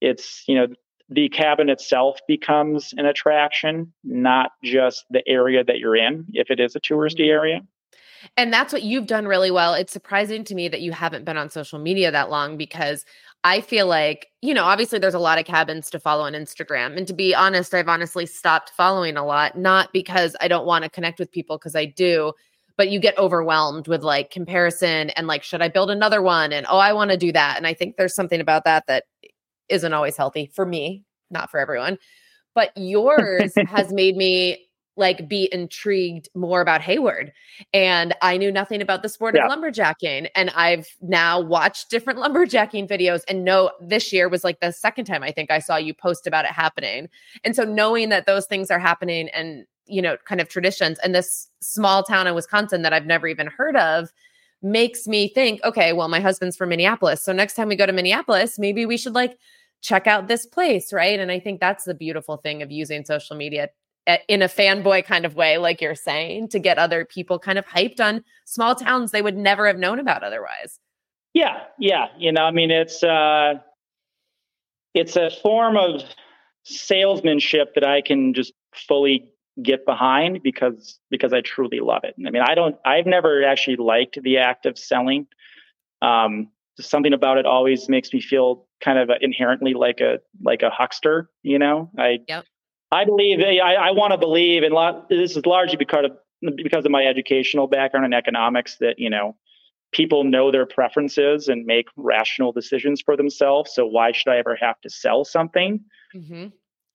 it's, 0.00 0.44
you 0.46 0.54
know, 0.54 0.66
the 1.08 1.28
cabin 1.28 1.68
itself 1.68 2.18
becomes 2.28 2.94
an 2.96 3.04
attraction, 3.04 3.92
not 4.04 4.52
just 4.62 5.04
the 5.10 5.22
area 5.26 5.64
that 5.64 5.78
you're 5.78 5.96
in, 5.96 6.24
if 6.32 6.50
it 6.50 6.60
is 6.60 6.76
a 6.76 6.80
touristy 6.80 7.20
mm-hmm. 7.20 7.30
area. 7.30 7.60
And 8.36 8.52
that's 8.52 8.72
what 8.72 8.82
you've 8.82 9.06
done 9.06 9.26
really 9.26 9.50
well. 9.50 9.74
It's 9.74 9.92
surprising 9.92 10.44
to 10.44 10.54
me 10.54 10.68
that 10.68 10.82
you 10.82 10.92
haven't 10.92 11.24
been 11.24 11.38
on 11.38 11.50
social 11.50 11.78
media 11.78 12.10
that 12.10 12.30
long 12.30 12.56
because 12.56 13.04
I 13.44 13.62
feel 13.62 13.86
like, 13.86 14.28
you 14.42 14.52
know, 14.52 14.64
obviously 14.64 14.98
there's 14.98 15.14
a 15.14 15.18
lot 15.18 15.38
of 15.38 15.46
cabins 15.46 15.88
to 15.90 15.98
follow 15.98 16.24
on 16.24 16.34
Instagram. 16.34 16.96
And 16.98 17.06
to 17.06 17.14
be 17.14 17.34
honest, 17.34 17.72
I've 17.72 17.88
honestly 17.88 18.26
stopped 18.26 18.72
following 18.76 19.16
a 19.16 19.24
lot, 19.24 19.56
not 19.56 19.92
because 19.92 20.36
I 20.40 20.48
don't 20.48 20.66
want 20.66 20.84
to 20.84 20.90
connect 20.90 21.18
with 21.18 21.32
people, 21.32 21.56
because 21.56 21.74
I 21.74 21.86
do, 21.86 22.34
but 22.76 22.90
you 22.90 23.00
get 23.00 23.16
overwhelmed 23.16 23.88
with 23.88 24.02
like 24.02 24.30
comparison 24.30 25.10
and 25.10 25.26
like, 25.26 25.42
should 25.42 25.62
I 25.62 25.68
build 25.68 25.90
another 25.90 26.20
one? 26.20 26.52
And 26.52 26.66
oh, 26.68 26.78
I 26.78 26.92
want 26.92 27.10
to 27.12 27.16
do 27.16 27.32
that. 27.32 27.56
And 27.56 27.66
I 27.66 27.72
think 27.72 27.96
there's 27.96 28.14
something 28.14 28.40
about 28.40 28.64
that 28.64 28.86
that 28.86 29.04
isn't 29.70 29.92
always 29.92 30.16
healthy 30.16 30.50
for 30.54 30.66
me, 30.66 31.04
not 31.30 31.50
for 31.50 31.60
everyone. 31.60 31.98
But 32.54 32.72
yours 32.76 33.52
has 33.68 33.92
made 33.92 34.16
me 34.16 34.70
like 34.96 35.28
be 35.28 35.48
intrigued 35.50 36.28
more 36.34 36.60
about 36.60 36.82
Hayward. 36.82 37.32
And 37.72 38.14
I 38.22 38.36
knew 38.36 38.52
nothing 38.52 38.82
about 38.82 39.02
the 39.02 39.08
sport 39.08 39.34
yeah. 39.34 39.46
of 39.46 39.50
lumberjacking. 39.50 40.28
And 40.36 40.50
I've 40.50 40.88
now 41.00 41.40
watched 41.40 41.90
different 41.90 42.18
lumberjacking 42.20 42.88
videos 42.88 43.22
and 43.26 43.44
know 43.44 43.70
this 43.80 44.12
year 44.12 44.28
was 44.28 44.44
like 44.44 44.60
the 44.60 44.72
second 44.72 45.06
time 45.06 45.22
I 45.22 45.32
think 45.32 45.50
I 45.50 45.58
saw 45.58 45.76
you 45.76 45.94
post 45.94 46.26
about 46.26 46.44
it 46.44 46.52
happening. 46.52 47.08
And 47.44 47.56
so 47.56 47.64
knowing 47.64 48.10
that 48.10 48.26
those 48.26 48.46
things 48.46 48.70
are 48.70 48.78
happening 48.78 49.28
and, 49.30 49.64
you 49.86 50.02
know, 50.02 50.16
kind 50.26 50.40
of 50.40 50.48
traditions 50.48 50.98
and 51.00 51.14
this 51.14 51.48
small 51.60 52.02
town 52.02 52.26
in 52.26 52.34
Wisconsin 52.34 52.82
that 52.82 52.92
I've 52.92 53.06
never 53.06 53.26
even 53.26 53.46
heard 53.46 53.76
of 53.76 54.12
makes 54.62 55.06
me 55.06 55.28
think, 55.28 55.60
okay, 55.64 55.92
well, 55.92 56.08
my 56.08 56.20
husband's 56.20 56.56
from 56.56 56.68
Minneapolis. 56.68 57.22
So 57.22 57.32
next 57.32 57.54
time 57.54 57.68
we 57.68 57.76
go 57.76 57.86
to 57.86 57.92
Minneapolis, 57.92 58.58
maybe 58.58 58.84
we 58.84 58.98
should 58.98 59.14
like 59.14 59.38
check 59.82 60.06
out 60.06 60.28
this 60.28 60.46
place, 60.46 60.92
right? 60.92 61.18
And 61.18 61.30
I 61.30 61.40
think 61.40 61.60
that's 61.60 61.84
the 61.84 61.94
beautiful 61.94 62.36
thing 62.36 62.62
of 62.62 62.70
using 62.70 63.04
social 63.04 63.36
media 63.36 63.70
in 64.28 64.42
a 64.42 64.48
fanboy 64.48 65.04
kind 65.04 65.24
of 65.24 65.34
way, 65.34 65.58
like 65.58 65.80
you're 65.80 65.94
saying, 65.94 66.48
to 66.48 66.58
get 66.58 66.78
other 66.78 67.04
people 67.04 67.38
kind 67.38 67.58
of 67.58 67.66
hyped 67.66 68.00
on 68.00 68.24
small 68.44 68.74
towns 68.74 69.10
they 69.10 69.22
would 69.22 69.36
never 69.36 69.66
have 69.66 69.78
known 69.78 69.98
about 69.98 70.22
otherwise. 70.22 70.78
Yeah, 71.34 71.60
yeah. 71.78 72.06
You 72.18 72.32
know, 72.32 72.42
I 72.42 72.50
mean, 72.50 72.70
it's 72.70 73.02
uh, 73.02 73.54
it's 74.94 75.16
a 75.16 75.30
form 75.30 75.76
of 75.76 76.02
salesmanship 76.64 77.74
that 77.74 77.84
I 77.84 78.00
can 78.00 78.34
just 78.34 78.52
fully 78.74 79.30
get 79.62 79.84
behind 79.84 80.42
because 80.42 80.98
because 81.10 81.32
I 81.32 81.40
truly 81.40 81.80
love 81.80 82.02
it. 82.04 82.14
I 82.26 82.30
mean, 82.30 82.42
I 82.42 82.54
don't. 82.54 82.76
I've 82.84 83.06
never 83.06 83.44
actually 83.44 83.76
liked 83.76 84.20
the 84.22 84.38
act 84.38 84.66
of 84.66 84.78
selling. 84.78 85.26
Um, 86.02 86.48
something 86.80 87.12
about 87.12 87.38
it 87.38 87.46
always 87.46 87.88
makes 87.88 88.12
me 88.12 88.20
feel 88.20 88.66
kind 88.82 88.98
of 88.98 89.10
inherently 89.20 89.74
like 89.74 90.00
a 90.00 90.18
like 90.42 90.62
a 90.62 90.70
huckster. 90.70 91.30
You 91.42 91.58
know, 91.58 91.90
I 91.98 92.18
yep. 92.28 92.44
I 92.92 93.04
believe 93.04 93.40
I, 93.40 93.74
I 93.74 93.90
want 93.92 94.12
to 94.12 94.18
believe, 94.18 94.62
and 94.62 94.74
this 95.08 95.36
is 95.36 95.46
largely 95.46 95.76
because 95.76 96.06
of 96.06 96.56
because 96.56 96.84
of 96.84 96.90
my 96.90 97.04
educational 97.04 97.66
background 97.66 98.06
in 98.06 98.12
economics 98.12 98.78
that 98.78 98.98
you 98.98 99.10
know 99.10 99.36
people 99.92 100.24
know 100.24 100.50
their 100.50 100.66
preferences 100.66 101.48
and 101.48 101.66
make 101.66 101.86
rational 101.96 102.52
decisions 102.52 103.00
for 103.00 103.16
themselves. 103.16 103.72
So 103.74 103.86
why 103.86 104.12
should 104.12 104.30
I 104.30 104.38
ever 104.38 104.56
have 104.60 104.80
to 104.82 104.90
sell 104.90 105.24
something? 105.24 105.80
Mm-hmm. 106.14 106.46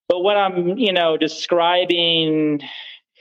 But 0.09 0.21
when 0.21 0.37
I'm 0.37 0.77
you 0.77 0.93
know 0.93 1.17
describing 1.17 2.61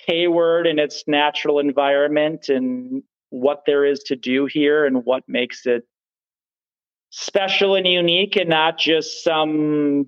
Hayward 0.06 0.66
and 0.66 0.78
its 0.78 1.04
natural 1.06 1.58
environment 1.58 2.48
and 2.48 3.02
what 3.30 3.62
there 3.66 3.84
is 3.84 4.00
to 4.00 4.16
do 4.16 4.46
here 4.46 4.86
and 4.86 5.04
what 5.04 5.22
makes 5.26 5.66
it 5.66 5.84
special 7.16 7.76
and 7.76 7.86
unique 7.86 8.34
and 8.34 8.50
not 8.50 8.76
just 8.76 9.22
some 9.22 10.04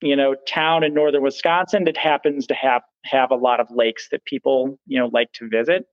you 0.00 0.16
know 0.16 0.34
town 0.48 0.82
in 0.82 0.92
northern 0.92 1.22
Wisconsin 1.22 1.84
that 1.84 1.96
happens 1.96 2.48
to 2.48 2.54
have 2.54 2.82
have 3.04 3.30
a 3.30 3.36
lot 3.36 3.60
of 3.60 3.68
lakes 3.70 4.08
that 4.10 4.24
people 4.24 4.76
you 4.86 4.98
know 4.98 5.08
like 5.12 5.32
to 5.34 5.48
visit. 5.48 5.86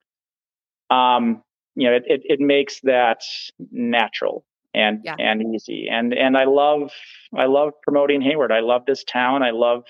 Um, 0.90 1.44
you 1.76 1.88
know, 1.88 1.96
it, 1.96 2.04
it, 2.08 2.22
it 2.26 2.40
makes 2.40 2.80
that 2.82 3.22
natural 3.72 4.44
and 4.74 5.02
yeah. 5.04 5.16
and 5.20 5.54
easy. 5.54 5.88
And 5.90 6.16
and 6.16 6.36
I 6.36 6.46
love 6.46 6.92
I 7.38 7.46
love 7.46 7.74
promoting 7.84 8.20
Hayward. 8.22 8.52
I 8.52 8.62
love 8.62 8.88
this 8.88 9.04
town. 9.04 9.44
I 9.44 9.52
love 9.52 9.84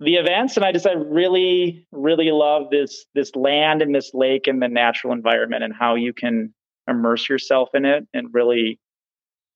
the 0.00 0.16
events, 0.16 0.56
and 0.56 0.66
I 0.66 0.72
just 0.72 0.88
I 0.88 0.94
really 0.94 1.86
really 1.92 2.32
love 2.32 2.70
this 2.72 3.06
this 3.14 3.36
land 3.36 3.80
and 3.80 3.94
this 3.94 4.10
lake 4.12 4.48
and 4.48 4.60
the 4.60 4.68
natural 4.68 5.12
environment 5.12 5.62
and 5.62 5.72
how 5.72 5.94
you 5.94 6.12
can 6.12 6.52
immerse 6.88 7.28
yourself 7.28 7.68
in 7.74 7.84
it 7.84 8.08
and 8.12 8.26
really 8.32 8.80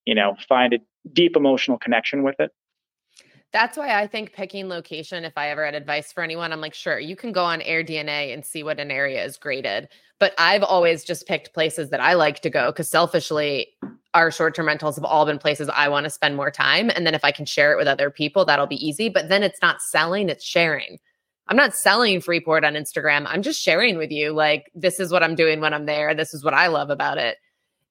you 0.05 0.15
know 0.15 0.37
find 0.49 0.75
a 0.75 0.79
deep 1.13 1.37
emotional 1.37 1.79
connection 1.79 2.23
with 2.23 2.37
it. 2.39 2.51
That's 3.53 3.77
why 3.77 4.01
I 4.01 4.07
think 4.07 4.33
picking 4.33 4.69
location, 4.69 5.25
if 5.25 5.33
I 5.37 5.49
ever 5.51 5.65
had 5.65 5.75
advice 5.75 6.13
for 6.13 6.23
anyone, 6.23 6.53
I'm 6.53 6.61
like, 6.61 6.75
sure, 6.75 7.01
you 7.01 7.17
can 7.17 7.33
go 7.33 7.45
on 7.45 7.61
AirDNA 7.61 8.33
and 8.33 8.47
see 8.47 8.63
what 8.63 8.79
an 8.79 8.93
area 8.93 9.25
is 9.25 9.37
graded. 9.37 9.89
But 10.21 10.35
I've 10.39 10.63
always 10.63 11.03
just 11.03 11.27
picked 11.27 11.53
places 11.53 11.91
that 11.91 12.01
I 12.01 12.15
like 12.15 12.41
to 12.41 12.51
go 12.51 12.71
because 12.71 12.89
selfishly, 12.89 13.69
our 14.15 14.31
short 14.31 14.55
term 14.55 14.67
rentals 14.67 14.97
have 14.97 15.05
all 15.05 15.27
been 15.27 15.39
places 15.39 15.69
I 15.69 15.89
want 15.89 16.05
to 16.05 16.11
spend 16.11 16.37
more 16.37 16.51
time. 16.51 16.91
And 16.91 17.05
then 17.05 17.15
if 17.15 17.25
I 17.25 17.33
can 17.33 17.45
share 17.45 17.73
it 17.73 17.77
with 17.77 17.89
other 17.89 18.11
people, 18.11 18.45
that'll 18.45 18.67
be 18.67 18.87
easy. 18.87 19.09
But 19.09 19.29
then 19.29 19.43
it's 19.43 19.63
not 19.63 19.83
selling, 19.83 20.29
it's 20.29 20.45
sharing. 20.45 20.99
I'm 21.49 21.57
not 21.57 21.75
selling 21.75 22.21
Freeport 22.21 22.65
on 22.65 22.75
Instagram. 22.75 23.25
I'm 23.27 23.43
just 23.43 23.61
sharing 23.61 23.97
with 23.97 24.13
you, 24.13 24.33
like, 24.33 24.71
this 24.73 25.01
is 25.01 25.11
what 25.11 25.25
I'm 25.25 25.35
doing 25.35 25.61
when 25.61 25.75
I'm 25.75 25.87
there. 25.87 26.15
This 26.15 26.33
is 26.33 26.45
what 26.45 26.55
I 26.55 26.69
love 26.69 26.91
about 26.91 27.19
it. 27.19 27.39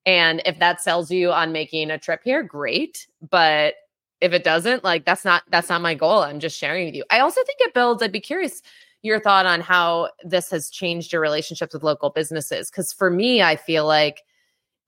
And 0.05 0.41
if 0.45 0.59
that 0.59 0.81
sells 0.81 1.11
you 1.11 1.31
on 1.31 1.51
making 1.51 1.91
a 1.91 1.97
trip 1.97 2.21
here, 2.23 2.41
great. 2.43 3.07
But 3.29 3.75
if 4.21 4.33
it 4.33 4.43
doesn't, 4.43 4.83
like 4.83 5.05
that's 5.05 5.25
not 5.25 5.43
that's 5.49 5.69
not 5.69 5.81
my 5.81 5.93
goal. 5.93 6.19
I'm 6.19 6.39
just 6.39 6.57
sharing 6.57 6.85
with 6.85 6.95
you. 6.95 7.03
I 7.09 7.19
also 7.19 7.41
think 7.43 7.59
it 7.61 7.73
builds. 7.73 8.03
I'd 8.03 8.11
be 8.11 8.19
curious 8.19 8.61
your 9.01 9.19
thought 9.19 9.45
on 9.45 9.61
how 9.61 10.09
this 10.23 10.49
has 10.51 10.69
changed 10.69 11.13
your 11.13 11.21
relationships 11.21 11.73
with 11.73 11.83
local 11.83 12.09
businesses. 12.09 12.69
Because 12.69 12.91
for 12.91 13.09
me, 13.09 13.41
I 13.41 13.55
feel 13.55 13.85
like 13.85 14.23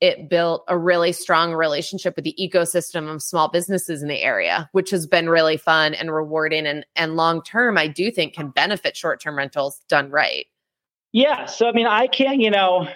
it 0.01 0.29
built 0.29 0.63
a 0.67 0.77
really 0.77 1.11
strong 1.11 1.53
relationship 1.53 2.15
with 2.15 2.25
the 2.25 2.35
ecosystem 2.39 3.13
of 3.13 3.21
small 3.21 3.47
businesses 3.47 4.01
in 4.01 4.09
the 4.09 4.21
area, 4.21 4.67
which 4.71 4.89
has 4.89 5.05
been 5.05 5.29
really 5.29 5.57
fun 5.57 5.93
and 5.93 6.13
rewarding. 6.13 6.65
And 6.65 6.85
and 6.95 7.15
long 7.15 7.41
term, 7.43 7.77
I 7.77 7.87
do 7.87 8.11
think 8.11 8.33
can 8.33 8.49
benefit 8.49 8.97
short 8.97 9.21
term 9.21 9.37
rentals 9.37 9.81
done 9.87 10.09
right. 10.09 10.47
Yeah. 11.13 11.45
So 11.45 11.69
I 11.69 11.71
mean, 11.71 11.87
I 11.87 12.07
can't. 12.07 12.39
You 12.39 12.51
know, 12.51 12.87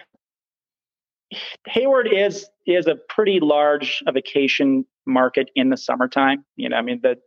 Hayward 1.67 2.07
is 2.11 2.47
is 2.67 2.87
a 2.87 2.95
pretty 3.09 3.39
large 3.39 4.03
vacation 4.11 4.85
market 5.05 5.49
in 5.55 5.69
the 5.69 5.77
summertime. 5.77 6.45
You 6.55 6.69
know, 6.69 6.77
I 6.77 6.81
mean 6.81 6.99
the 7.01 7.17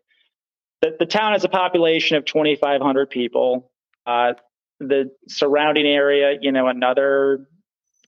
the, 0.82 0.96
the 0.98 1.06
town 1.06 1.32
has 1.32 1.44
a 1.44 1.48
population 1.48 2.16
of 2.16 2.24
2,500 2.24 3.10
people. 3.10 3.72
Uh, 4.06 4.34
the 4.80 5.10
surrounding 5.28 5.86
area, 5.86 6.38
you 6.40 6.52
know, 6.52 6.68
another 6.68 7.48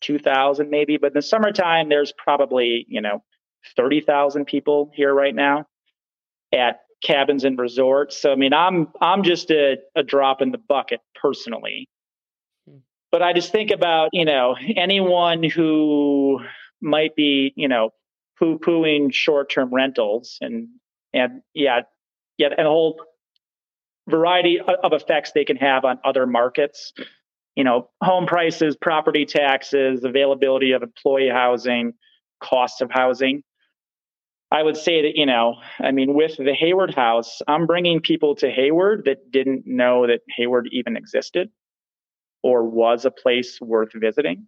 2,000 0.03 0.71
maybe. 0.71 0.97
But 0.97 1.09
in 1.09 1.15
the 1.15 1.23
summertime, 1.23 1.89
there's 1.89 2.13
probably 2.13 2.87
you 2.89 3.01
know 3.01 3.23
30,000 3.77 4.45
people 4.47 4.91
here 4.95 5.13
right 5.13 5.35
now 5.35 5.67
at 6.53 6.81
cabins 7.03 7.45
and 7.45 7.59
resorts. 7.59 8.21
So 8.21 8.33
I 8.33 8.37
mean, 8.37 8.53
I'm 8.53 8.89
I'm 9.01 9.23
just 9.23 9.51
a, 9.51 9.79
a 9.97 10.03
drop 10.03 10.43
in 10.43 10.53
the 10.53 10.59
bucket 10.59 11.01
personally 11.21 11.89
but 13.11 13.23
I 13.23 13.33
just 13.33 13.53
think 13.53 13.71
about, 13.71 14.11
you 14.13 14.25
know, 14.25 14.57
anyone 14.77 15.43
who 15.43 16.41
might 16.81 17.15
be, 17.17 17.53
you 17.57 17.69
know, 17.69 17.91
poo 18.39 18.59
pooing 18.59 19.13
short 19.13 19.51
term 19.51 19.73
rentals 19.73 20.39
and, 20.41 20.69
and 21.13 21.43
yeah, 21.55 21.81
yeah, 22.39 22.49
and 22.57 22.67
a 22.67 22.71
whole 22.71 23.01
variety 24.09 24.61
of 24.61 24.93
effects 24.93 25.33
they 25.33 25.45
can 25.45 25.57
have 25.57 25.85
on 25.85 25.99
other 26.05 26.27
markets. 26.27 26.93
You 27.57 27.65
know, 27.65 27.91
home 28.03 28.27
prices, 28.27 28.77
property 28.81 29.27
taxes, 29.27 30.05
availability 30.05 30.73
of 30.73 30.83
employee 30.83 31.29
housing, 31.29 31.93
cost 32.43 32.81
of 32.81 32.91
housing. 32.91 33.43
I 34.53 34.63
would 34.63 34.77
say 34.77 35.03
that, 35.03 35.17
you 35.17 35.27
know, 35.27 35.57
I 35.79 35.91
mean, 35.91 36.15
with 36.15 36.37
the 36.37 36.55
Hayward 36.55 36.95
Haus, 36.95 37.43
I'm 37.47 37.67
bringing 37.67 38.01
people 38.01 38.35
to 38.37 38.51
Hayward 38.51 39.05
that 39.05 39.31
didn't 39.31 39.65
know 39.67 40.07
that 40.07 40.21
Hayward 40.37 40.69
even 40.73 40.97
existed 40.97 41.51
or 42.43 42.65
was 42.65 43.05
a 43.05 43.11
place 43.11 43.61
worth 43.61 43.91
visiting. 43.95 44.47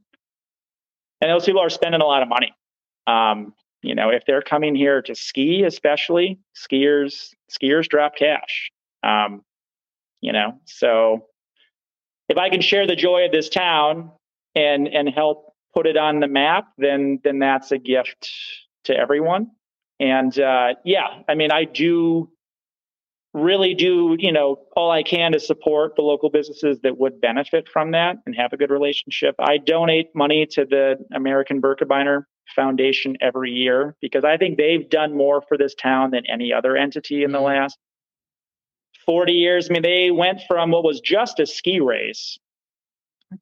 And 1.20 1.30
those 1.30 1.44
people 1.44 1.60
are 1.60 1.70
spending 1.70 2.00
a 2.00 2.06
lot 2.06 2.22
of 2.22 2.28
money. 2.28 2.52
Um, 3.06 3.54
you 3.82 3.94
know, 3.94 4.10
if 4.10 4.24
they're 4.26 4.42
coming 4.42 4.74
here 4.74 5.02
to 5.02 5.14
ski, 5.14 5.64
especially 5.64 6.38
skiers, 6.56 7.30
skiers 7.50 7.88
drop 7.88 8.16
cash. 8.16 8.70
Um, 9.02 9.42
you 10.20 10.32
know, 10.32 10.60
so 10.64 11.26
if 12.28 12.38
I 12.38 12.48
can 12.48 12.60
share 12.60 12.86
the 12.86 12.96
joy 12.96 13.26
of 13.26 13.32
this 13.32 13.48
town 13.48 14.12
and 14.54 14.86
and 14.88 15.08
help 15.08 15.52
put 15.74 15.86
it 15.86 15.96
on 15.96 16.20
the 16.20 16.28
map, 16.28 16.68
then 16.78 17.20
then 17.24 17.40
that's 17.40 17.72
a 17.72 17.78
gift 17.78 18.30
to 18.84 18.96
everyone. 18.96 19.50
And 19.98 20.38
uh, 20.38 20.74
yeah, 20.84 21.22
I 21.28 21.34
mean, 21.34 21.50
I 21.52 21.64
do 21.64 22.30
really 23.34 23.74
do, 23.74 24.16
you 24.18 24.30
know, 24.30 24.60
all 24.76 24.90
I 24.90 25.02
can 25.02 25.32
to 25.32 25.40
support 25.40 25.96
the 25.96 26.02
local 26.02 26.30
businesses 26.30 26.80
that 26.82 26.98
would 26.98 27.20
benefit 27.20 27.68
from 27.68 27.92
that 27.92 28.16
and 28.26 28.36
have 28.36 28.52
a 28.52 28.56
good 28.56 28.70
relationship. 28.70 29.34
I 29.38 29.58
donate 29.58 30.14
money 30.14 30.46
to 30.52 30.64
the 30.64 30.96
American 31.14 31.60
Birkebeiner 31.60 32.24
Foundation 32.54 33.16
every 33.20 33.50
year 33.50 33.96
because 34.00 34.24
I 34.24 34.36
think 34.36 34.58
they've 34.58 34.88
done 34.88 35.16
more 35.16 35.42
for 35.48 35.56
this 35.56 35.74
town 35.74 36.10
than 36.10 36.24
any 36.26 36.52
other 36.52 36.76
entity 36.76 37.22
in 37.22 37.30
mm-hmm. 37.30 37.32
the 37.34 37.40
last 37.40 37.78
40 39.06 39.32
years. 39.32 39.70
I 39.70 39.72
mean, 39.72 39.82
they 39.82 40.10
went 40.10 40.42
from 40.46 40.70
what 40.70 40.84
was 40.84 41.00
just 41.00 41.40
a 41.40 41.46
ski 41.46 41.80
race 41.80 42.38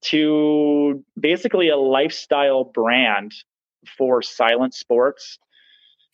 to 0.03 1.05
basically 1.18 1.68
a 1.68 1.76
lifestyle 1.76 2.62
brand 2.62 3.32
for 3.99 4.22
silent 4.22 4.74
sports. 4.74 5.38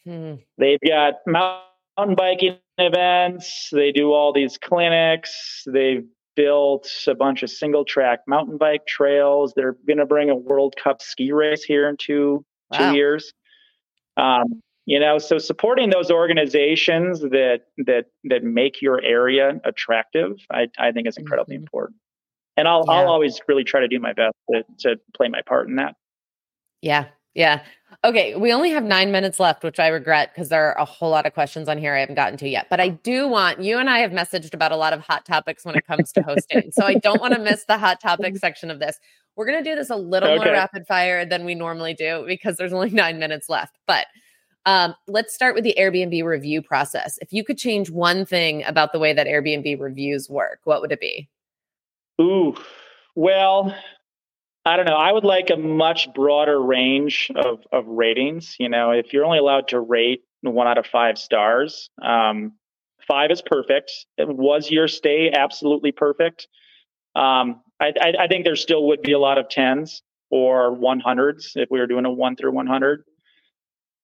Mm-hmm. 0.06 0.40
They've 0.56 0.80
got 0.86 1.14
mountain 1.26 1.66
biking 2.14 2.58
events, 2.78 3.68
they 3.72 3.92
do 3.92 4.12
all 4.12 4.32
these 4.32 4.58
clinics, 4.58 5.62
they've 5.66 6.04
built 6.36 6.88
a 7.08 7.14
bunch 7.14 7.42
of 7.42 7.50
single 7.50 7.84
track 7.84 8.20
mountain 8.28 8.58
bike 8.58 8.86
trails. 8.86 9.54
They're 9.56 9.76
going 9.86 9.98
to 9.98 10.06
bring 10.06 10.30
a 10.30 10.36
World 10.36 10.74
Cup 10.82 11.02
ski 11.02 11.32
race 11.32 11.64
here 11.64 11.88
in 11.88 11.96
two 11.96 12.44
wow. 12.70 12.90
two 12.90 12.96
years. 12.96 13.32
Um, 14.16 14.62
you 14.84 15.00
know, 15.00 15.18
so 15.18 15.38
supporting 15.38 15.90
those 15.90 16.10
organizations 16.10 17.20
that 17.20 17.62
that 17.78 18.04
that 18.24 18.44
make 18.44 18.80
your 18.80 19.02
area 19.02 19.60
attractive, 19.64 20.36
I, 20.50 20.68
I 20.78 20.92
think 20.92 21.08
is 21.08 21.16
incredibly 21.16 21.56
mm-hmm. 21.56 21.64
important. 21.64 21.98
And 22.56 22.68
I'll 22.68 22.84
yeah. 22.86 22.92
I'll 22.92 23.08
always 23.08 23.40
really 23.48 23.64
try 23.64 23.80
to 23.80 23.88
do 23.88 23.98
my 23.98 24.12
best 24.12 24.34
to, 24.50 24.62
to 24.80 24.96
play 25.16 25.28
my 25.28 25.40
part 25.42 25.68
in 25.68 25.76
that. 25.76 25.96
Yeah, 26.82 27.06
yeah. 27.36 27.62
Okay, 28.04 28.34
we 28.34 28.52
only 28.52 28.70
have 28.70 28.84
nine 28.84 29.12
minutes 29.12 29.38
left, 29.38 29.62
which 29.62 29.78
I 29.78 29.88
regret 29.88 30.32
because 30.34 30.48
there 30.48 30.68
are 30.68 30.78
a 30.78 30.84
whole 30.84 31.10
lot 31.10 31.26
of 31.26 31.34
questions 31.34 31.68
on 31.68 31.78
here 31.78 31.94
I 31.94 32.00
haven't 32.00 32.14
gotten 32.14 32.36
to 32.38 32.48
yet. 32.48 32.66
But 32.70 32.80
I 32.80 32.88
do 32.88 33.28
want 33.28 33.60
you 33.60 33.78
and 33.78 33.88
I 33.90 33.98
have 33.98 34.10
messaged 34.10 34.54
about 34.54 34.72
a 34.72 34.76
lot 34.76 34.92
of 34.92 35.00
hot 35.00 35.24
topics 35.24 35.64
when 35.64 35.76
it 35.76 35.86
comes 35.86 36.12
to 36.12 36.22
hosting. 36.22 36.70
so 36.72 36.84
I 36.84 36.94
don't 36.94 37.20
want 37.20 37.34
to 37.34 37.40
miss 37.40 37.64
the 37.64 37.78
hot 37.78 38.00
topic 38.00 38.36
section 38.38 38.70
of 38.70 38.78
this. 38.78 38.98
We're 39.34 39.46
going 39.46 39.62
to 39.62 39.70
do 39.70 39.76
this 39.76 39.90
a 39.90 39.96
little 39.96 40.30
okay. 40.30 40.44
more 40.44 40.52
rapid 40.52 40.86
fire 40.86 41.24
than 41.24 41.44
we 41.44 41.54
normally 41.54 41.94
do 41.94 42.24
because 42.26 42.56
there's 42.56 42.72
only 42.72 42.90
nine 42.92 43.18
minutes 43.18 43.48
left. 43.48 43.78
But 43.86 44.06
um, 44.64 44.94
let's 45.06 45.34
start 45.34 45.54
with 45.54 45.64
the 45.64 45.74
Airbnb 45.78 46.24
review 46.24 46.62
process. 46.62 47.18
If 47.20 47.32
you 47.32 47.44
could 47.44 47.58
change 47.58 47.90
one 47.90 48.24
thing 48.24 48.64
about 48.64 48.92
the 48.92 48.98
way 48.98 49.12
that 49.12 49.26
Airbnb 49.26 49.80
reviews 49.80 50.28
work, 50.28 50.60
what 50.64 50.80
would 50.80 50.92
it 50.92 51.00
be? 51.00 51.28
Ooh, 52.20 52.56
well, 53.14 53.74
I 54.66 54.76
don't 54.76 54.86
know. 54.86 54.96
I 54.96 55.12
would 55.12 55.22
like 55.22 55.50
a 55.50 55.56
much 55.56 56.12
broader 56.12 56.60
range 56.60 57.30
of, 57.36 57.60
of 57.70 57.86
ratings. 57.86 58.56
You 58.58 58.68
know, 58.68 58.90
if 58.90 59.12
you're 59.12 59.24
only 59.24 59.38
allowed 59.38 59.68
to 59.68 59.78
rate 59.78 60.24
one 60.42 60.66
out 60.66 60.76
of 60.76 60.86
five 60.86 61.18
stars, 61.18 61.88
um, 62.02 62.52
five 63.06 63.30
is 63.30 63.42
perfect. 63.42 63.92
Was 64.18 64.68
your 64.68 64.88
stay 64.88 65.30
absolutely 65.30 65.92
perfect? 65.92 66.48
Um, 67.14 67.60
I, 67.78 67.92
I, 68.00 68.12
I, 68.20 68.26
think 68.26 68.44
there 68.44 68.56
still 68.56 68.88
would 68.88 69.02
be 69.02 69.12
a 69.12 69.18
lot 69.20 69.38
of 69.38 69.48
tens 69.48 70.02
or 70.30 70.76
100s 70.76 71.52
if 71.54 71.70
we 71.70 71.78
were 71.78 71.86
doing 71.86 72.04
a 72.04 72.10
one 72.10 72.34
through 72.34 72.52
100. 72.52 73.04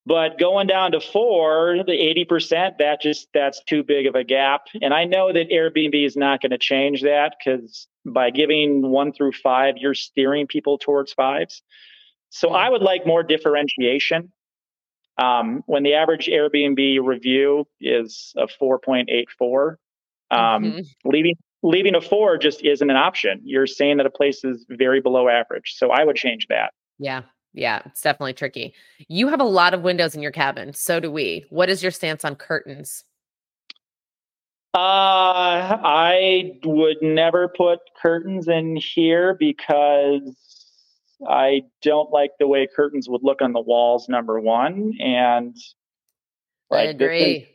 But 0.07 0.39
going 0.39 0.69
down 0.69 0.93
to 0.93 1.01
four, 1.01 1.79
the 1.85 1.93
80%, 1.93 2.79
that 2.79 3.03
just 3.03 3.29
that's 3.35 3.63
too 3.65 3.83
big 3.83 4.07
of 4.07 4.15
a 4.15 4.25
gap. 4.25 4.63
And 4.81 4.95
I 4.95 5.05
know 5.05 5.33
that 5.33 5.51
Airbnb 5.51 6.07
is 6.07 6.17
not 6.17 6.41
going 6.41 6.51
to 6.51 6.59
change 6.59 7.03
that 7.03 7.35
because 7.39 7.89
by 8.05 8.31
giving 8.31 8.83
one 8.91 9.13
through 9.13 9.33
five, 9.33 9.77
you're 9.77 9.95
steering 9.95 10.47
people 10.47 10.79
towards 10.79 11.13
fives. 11.13 11.63
So 12.31 12.51
I 12.51 12.69
would 12.69 12.83
like 12.83 13.07
more 13.07 13.23
differentiation. 13.23 14.33
Um, 15.19 15.63
when 15.67 15.83
the 15.83 15.95
average 15.95 16.27
Airbnb 16.27 17.05
review 17.05 17.67
is 17.81 18.33
a 18.37 18.47
4.84, 18.47 19.77
um, 20.31 20.65
mm-hmm. 20.65 20.81
leaving 21.05 21.37
leaving 21.63 21.95
a 21.95 22.01
four 22.01 22.39
just 22.39 22.65
isn't 22.65 22.91
an 22.91 22.97
option. 22.97 23.41
You're 23.45 23.67
saying 23.67 23.99
that 23.99 24.07
a 24.07 24.11
place 24.11 24.45
is 24.45 24.67
very 24.69 25.01
below 25.01 25.29
average. 25.29 25.75
So 25.77 25.91
I 25.91 26.05
would 26.05 26.17
change 26.17 26.47
that. 26.49 26.73
Yeah. 26.99 27.23
Yeah, 27.55 27.83
it's 27.85 28.01
definitely 28.01 28.33
tricky. 28.33 28.73
You 29.09 29.29
have 29.29 29.41
a 29.41 29.45
lot 29.45 29.75
of 29.75 29.83
windows 29.83 30.15
in 30.15 30.23
your 30.23 30.31
cabin. 30.31 30.73
So 30.73 31.01
do 31.01 31.11
we. 31.11 31.45
What 31.51 31.69
is 31.69 31.83
your 31.83 31.93
stance 31.93 32.25
on 32.25 32.35
curtains? 32.35 33.05
Uh, 34.75 35.77
I 35.85 36.53
would 36.65 37.03
never 37.03 37.49
put 37.49 37.81
curtains 38.01 38.49
in 38.49 38.77
here 38.77 39.37
because 39.39 40.35
I 41.29 41.63
don't 41.83 42.11
like 42.11 42.31
the 42.39 42.49
way 42.49 42.67
curtains 42.75 43.07
would 43.09 43.23
look 43.23 43.43
on 43.43 43.53
the 43.53 43.61
walls, 43.61 44.09
number 44.09 44.41
one. 44.41 44.95
And 44.99 45.55
I 46.73 46.85
agree. 46.85 47.49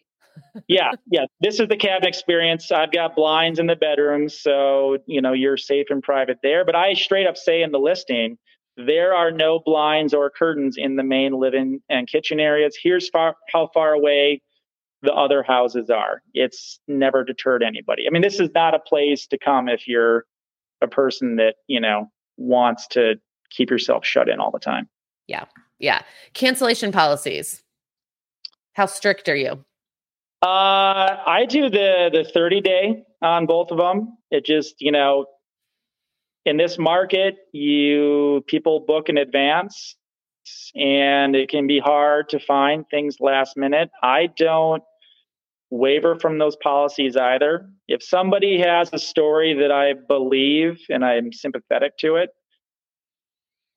Is, 0.56 0.64
yeah, 0.68 0.92
yeah. 1.12 1.26
This 1.42 1.60
is 1.60 1.68
the 1.68 1.78
cabin 1.78 2.08
experience. 2.08 2.72
I've 2.72 2.92
got 2.92 3.16
blinds 3.16 3.58
in 3.58 3.66
the 3.66 3.76
bedroom, 3.76 4.30
so 4.30 5.00
you 5.08 5.20
know 5.20 5.34
you're 5.34 5.58
safe 5.58 5.88
and 5.90 6.04
private 6.04 6.38
there. 6.44 6.66
But 6.66 6.76
I 6.76 6.94
straight 6.94 7.26
up 7.26 7.36
say 7.36 7.64
in 7.64 7.72
the 7.72 7.80
listing, 7.80 8.38
there 8.76 9.16
are 9.16 9.32
no 9.32 9.60
blinds 9.66 10.14
or 10.14 10.30
curtains 10.30 10.76
in 10.78 10.96
the 10.98 11.04
main 11.04 11.34
living 11.34 11.82
and 11.90 12.08
kitchen 12.08 12.40
areas. 12.40 12.78
Here's 12.82 13.10
far, 13.10 13.36
how 13.52 13.70
far 13.74 13.94
away 13.94 14.42
the 15.02 15.14
other 15.14 15.44
houses 15.44 15.90
are. 15.90 16.22
It's 16.34 16.80
never 16.88 17.24
deterred 17.24 17.64
anybody. 17.64 18.06
I 18.08 18.12
mean, 18.12 18.22
this 18.22 18.40
is 18.40 18.50
not 18.54 18.74
a 18.74 18.80
place 18.80 19.28
to 19.28 19.38
come 19.38 19.70
if 19.70 19.88
you're 19.88 20.26
a 20.82 20.88
person 20.88 21.36
that, 21.38 21.56
you 21.68 21.80
know, 21.80 22.12
wants 22.38 22.88
to 22.88 23.16
keep 23.50 23.70
yourself 23.70 24.06
shut 24.06 24.30
in 24.30 24.40
all 24.40 24.52
the 24.52 24.60
time. 24.60 24.90
Yeah. 25.28 25.46
Yeah. 25.80 26.02
Cancellation 26.34 26.92
policies. 26.92 27.64
How 28.74 28.86
strict 28.86 29.30
are 29.30 29.36
you? 29.36 29.64
Uh, 30.44 31.18
I 31.26 31.46
do 31.50 31.70
the 31.70 32.12
the 32.14 32.24
30 32.24 32.62
day 32.62 33.04
on 33.24 33.48
both 33.48 33.72
of 33.72 33.78
them. 33.78 34.18
It 34.30 34.46
just, 34.46 34.76
you 34.80 34.92
know, 34.92 35.26
in 36.46 36.58
this 36.58 36.78
market, 36.78 37.36
you 37.52 38.44
people 38.48 38.82
book 38.82 39.10
in 39.10 39.18
advance 39.18 39.96
and 40.76 41.36
it 41.36 41.50
can 41.50 41.68
be 41.68 41.80
hard 41.80 42.30
to 42.30 42.40
find 42.40 42.86
things 42.90 43.18
last 43.20 43.58
minute. 43.58 43.90
I 44.04 44.28
don't 44.38 44.84
waver 45.70 46.18
from 46.20 46.38
those 46.38 46.56
policies 46.58 47.18
either. 47.18 47.70
If 47.88 48.04
somebody 48.04 48.60
has 48.60 48.90
a 48.94 49.00
story 49.00 49.54
that 49.56 49.72
I 49.72 49.94
believe 49.94 50.80
and 50.90 51.04
I'm 51.04 51.34
sympathetic 51.34 51.98
to 52.00 52.16
it, 52.16 52.30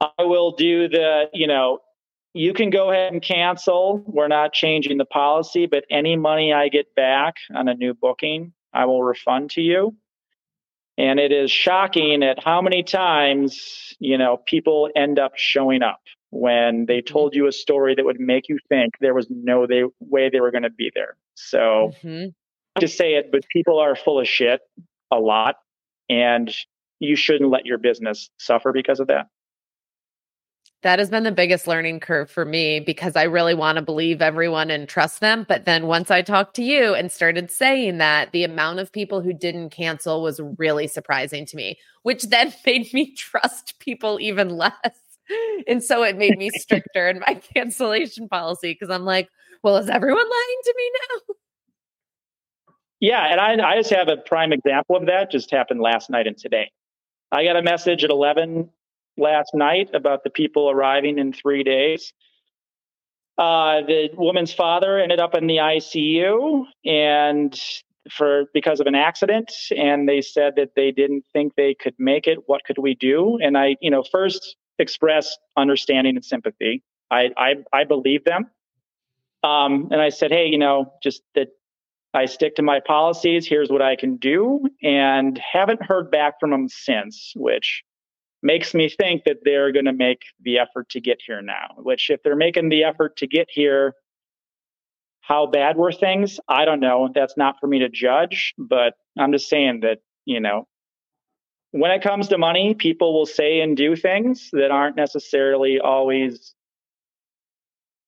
I 0.00 0.24
will 0.24 0.52
do 0.52 0.88
the, 0.88 1.28
you 1.32 1.46
know, 1.46 1.78
you 2.32 2.52
can 2.54 2.70
go 2.70 2.90
ahead 2.90 3.12
and 3.12 3.20
cancel. 3.20 4.04
We're 4.06 4.28
not 4.28 4.52
changing 4.52 4.98
the 4.98 5.04
policy, 5.04 5.66
but 5.66 5.84
any 5.90 6.16
money 6.16 6.52
I 6.52 6.68
get 6.68 6.94
back 6.94 7.34
on 7.54 7.68
a 7.68 7.74
new 7.74 7.92
booking, 7.92 8.52
I 8.72 8.84
will 8.86 9.02
refund 9.02 9.50
to 9.50 9.60
you. 9.60 9.96
And 10.96 11.18
it 11.18 11.32
is 11.32 11.50
shocking 11.50 12.22
at 12.22 12.42
how 12.42 12.62
many 12.62 12.82
times, 12.82 13.94
you 13.98 14.16
know, 14.16 14.36
people 14.36 14.90
end 14.94 15.18
up 15.18 15.32
showing 15.36 15.82
up 15.82 16.00
when 16.30 16.86
they 16.86 16.98
mm-hmm. 16.98 17.12
told 17.12 17.34
you 17.34 17.46
a 17.46 17.52
story 17.52 17.94
that 17.94 18.04
would 18.04 18.20
make 18.20 18.48
you 18.48 18.58
think 18.68 18.94
there 19.00 19.14
was 19.14 19.26
no 19.30 19.66
they, 19.66 19.82
way 19.98 20.30
they 20.30 20.40
were 20.40 20.50
going 20.50 20.62
to 20.62 20.70
be 20.70 20.90
there. 20.94 21.16
So 21.34 21.92
mm-hmm. 22.02 22.80
to 22.80 22.88
say 22.88 23.14
it, 23.14 23.30
but 23.32 23.48
people 23.48 23.78
are 23.78 23.96
full 23.96 24.20
of 24.20 24.28
shit 24.28 24.60
a 25.10 25.18
lot. 25.18 25.56
And 26.08 26.52
you 26.98 27.16
shouldn't 27.16 27.50
let 27.50 27.66
your 27.66 27.78
business 27.78 28.30
suffer 28.38 28.72
because 28.72 29.00
of 29.00 29.08
that. 29.08 29.28
That 30.82 30.98
has 30.98 31.10
been 31.10 31.24
the 31.24 31.32
biggest 31.32 31.66
learning 31.66 32.00
curve 32.00 32.30
for 32.30 32.44
me 32.44 32.80
because 32.80 33.14
I 33.14 33.24
really 33.24 33.52
want 33.52 33.76
to 33.76 33.82
believe 33.82 34.22
everyone 34.22 34.70
and 34.70 34.88
trust 34.88 35.20
them. 35.20 35.44
But 35.46 35.66
then 35.66 35.86
once 35.86 36.10
I 36.10 36.22
talked 36.22 36.56
to 36.56 36.62
you 36.62 36.94
and 36.94 37.12
started 37.12 37.50
saying 37.50 37.98
that, 37.98 38.32
the 38.32 38.44
amount 38.44 38.78
of 38.78 38.90
people 38.90 39.20
who 39.20 39.34
didn't 39.34 39.70
cancel 39.70 40.22
was 40.22 40.40
really 40.56 40.86
surprising 40.86 41.44
to 41.46 41.56
me, 41.56 41.78
which 42.02 42.22
then 42.24 42.54
made 42.66 42.92
me 42.94 43.14
trust 43.14 43.78
people 43.78 44.18
even 44.20 44.48
less. 44.56 44.99
And 45.66 45.82
so 45.82 46.02
it 46.02 46.16
made 46.16 46.36
me 46.38 46.50
stricter 46.54 47.08
in 47.08 47.20
my 47.20 47.34
cancellation 47.34 48.28
policy 48.28 48.72
because 48.72 48.92
I'm 48.92 49.04
like, 49.04 49.28
well, 49.62 49.76
is 49.76 49.88
everyone 49.88 50.24
lying 50.24 50.58
to 50.64 50.74
me 50.76 50.90
now? 50.92 51.34
Yeah. 53.00 53.26
And 53.30 53.40
I, 53.40 53.70
I 53.70 53.76
just 53.76 53.90
have 53.90 54.08
a 54.08 54.16
prime 54.16 54.52
example 54.52 54.96
of 54.96 55.06
that 55.06 55.30
just 55.30 55.50
happened 55.50 55.80
last 55.80 56.10
night 56.10 56.26
and 56.26 56.36
today. 56.36 56.70
I 57.32 57.44
got 57.44 57.56
a 57.56 57.62
message 57.62 58.04
at 58.04 58.10
11 58.10 58.68
last 59.16 59.54
night 59.54 59.90
about 59.94 60.24
the 60.24 60.30
people 60.30 60.70
arriving 60.70 61.18
in 61.18 61.32
three 61.32 61.62
days. 61.62 62.12
Uh, 63.38 63.80
the 63.86 64.10
woman's 64.14 64.52
father 64.52 64.98
ended 64.98 65.18
up 65.20 65.34
in 65.34 65.46
the 65.46 65.56
ICU 65.56 66.64
and 66.84 67.58
for 68.10 68.44
because 68.54 68.80
of 68.80 68.86
an 68.86 68.94
accident 68.94 69.52
and 69.76 70.08
they 70.08 70.20
said 70.20 70.54
that 70.56 70.70
they 70.74 70.90
didn't 70.90 71.24
think 71.32 71.54
they 71.54 71.74
could 71.74 71.94
make 71.98 72.26
it 72.26 72.38
what 72.46 72.64
could 72.64 72.78
we 72.78 72.94
do 72.94 73.38
and 73.42 73.58
i 73.58 73.76
you 73.80 73.90
know 73.90 74.02
first 74.02 74.56
express 74.80 75.36
understanding 75.56 76.16
and 76.16 76.24
sympathy 76.24 76.82
i 77.10 77.30
i, 77.36 77.54
I 77.72 77.84
believe 77.84 78.24
them 78.24 78.50
um, 79.42 79.88
and 79.90 80.00
i 80.00 80.08
said 80.08 80.30
hey 80.30 80.46
you 80.46 80.58
know 80.58 80.92
just 81.02 81.22
that 81.34 81.48
i 82.14 82.26
stick 82.26 82.56
to 82.56 82.62
my 82.62 82.80
policies 82.80 83.46
here's 83.46 83.70
what 83.70 83.82
i 83.82 83.96
can 83.96 84.16
do 84.16 84.66
and 84.82 85.38
haven't 85.38 85.82
heard 85.82 86.10
back 86.10 86.40
from 86.40 86.50
them 86.50 86.68
since 86.68 87.32
which 87.36 87.84
makes 88.42 88.74
me 88.74 88.88
think 88.88 89.24
that 89.24 89.38
they're 89.44 89.72
going 89.72 89.84
to 89.84 89.92
make 89.92 90.22
the 90.40 90.58
effort 90.58 90.88
to 90.90 91.00
get 91.00 91.20
here 91.24 91.42
now. 91.42 91.74
Which, 91.76 92.10
if 92.10 92.22
they're 92.22 92.36
making 92.36 92.68
the 92.68 92.84
effort 92.84 93.16
to 93.18 93.26
get 93.26 93.48
here, 93.50 93.94
how 95.20 95.46
bad 95.46 95.76
were 95.76 95.92
things? 95.92 96.40
I 96.48 96.64
don't 96.64 96.80
know. 96.80 97.08
That's 97.14 97.36
not 97.36 97.56
for 97.60 97.66
me 97.66 97.80
to 97.80 97.88
judge, 97.88 98.54
but 98.58 98.94
I'm 99.18 99.32
just 99.32 99.48
saying 99.48 99.80
that, 99.80 99.98
you 100.24 100.40
know, 100.40 100.66
when 101.72 101.90
it 101.90 102.02
comes 102.02 102.28
to 102.28 102.38
money, 102.38 102.74
people 102.74 103.14
will 103.14 103.26
say 103.26 103.60
and 103.60 103.76
do 103.76 103.94
things 103.94 104.50
that 104.52 104.70
aren't 104.70 104.96
necessarily 104.96 105.78
always 105.80 106.54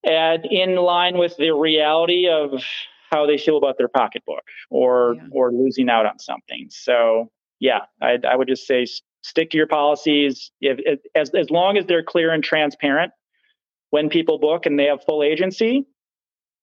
and 0.05 0.45
in 0.47 0.77
line 0.77 1.17
with 1.17 1.37
the 1.37 1.53
reality 1.53 2.29
of 2.29 2.65
how 3.13 3.27
they 3.27 3.39
feel 3.39 3.57
about 3.57 3.79
their 3.79 3.89
pocketbook 3.89 4.43
or 4.71 5.15
yeah. 5.17 5.29
or 5.31 5.53
losing 5.53 5.89
out 5.89 6.07
on 6.07 6.19
something. 6.19 6.67
So 6.71 7.31
yeah, 7.61 7.81
I, 8.01 8.19
I 8.29 8.35
would 8.35 8.49
just 8.49 8.67
say 8.67 8.87
stick 9.23 9.51
to 9.51 9.57
your 9.57 9.69
policies. 9.69 10.51
If, 10.61 10.79
if, 10.85 11.01
as 11.15 11.31
as 11.31 11.51
long 11.51 11.77
as 11.77 11.87
they're 11.87 12.03
clear 12.03 12.33
and 12.33 12.43
transparent 12.43 13.13
when 13.91 14.09
people 14.09 14.39
book 14.39 14.67
and 14.67 14.77
they 14.79 14.87
have 14.87 15.05
full 15.05 15.23
agency, 15.23 15.87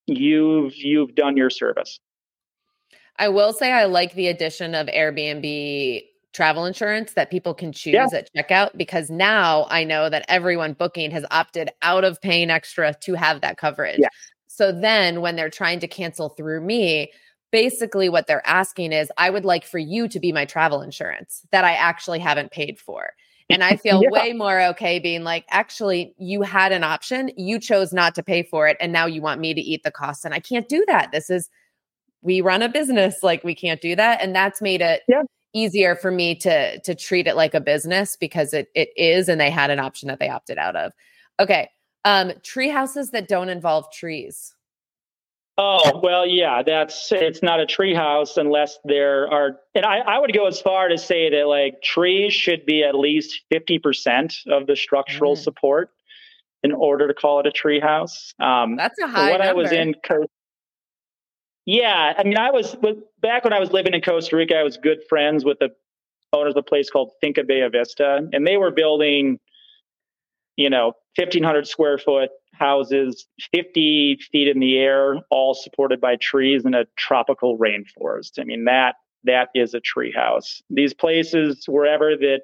you've 0.08 0.76
you've 0.76 1.16
done 1.16 1.38
your 1.38 1.50
service. 1.50 2.00
I 3.18 3.30
will 3.30 3.54
say 3.54 3.72
I 3.72 3.86
like 3.86 4.14
the 4.14 4.28
addition 4.28 4.76
of 4.76 4.88
Airbnb 4.88 6.04
travel 6.34 6.66
insurance 6.66 7.14
that 7.14 7.32
people 7.32 7.54
can 7.54 7.72
choose 7.72 7.94
yeah. 7.94 8.08
at 8.14 8.30
checkout 8.34 8.78
because 8.78 9.10
now 9.10 9.66
I 9.70 9.84
know 9.84 10.10
that 10.10 10.26
everyone 10.28 10.74
booking 10.74 11.12
has 11.12 11.26
opted 11.32 11.70
out 11.82 12.04
of 12.04 12.22
paying 12.22 12.50
extra 12.50 12.94
to 13.02 13.14
have 13.16 13.42
that 13.42 13.58
coverage. 13.58 14.00
Yeah. 14.00 14.10
So 14.48 14.72
then 14.72 15.22
when 15.22 15.36
they're 15.36 15.50
trying 15.50 15.80
to 15.80 15.88
cancel 15.88 16.30
through 16.30 16.62
me, 16.62 17.12
basically 17.52 18.10
what 18.10 18.28
they're 18.28 18.48
asking 18.48 18.94
is 18.94 19.12
I 19.18 19.30
would 19.30 19.46
like 19.46 19.66
for 19.66 19.80
you 19.80 20.08
to 20.08 20.20
be 20.20 20.32
my 20.32 20.46
travel 20.46 20.82
insurance 20.82 21.42
that 21.52 21.66
I 21.66 21.74
actually 21.74 22.20
haven't 22.20 22.52
paid 22.52 22.80
for. 22.80 23.14
And 23.50 23.64
I 23.64 23.76
feel 23.78 24.04
yeah. 24.04 24.10
way 24.10 24.34
more 24.34 24.62
okay 24.68 25.00
being 25.00 25.24
like, 25.24 25.46
actually, 25.50 26.14
you 26.18 26.44
had 26.44 26.72
an 26.72 26.84
option, 26.84 27.32
you 27.38 27.60
chose 27.60 27.92
not 27.92 28.14
to 28.16 28.24
pay 28.24 28.44
for 28.44 28.68
it, 28.68 28.78
and 28.80 28.94
now 28.94 29.08
you 29.08 29.22
want 29.22 29.42
me 29.42 29.54
to 29.56 29.62
eat 29.62 29.84
the 29.84 29.92
cost. 29.92 30.26
And 30.26 30.34
I 30.34 30.40
can't 30.40 30.68
do 30.68 30.84
that. 30.88 31.12
This 31.12 31.32
is, 31.32 31.50
we 32.22 32.42
run 32.42 32.62
a 32.62 32.70
business, 32.70 33.24
like 33.24 33.44
we 33.44 33.56
can't 33.56 33.82
do 33.82 33.96
that. 33.96 34.22
And 34.22 34.36
that's 34.36 34.62
made 34.62 34.82
it 34.82 35.02
yeah. 35.08 35.24
Easier 35.54 35.96
for 35.96 36.12
me 36.12 36.36
to 36.36 36.80
to 36.82 36.96
treat 36.96 37.28
it 37.28 37.36
like 37.36 37.54
a 37.54 37.62
business 37.62 38.16
because 38.16 38.54
it 38.54 38.70
it 38.76 38.90
is, 38.96 39.30
and 39.30 39.40
they 39.40 39.50
had 39.50 39.70
an 39.70 39.80
option 39.80 40.08
that 40.08 40.20
they 40.20 40.30
opted 40.30 40.58
out 40.58 40.76
of. 40.76 40.92
Okay. 41.40 41.70
Um, 42.06 42.32
tree 42.44 42.70
houses 42.70 43.12
that 43.12 43.28
don't 43.28 43.50
involve 43.50 43.92
trees. 43.92 44.56
Oh 45.62 46.00
well, 46.02 46.26
yeah, 46.26 46.64
that's 46.66 47.12
it's 47.12 47.44
not 47.44 47.60
a 47.60 47.66
tree 47.66 47.94
house 47.94 48.38
unless 48.38 48.80
there 48.86 49.30
are, 49.30 49.60
and 49.76 49.86
I, 49.86 49.98
I 49.98 50.18
would 50.18 50.34
go 50.34 50.48
as 50.48 50.62
far 50.62 50.88
to 50.88 50.98
say 50.98 51.30
that 51.30 51.48
like 51.48 51.82
trees 51.82 52.34
should 52.34 52.66
be 52.66 52.82
at 52.82 52.96
least 52.96 53.42
fifty 53.50 53.78
percent 53.78 54.36
of 54.48 54.68
the 54.68 54.78
structural 54.78 55.36
mm. 55.36 55.40
support 55.40 55.90
in 56.64 56.72
order 56.72 57.10
to 57.10 57.14
call 57.14 57.42
it 57.42 57.46
a 57.46 57.52
tree 57.52 57.82
house. 57.82 58.34
Um, 58.40 58.78
that's 58.78 58.98
a 59.02 59.08
high. 59.08 59.32
When 59.32 59.40
number. 59.40 59.50
I 59.50 59.54
was 59.54 59.74
in, 59.74 59.96
yeah, 61.70 62.14
I 62.18 62.24
mean, 62.24 62.36
I 62.36 62.50
was 62.50 62.76
back 63.22 63.44
when 63.44 63.54
I 63.54 63.60
was 63.60 63.72
living 63.72 63.94
in 63.94 64.02
Costa 64.02 64.36
Rica. 64.36 64.56
I 64.56 64.64
was 64.64 64.78
good 64.78 65.04
friends 65.08 65.46
with 65.46 65.60
the 65.60 65.70
owners 66.34 66.54
of 66.54 66.58
a 66.58 66.64
place 66.64 66.90
called 66.90 67.12
Finca 67.22 67.44
Bella 67.44 67.70
Vista, 67.70 68.28
and 68.34 68.48
they 68.48 68.58
were 68.58 68.72
building, 68.72 69.40
you 70.56 70.72
know, 70.72 70.94
fifteen 71.16 71.44
hundred 71.44 71.68
square 71.68 72.00
foot 72.00 72.32
houses 72.54 73.28
50 73.54 74.18
feet 74.32 74.48
in 74.48 74.60
the 74.60 74.80
air, 74.80 75.18
all 75.30 75.54
supported 75.54 76.02
by 76.02 76.16
trees 76.16 76.66
in 76.66 76.74
a 76.74 76.86
tropical 76.98 77.56
rainforest. 77.60 78.40
I 78.40 78.46
mean, 78.46 78.66
that 78.66 78.96
that 79.26 79.50
is 79.54 79.76
a 79.76 79.80
tree 79.80 80.12
house. 80.12 80.64
These 80.72 80.96
places, 80.96 81.66
wherever 81.68 82.18
that 82.18 82.42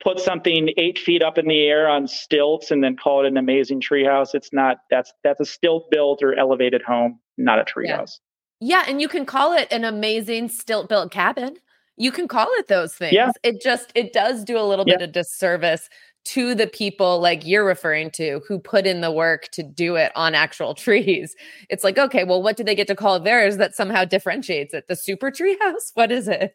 put 0.00 0.20
something 0.20 0.70
eight 0.76 1.00
feet 1.00 1.20
up 1.20 1.36
in 1.36 1.48
the 1.48 1.66
air 1.66 1.88
on 1.88 2.06
stilts 2.06 2.70
and 2.70 2.84
then 2.84 2.96
call 2.96 3.24
it 3.24 3.28
an 3.28 3.38
amazing 3.38 3.80
tree 3.80 4.04
house, 4.04 4.36
it's 4.36 4.52
not 4.52 4.76
that's 4.88 5.12
that's 5.24 5.40
a 5.40 5.44
stilt 5.44 5.90
built 5.90 6.22
or 6.22 6.38
elevated 6.38 6.82
home, 6.82 7.18
not 7.36 7.58
a 7.58 7.64
tree 7.64 7.88
yeah. 7.88 7.96
house. 7.96 8.20
Yeah, 8.60 8.84
and 8.86 9.00
you 9.00 9.08
can 9.08 9.26
call 9.26 9.52
it 9.52 9.68
an 9.70 9.84
amazing 9.84 10.48
stilt 10.48 10.88
built 10.88 11.10
cabin. 11.10 11.56
You 11.96 12.12
can 12.12 12.28
call 12.28 12.48
it 12.52 12.68
those 12.68 12.94
things. 12.94 13.12
Yeah. 13.12 13.30
It 13.42 13.60
just 13.62 13.90
it 13.94 14.12
does 14.12 14.44
do 14.44 14.58
a 14.58 14.62
little 14.62 14.84
yeah. 14.86 14.96
bit 14.96 15.08
of 15.08 15.12
disservice 15.12 15.88
to 16.26 16.54
the 16.56 16.66
people 16.66 17.20
like 17.20 17.46
you're 17.46 17.64
referring 17.64 18.10
to 18.10 18.40
who 18.48 18.58
put 18.58 18.84
in 18.84 19.00
the 19.00 19.12
work 19.12 19.48
to 19.52 19.62
do 19.62 19.94
it 19.94 20.10
on 20.16 20.34
actual 20.34 20.74
trees. 20.74 21.34
It's 21.70 21.84
like, 21.84 21.98
okay, 21.98 22.24
well, 22.24 22.42
what 22.42 22.56
do 22.56 22.64
they 22.64 22.74
get 22.74 22.88
to 22.88 22.96
call 22.96 23.20
theirs 23.20 23.58
that 23.58 23.74
somehow 23.74 24.04
differentiates 24.04 24.74
it? 24.74 24.88
The 24.88 24.96
super 24.96 25.30
tree 25.30 25.56
house? 25.60 25.92
What 25.94 26.10
is 26.10 26.28
it? 26.28 26.54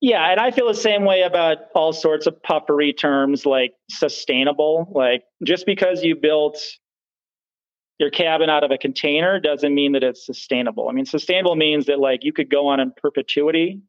Yeah, 0.00 0.32
and 0.32 0.40
I 0.40 0.50
feel 0.50 0.66
the 0.66 0.74
same 0.74 1.04
way 1.04 1.22
about 1.22 1.58
all 1.76 1.92
sorts 1.92 2.26
of 2.26 2.42
puffery 2.42 2.92
terms 2.92 3.46
like 3.46 3.72
sustainable. 3.88 4.90
Like 4.92 5.22
just 5.44 5.64
because 5.64 6.02
you 6.02 6.16
built 6.16 6.58
your 8.02 8.10
cabin 8.10 8.50
out 8.50 8.64
of 8.64 8.72
a 8.72 8.76
container 8.76 9.38
doesn't 9.38 9.72
mean 9.72 9.92
that 9.92 10.02
it's 10.02 10.26
sustainable. 10.26 10.88
I 10.88 10.92
mean, 10.92 11.06
sustainable 11.06 11.54
means 11.54 11.86
that 11.86 12.00
like 12.00 12.24
you 12.24 12.32
could 12.32 12.50
go 12.50 12.66
on 12.66 12.80
in 12.80 12.92
perpetuity. 13.00 13.80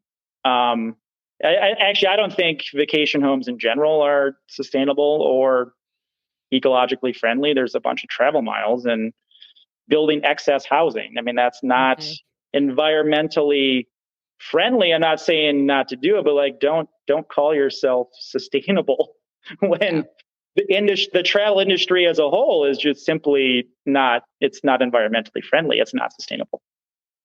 Um, 0.46 0.96
I, 1.44 1.56
I, 1.56 1.70
actually, 1.80 2.10
I 2.10 2.16
don't 2.16 2.32
think 2.32 2.66
vacation 2.76 3.24
homes 3.24 3.48
in 3.48 3.58
general 3.58 4.02
are 4.02 4.38
sustainable 4.48 5.22
or 5.24 5.74
ecologically 6.54 7.16
friendly. 7.16 7.56
There's 7.56 7.74
a 7.74 7.80
bunch 7.80 8.04
of 8.04 8.10
travel 8.10 8.44
miles 8.44 8.86
and 8.86 9.14
building 9.88 10.24
excess 10.24 10.64
housing. 10.64 11.16
I 11.18 11.22
mean, 11.22 11.36
that's 11.36 11.64
not 11.64 12.00
mm-hmm. 12.00 12.70
environmentally 12.70 13.88
friendly. 14.38 14.94
I'm 14.94 15.02
not 15.02 15.22
saying 15.22 15.66
not 15.66 15.88
to 15.88 15.96
do 15.96 16.20
it, 16.20 16.24
but 16.24 16.36
like, 16.36 16.60
don't 16.60 16.88
don't 17.08 17.28
call 17.28 17.56
yourself 17.56 18.10
sustainable 18.20 19.16
when. 19.60 20.06
The 20.56 20.72
industry, 20.74 21.10
the 21.14 21.24
travel 21.24 21.60
industry 21.60 22.06
as 22.06 22.20
a 22.20 22.30
whole 22.30 22.66
is 22.66 22.78
just 22.78 23.06
simply 23.06 23.68
not. 23.86 24.24
It's 24.40 24.64
not 24.64 24.82
environmentally 24.82 25.44
friendly. 25.44 25.78
It's 25.80 25.94
not 25.94 26.14
sustainable. 26.14 26.62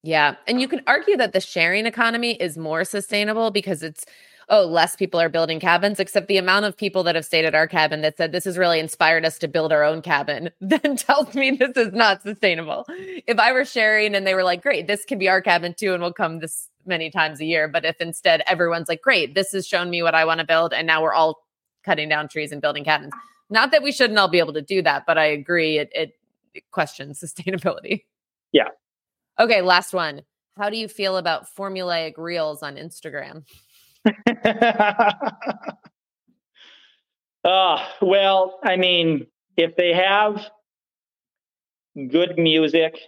Yeah. 0.02 0.36
And 0.46 0.60
you 0.60 0.68
can 0.68 0.82
argue 0.86 1.16
that 1.16 1.32
the 1.32 1.40
sharing 1.40 1.86
economy 1.86 2.32
is 2.32 2.56
more 2.56 2.84
sustainable 2.84 3.50
because 3.50 3.82
it's, 3.82 4.04
oh, 4.48 4.64
less 4.64 4.96
people 4.96 5.20
are 5.20 5.28
building 5.28 5.60
cabins, 5.60 5.98
except 6.00 6.28
the 6.28 6.38
amount 6.38 6.64
of 6.64 6.76
people 6.76 7.02
that 7.02 7.14
have 7.14 7.24
stayed 7.24 7.44
at 7.44 7.54
our 7.54 7.66
cabin 7.66 8.00
that 8.02 8.16
said 8.16 8.32
this 8.32 8.44
has 8.44 8.56
really 8.56 8.78
inspired 8.78 9.24
us 9.24 9.38
to 9.38 9.48
build 9.48 9.72
our 9.72 9.84
own 9.84 10.00
cabin 10.00 10.50
then 10.60 10.96
tells 10.96 11.34
me 11.34 11.50
this 11.50 11.76
is 11.76 11.92
not 11.92 12.22
sustainable. 12.22 12.86
If 12.88 13.38
I 13.38 13.52
were 13.52 13.64
sharing 13.64 14.14
and 14.14 14.26
they 14.26 14.34
were 14.34 14.44
like, 14.44 14.62
great, 14.62 14.86
this 14.86 15.04
can 15.04 15.18
be 15.18 15.28
our 15.28 15.42
cabin 15.42 15.74
too, 15.76 15.92
and 15.92 16.02
we'll 16.02 16.12
come 16.12 16.38
this 16.38 16.68
many 16.86 17.10
times 17.10 17.40
a 17.40 17.44
year. 17.44 17.68
But 17.68 17.84
if 17.84 18.00
instead 18.00 18.42
everyone's 18.46 18.88
like, 18.88 19.02
great, 19.02 19.34
this 19.34 19.52
has 19.52 19.66
shown 19.66 19.90
me 19.90 20.02
what 20.02 20.14
I 20.14 20.24
want 20.24 20.40
to 20.40 20.46
build, 20.46 20.72
and 20.72 20.86
now 20.86 21.02
we're 21.02 21.12
all 21.12 21.42
cutting 21.84 22.08
down 22.08 22.28
trees 22.28 22.52
and 22.52 22.60
building 22.62 22.84
cabins. 22.84 23.12
Not 23.50 23.70
that 23.72 23.82
we 23.82 23.92
shouldn't 23.92 24.18
all 24.18 24.28
be 24.28 24.38
able 24.38 24.52
to 24.52 24.62
do 24.62 24.82
that, 24.82 25.04
but 25.06 25.18
I 25.18 25.26
agree 25.26 25.78
it, 25.78 25.90
it, 25.94 26.12
it 26.54 26.70
questions 26.70 27.20
sustainability. 27.24 28.04
Yeah, 28.52 28.68
Okay, 29.38 29.62
last 29.62 29.94
one. 29.94 30.22
How 30.56 30.68
do 30.68 30.76
you 30.76 30.88
feel 30.88 31.16
about 31.16 31.46
formulaic 31.54 32.14
reels 32.16 32.62
on 32.62 32.74
Instagram? 32.74 33.44
uh, 37.44 37.86
well, 38.02 38.58
I 38.64 38.76
mean, 38.76 39.26
if 39.56 39.76
they 39.76 39.94
have 39.94 40.44
good 42.10 42.36
music 42.36 42.98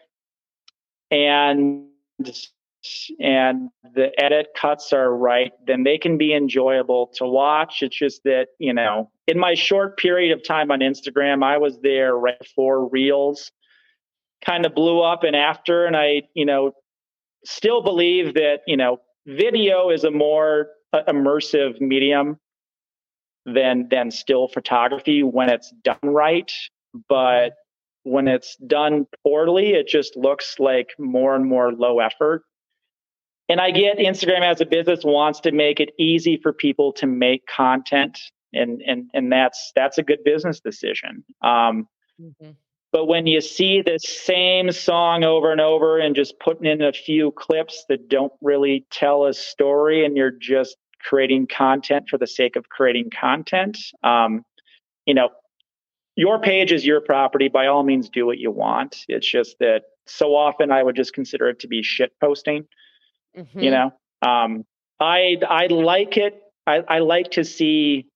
and 1.11 1.87
and 3.21 3.69
the 3.95 4.11
edit 4.19 4.49
cuts 4.57 4.93
are 4.93 5.15
right, 5.15 5.53
then 5.67 5.85
they 5.85 5.99
can 5.99 6.19
be 6.19 6.35
enjoyable 6.35 7.09
to 7.17 7.27
watch. 7.27 7.83
It's 7.83 7.97
just 7.97 8.23
that, 8.25 8.49
you 8.59 8.73
know, 8.73 9.11
in 9.27 9.39
my 9.39 9.55
short 9.55 9.99
period 9.99 10.33
of 10.33 10.43
time 10.43 10.71
on 10.71 10.81
Instagram, 10.81 11.45
I 11.45 11.59
was 11.59 11.79
there 11.83 12.17
right 12.17 12.39
before 12.39 12.89
Reels 12.89 13.51
kind 14.45 14.65
of 14.67 14.75
blew 14.75 15.01
up 15.01 15.23
and 15.23 15.37
after 15.37 15.87
and 15.87 15.97
i 15.97 16.23
you 16.35 16.45
know 16.45 16.73
still 17.45 17.83
believe 17.83 18.35
that 18.35 18.61
you 18.67 18.77
know 18.77 18.99
video 19.27 19.91
is 19.91 20.05
a 20.05 20.11
more 20.11 20.69
uh, 20.93 21.03
immersive 21.09 21.81
medium 21.81 22.39
than 23.47 23.89
than 23.91 24.11
still 24.11 24.49
photography 24.49 25.23
when 25.23 25.49
it's 25.49 25.73
done 25.83 25.99
right 26.03 26.53
but 27.09 27.53
when 28.05 28.29
it's 28.29 28.57
done 28.67 29.07
poorly 29.23 29.71
it 29.71 29.87
just 29.87 30.17
looks 30.17 30.57
like 30.59 30.89
more 30.99 31.35
and 31.35 31.47
more 31.47 31.73
low 31.73 32.01
effort 32.01 32.43
and 33.51 33.61
i 33.61 33.71
get 33.71 33.99
instagram 33.99 34.43
as 34.43 34.61
a 34.61 34.67
business 34.67 35.01
wants 35.05 35.41
to 35.41 35.53
make 35.53 35.81
it 35.81 35.91
easy 35.99 36.39
for 36.43 36.53
people 36.53 36.93
to 36.93 37.07
make 37.07 37.47
content 37.47 38.19
and 38.55 38.81
and 38.87 39.11
and 39.13 39.31
that's 39.31 39.73
that's 39.75 39.99
a 39.99 40.03
good 40.03 40.25
business 40.25 40.61
decision 40.61 41.23
um, 41.43 41.87
mm-hmm. 42.21 42.51
But 42.93 43.07
when 43.07 43.27
you 43.27 43.41
see 43.41 43.83
the 43.83 43.99
same 43.99 44.73
song 44.73 45.23
over 45.23 45.53
and 45.53 45.61
over 45.61 45.99
and 45.99 46.17
just 46.17 46.41
putting 46.41 46.67
in 46.67 46.83
a 46.83 46.93
few 46.93 47.31
clips 47.31 47.85
that 47.89 48.09
don't 48.09 48.33
really 48.41 48.85
tell 48.91 49.27
a 49.27 49.33
story 49.33 50.05
and 50.05 50.17
you're 50.17 50.33
just 50.33 50.77
creating 51.01 51.47
content 51.47 52.09
for 52.09 52.19
the 52.19 52.27
sake 52.27 52.57
of 52.57 52.69
creating 52.69 53.11
content, 53.11 53.79
um, 54.03 54.45
you 55.07 55.15
know, 55.15 55.31
your 56.17 56.41
page 56.41 56.73
is 56.73 56.85
your 56.85 57.01
property. 57.01 57.49
By 57.49 57.69
all 57.69 57.85
means, 57.85 58.09
do 58.09 58.27
what 58.27 58.39
you 58.39 58.51
want. 58.51 59.05
It's 59.09 59.31
just 59.31 59.57
that 59.61 59.83
so 60.07 60.35
often 60.35 60.73
I 60.73 60.83
would 60.83 60.97
just 60.97 61.15
consider 61.15 61.49
it 61.49 61.61
to 61.61 61.69
be 61.69 61.83
shit 61.85 62.13
posting. 62.21 62.67
Mm-hmm. 63.37 63.61
You 63.61 63.71
know, 63.71 63.93
um, 64.23 64.65
I 64.99 65.37
I 65.49 65.67
like 65.67 66.17
it. 66.17 66.43
I, 66.67 66.83
I 66.89 66.99
like 66.99 67.33
to 67.33 67.45
see 67.45 68.07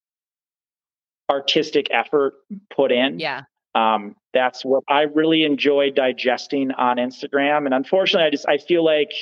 artistic 1.30 1.88
effort 1.90 2.34
put 2.74 2.92
in. 2.92 3.18
Yeah. 3.18 3.42
Um, 3.74 4.14
that's 4.32 4.64
what 4.64 4.84
I 4.88 5.02
really 5.02 5.44
enjoy 5.44 5.90
digesting 5.90 6.70
on 6.72 6.98
Instagram. 6.98 7.64
And 7.64 7.74
unfortunately, 7.74 8.26
I 8.26 8.30
just 8.30 8.48
I 8.48 8.58
feel 8.58 8.84
like 8.84 9.12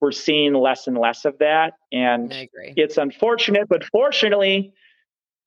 we're 0.00 0.12
seeing 0.12 0.54
less 0.54 0.86
and 0.86 0.96
less 0.96 1.24
of 1.24 1.38
that. 1.38 1.74
And 1.92 2.32
it's 2.52 2.98
unfortunate, 2.98 3.68
but 3.68 3.84
fortunately, 3.84 4.72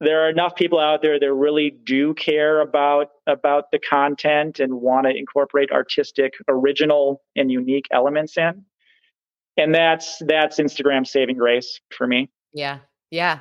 there 0.02 0.26
are 0.26 0.30
enough 0.30 0.56
people 0.56 0.80
out 0.80 1.02
there 1.02 1.20
that 1.20 1.34
really 1.34 1.70
do 1.70 2.14
care 2.16 2.60
about 2.60 3.10
about 3.28 3.66
the 3.72 3.80
content 3.80 4.60
and 4.60 4.82
want 4.82 5.06
to 5.06 5.16
incorporate 5.16 5.72
artistic 5.72 6.34
original 6.48 7.22
and 7.36 7.52
unique 7.52 7.86
elements 7.92 8.36
in 8.38 8.66
and 9.58 9.74
that's 9.74 10.22
that's 10.28 10.60
instagram 10.60 11.06
saving 11.06 11.38
grace 11.38 11.80
for 11.96 12.08
me 12.08 12.30
yeah 12.54 12.80
yeah 13.10 13.40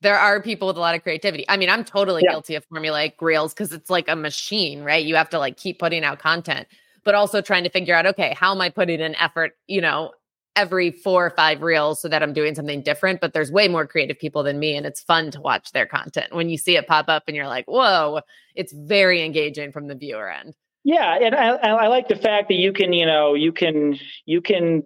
there 0.00 0.18
are 0.18 0.42
people 0.42 0.66
with 0.66 0.76
a 0.76 0.80
lot 0.80 0.94
of 0.94 1.02
creativity 1.02 1.44
i 1.48 1.56
mean 1.56 1.68
i'm 1.68 1.84
totally 1.84 2.22
yeah. 2.24 2.32
guilty 2.32 2.54
of 2.54 2.66
formulaic 2.68 3.12
reels 3.20 3.52
because 3.52 3.72
it's 3.72 3.90
like 3.90 4.08
a 4.08 4.16
machine 4.16 4.82
right 4.82 5.04
you 5.04 5.14
have 5.14 5.28
to 5.28 5.38
like 5.38 5.56
keep 5.56 5.78
putting 5.78 6.04
out 6.04 6.18
content 6.18 6.66
but 7.04 7.14
also 7.14 7.40
trying 7.40 7.64
to 7.64 7.70
figure 7.70 7.94
out 7.94 8.06
okay 8.06 8.34
how 8.38 8.52
am 8.52 8.60
i 8.60 8.68
putting 8.68 9.00
in 9.00 9.14
effort 9.16 9.52
you 9.66 9.80
know 9.80 10.12
every 10.56 10.90
four 10.90 11.26
or 11.26 11.30
five 11.30 11.62
reels 11.62 12.00
so 12.00 12.08
that 12.08 12.22
I'm 12.22 12.32
doing 12.32 12.54
something 12.54 12.82
different. 12.82 13.20
But 13.20 13.32
there's 13.32 13.50
way 13.50 13.68
more 13.68 13.86
creative 13.86 14.18
people 14.18 14.42
than 14.42 14.58
me, 14.58 14.76
and 14.76 14.86
it's 14.86 15.02
fun 15.02 15.30
to 15.32 15.40
watch 15.40 15.72
their 15.72 15.86
content. 15.86 16.34
When 16.34 16.48
you 16.48 16.58
see 16.58 16.76
it 16.76 16.86
pop 16.86 17.08
up 17.08 17.24
and 17.26 17.36
you're 17.36 17.48
like, 17.48 17.66
whoa, 17.66 18.20
it's 18.54 18.72
very 18.72 19.22
engaging 19.22 19.72
from 19.72 19.88
the 19.88 19.94
viewer 19.94 20.30
end. 20.30 20.54
Yeah, 20.84 21.16
and 21.20 21.34
I, 21.34 21.48
I 21.50 21.86
like 21.86 22.08
the 22.08 22.16
fact 22.16 22.48
that 22.48 22.56
you 22.56 22.72
can, 22.72 22.92
you 22.92 23.06
know, 23.06 23.34
you 23.34 23.52
can, 23.52 23.98
you 24.26 24.40
can, 24.40 24.82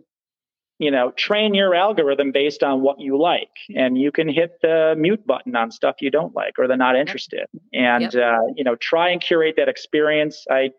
you 0.79 0.91
know, 0.91 1.11
train 1.13 1.55
your 1.55 1.75
algorithm 1.75 2.33
based 2.33 2.63
on 2.63 2.83
what 2.83 3.01
you 3.01 3.21
like, 3.21 3.51
and 3.75 3.99
you 3.99 4.13
can 4.13 4.29
hit 4.29 4.59
the 4.63 4.95
mute 4.99 5.27
button 5.27 5.57
on 5.57 5.71
stuff 5.71 5.97
you 6.01 6.11
don't 6.11 6.35
like 6.35 6.59
or 6.59 6.69
they're 6.69 6.77
not 6.77 6.97
interested, 6.97 7.47
and 7.73 8.13
yep. 8.13 8.15
Uh, 8.15 8.47
you 8.57 8.65
know, 8.65 8.77
try 8.77 9.11
and 9.11 9.21
curate 9.21 9.55
that 9.57 9.69
experience. 9.69 10.45
I 10.51 10.71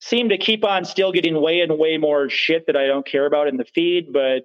seem 0.00 0.28
to 0.28 0.38
keep 0.38 0.64
on 0.64 0.84
still 0.84 1.12
getting 1.12 1.40
way 1.40 1.60
and 1.60 1.78
way 1.78 1.96
more 1.96 2.28
shit 2.28 2.66
that 2.66 2.76
I 2.76 2.86
don't 2.86 3.06
care 3.06 3.26
about 3.26 3.48
in 3.48 3.56
the 3.56 3.64
feed, 3.64 4.12
but 4.12 4.44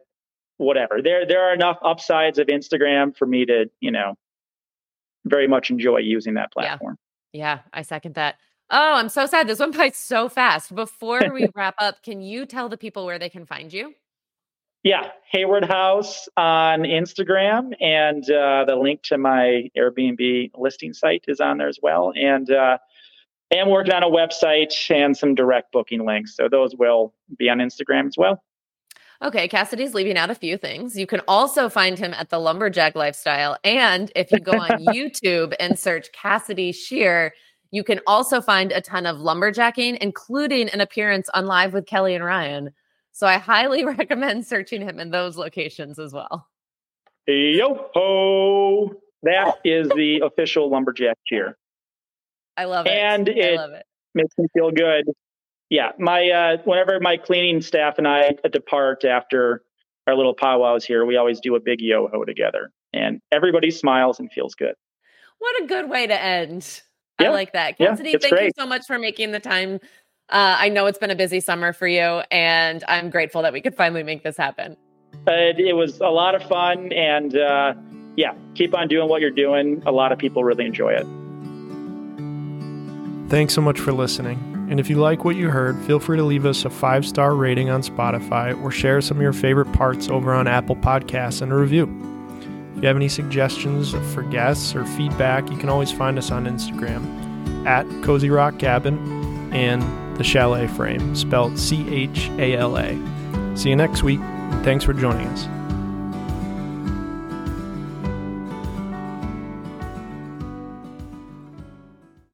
whatever. 0.58 1.02
There 1.02 1.26
there 1.26 1.42
are 1.42 1.54
enough 1.54 1.78
upsides 1.84 2.40
of 2.40 2.48
Instagram 2.48 3.16
for 3.16 3.26
me 3.26 3.46
to, 3.46 3.70
you 3.80 3.92
know, 3.92 4.16
very 5.26 5.48
much 5.48 5.70
enjoy 5.70 5.98
using 5.98 6.36
that 6.36 6.52
platform. 6.52 6.98
Yeah, 7.34 7.40
yeah 7.40 7.60
I 7.74 7.82
second 7.82 8.16
that. 8.16 8.36
Oh, 8.72 8.94
I'm 8.96 9.10
so 9.10 9.26
sad. 9.26 9.48
This 9.48 9.60
one 9.60 9.72
by 9.78 9.90
so 9.90 10.30
fast. 10.30 10.74
Before 10.74 11.22
we 11.34 11.48
wrap 11.56 11.76
up, 11.80 12.04
can 12.04 12.22
you 12.22 12.46
tell 12.46 12.70
the 12.70 12.78
people 12.78 13.06
where 13.06 13.20
they 13.20 13.30
can 13.30 13.46
find 13.46 13.74
you? 13.74 13.94
Yeah, 14.84 15.10
Hayward 15.32 15.66
Haus 15.66 16.30
on 16.38 16.82
Instagram, 16.82 17.74
and 17.82 18.24
uh, 18.30 18.64
the 18.66 18.78
link 18.82 19.04
to 19.04 19.18
my 19.18 19.70
Airbnb 19.78 20.52
listing 20.58 20.94
site 20.94 21.26
is 21.28 21.42
on 21.42 21.58
there 21.58 21.68
as 21.68 21.80
well. 21.82 22.14
And 22.16 22.50
uh, 22.50 22.78
am 23.52 23.70
working 23.70 23.94
on 23.94 24.04
a 24.04 24.10
website 24.10 24.74
and 24.90 25.18
some 25.18 25.36
direct 25.36 25.72
booking 25.72 26.06
links. 26.06 26.36
So 26.36 26.48
those 26.50 26.76
will 26.76 27.14
be 27.38 27.50
on 27.50 27.58
Instagram 27.58 28.08
as 28.08 28.16
well. 28.18 28.44
Okay, 29.22 29.50
Cassidy's 29.50 29.94
leaving 29.94 30.18
out 30.18 30.30
a 30.30 30.36
few 30.36 30.58
things. 30.58 30.98
You 30.98 31.06
can 31.06 31.22
also 31.28 31.68
find 31.68 32.00
him 32.00 32.14
at 32.14 32.30
the 32.30 32.40
Lumberjack 32.40 32.96
Lifestyle. 32.96 33.58
And 33.66 34.10
if 34.16 34.32
you 34.32 34.40
go 34.40 34.54
on 34.54 34.70
YouTube 34.86 35.54
and 35.60 35.78
search 35.78 36.10
Cassidy 36.14 36.72
Scheer, 36.72 37.34
you 37.72 37.84
can 37.84 38.00
also 38.08 38.40
find 38.40 38.72
a 38.72 38.80
ton 38.80 39.06
of 39.06 39.18
lumberjacking, 39.18 39.98
including 39.98 40.70
an 40.70 40.80
appearance 40.80 41.28
on 41.34 41.48
Live 41.48 41.74
with 41.74 41.86
Kelly 41.86 42.16
and 42.16 42.24
Ryan. 42.24 42.72
So 43.20 43.28
I 43.28 43.38
highly 43.38 43.84
recommend 43.98 44.48
searching 44.48 44.82
him 44.82 44.98
in 44.98 45.12
those 45.12 45.36
locations 45.36 46.00
as 46.00 46.14
well. 46.14 46.48
Yo 47.28 47.90
ho! 47.94 48.94
That 49.24 49.58
is 49.66 49.90
the 49.90 50.22
official 50.24 50.70
lumberjack 50.70 51.18
cheer. 51.28 51.58
I 52.56 52.64
love 52.64 52.86
it. 52.86 52.92
And 52.92 53.28
it, 53.28 53.58
love 53.58 53.72
it. 53.72 53.86
makes 54.16 54.34
me 54.38 54.48
feel 54.54 54.72
good. 54.72 55.04
Yeah, 55.70 55.92
my 56.00 56.30
uh, 56.30 56.58
whenever 56.64 57.02
my 57.02 57.18
cleaning 57.18 57.62
staff 57.62 57.98
and 57.98 58.08
I 58.08 58.36
depart 58.54 59.04
after 59.04 59.64
our 60.08 60.16
little 60.16 60.34
powwows 60.34 60.86
here, 60.86 61.06
we 61.06 61.18
always 61.18 61.42
do 61.42 61.56
a 61.56 61.60
big 61.60 61.82
yo 61.82 62.08
ho 62.08 62.24
together, 62.24 62.72
and 62.94 63.20
everybody 63.34 63.70
smiles 63.70 64.22
and 64.22 64.32
feels 64.32 64.56
good. 64.56 64.76
What 65.40 65.62
a 65.62 65.68
good 65.68 65.90
way 65.90 66.08
to 66.08 66.20
end. 66.20 66.82
Yeah. 67.20 67.28
I 67.28 67.32
like 67.32 67.52
that. 67.52 67.78
Cassidy, 67.78 68.12
yeah, 68.12 68.18
thank 68.22 68.34
great. 68.34 68.46
you 68.46 68.52
so 68.58 68.66
much 68.66 68.86
for 68.88 68.98
making 68.98 69.32
the 69.32 69.42
time. 69.42 69.82
Uh, 70.30 70.58
I 70.60 70.70
know 70.70 70.86
it's 70.86 71.00
been 71.00 71.10
a 71.10 71.16
busy 71.16 71.40
summer 71.40 71.74
for 71.74 71.88
you, 71.88 72.22
and 72.30 72.84
I'm 72.88 73.10
grateful 73.10 73.42
that 73.42 73.52
we 73.52 73.62
could 73.62 73.76
finally 73.76 74.04
make 74.04 74.24
this 74.24 74.38
happen. 74.38 74.78
It, 75.26 75.60
it 75.60 75.74
was 75.74 76.00
a 76.02 76.10
lot 76.10 76.36
of 76.36 76.44
fun, 76.44 76.94
and 76.94 77.36
uh, 77.36 77.74
yeah, 78.16 78.36
keep 78.54 78.76
on 78.76 78.88
doing 78.88 79.10
what 79.10 79.22
you're 79.22 79.32
doing. 79.32 79.82
A 79.88 79.92
lot 79.92 80.12
of 80.12 80.20
people 80.20 80.44
really 80.44 80.66
enjoy 80.66 80.94
it. 80.94 81.08
Thanks 83.30 83.56
so 83.56 83.62
much 83.62 83.80
for 83.80 83.92
listening. 83.92 84.38
And 84.70 84.80
if 84.80 84.88
you 84.88 84.98
like 84.98 85.26
what 85.26 85.36
you 85.36 85.50
heard, 85.50 85.80
feel 85.86 86.00
free 86.00 86.18
to 86.18 86.24
leave 86.24 86.46
us 86.46 86.64
a 86.64 86.70
five 86.70 87.08
star 87.08 87.34
rating 87.34 87.72
on 87.72 87.82
Spotify 87.82 88.60
or 88.62 88.70
share 88.70 89.02
some 89.02 89.18
of 89.18 89.24
your 89.24 89.34
favorite 89.34 89.72
parts 89.74 90.10
over 90.10 90.32
on 90.32 90.48
Apple 90.48 90.76
Podcasts 90.76 91.42
and 91.42 91.52
a 91.52 91.56
review. 91.56 91.86
If 92.76 92.84
you 92.84 92.88
have 92.88 92.96
any 92.96 93.10
suggestions 93.10 93.94
for 94.14 94.22
guests 94.24 94.76
or 94.76 94.86
feedback, 94.86 95.50
you 95.50 95.58
can 95.58 95.70
always 95.70 95.92
find 95.92 96.20
us 96.20 96.30
on 96.30 96.46
Instagram 96.46 97.66
at 97.66 97.86
Cozy 98.04 98.30
Rock 98.30 98.60
Cabin 98.60 99.29
and 99.52 100.18
the 100.18 100.24
Chalet 100.24 100.68
Frame, 100.68 101.16
spelled 101.16 101.58
C 101.58 101.88
H 101.90 102.30
A 102.38 102.56
L 102.56 102.78
A. 102.78 102.98
See 103.56 103.70
you 103.70 103.76
next 103.76 104.04
week. 104.04 104.20
and 104.20 104.64
Thanks 104.64 104.84
for 104.84 104.94
joining 104.94 105.28
us. 105.28 105.59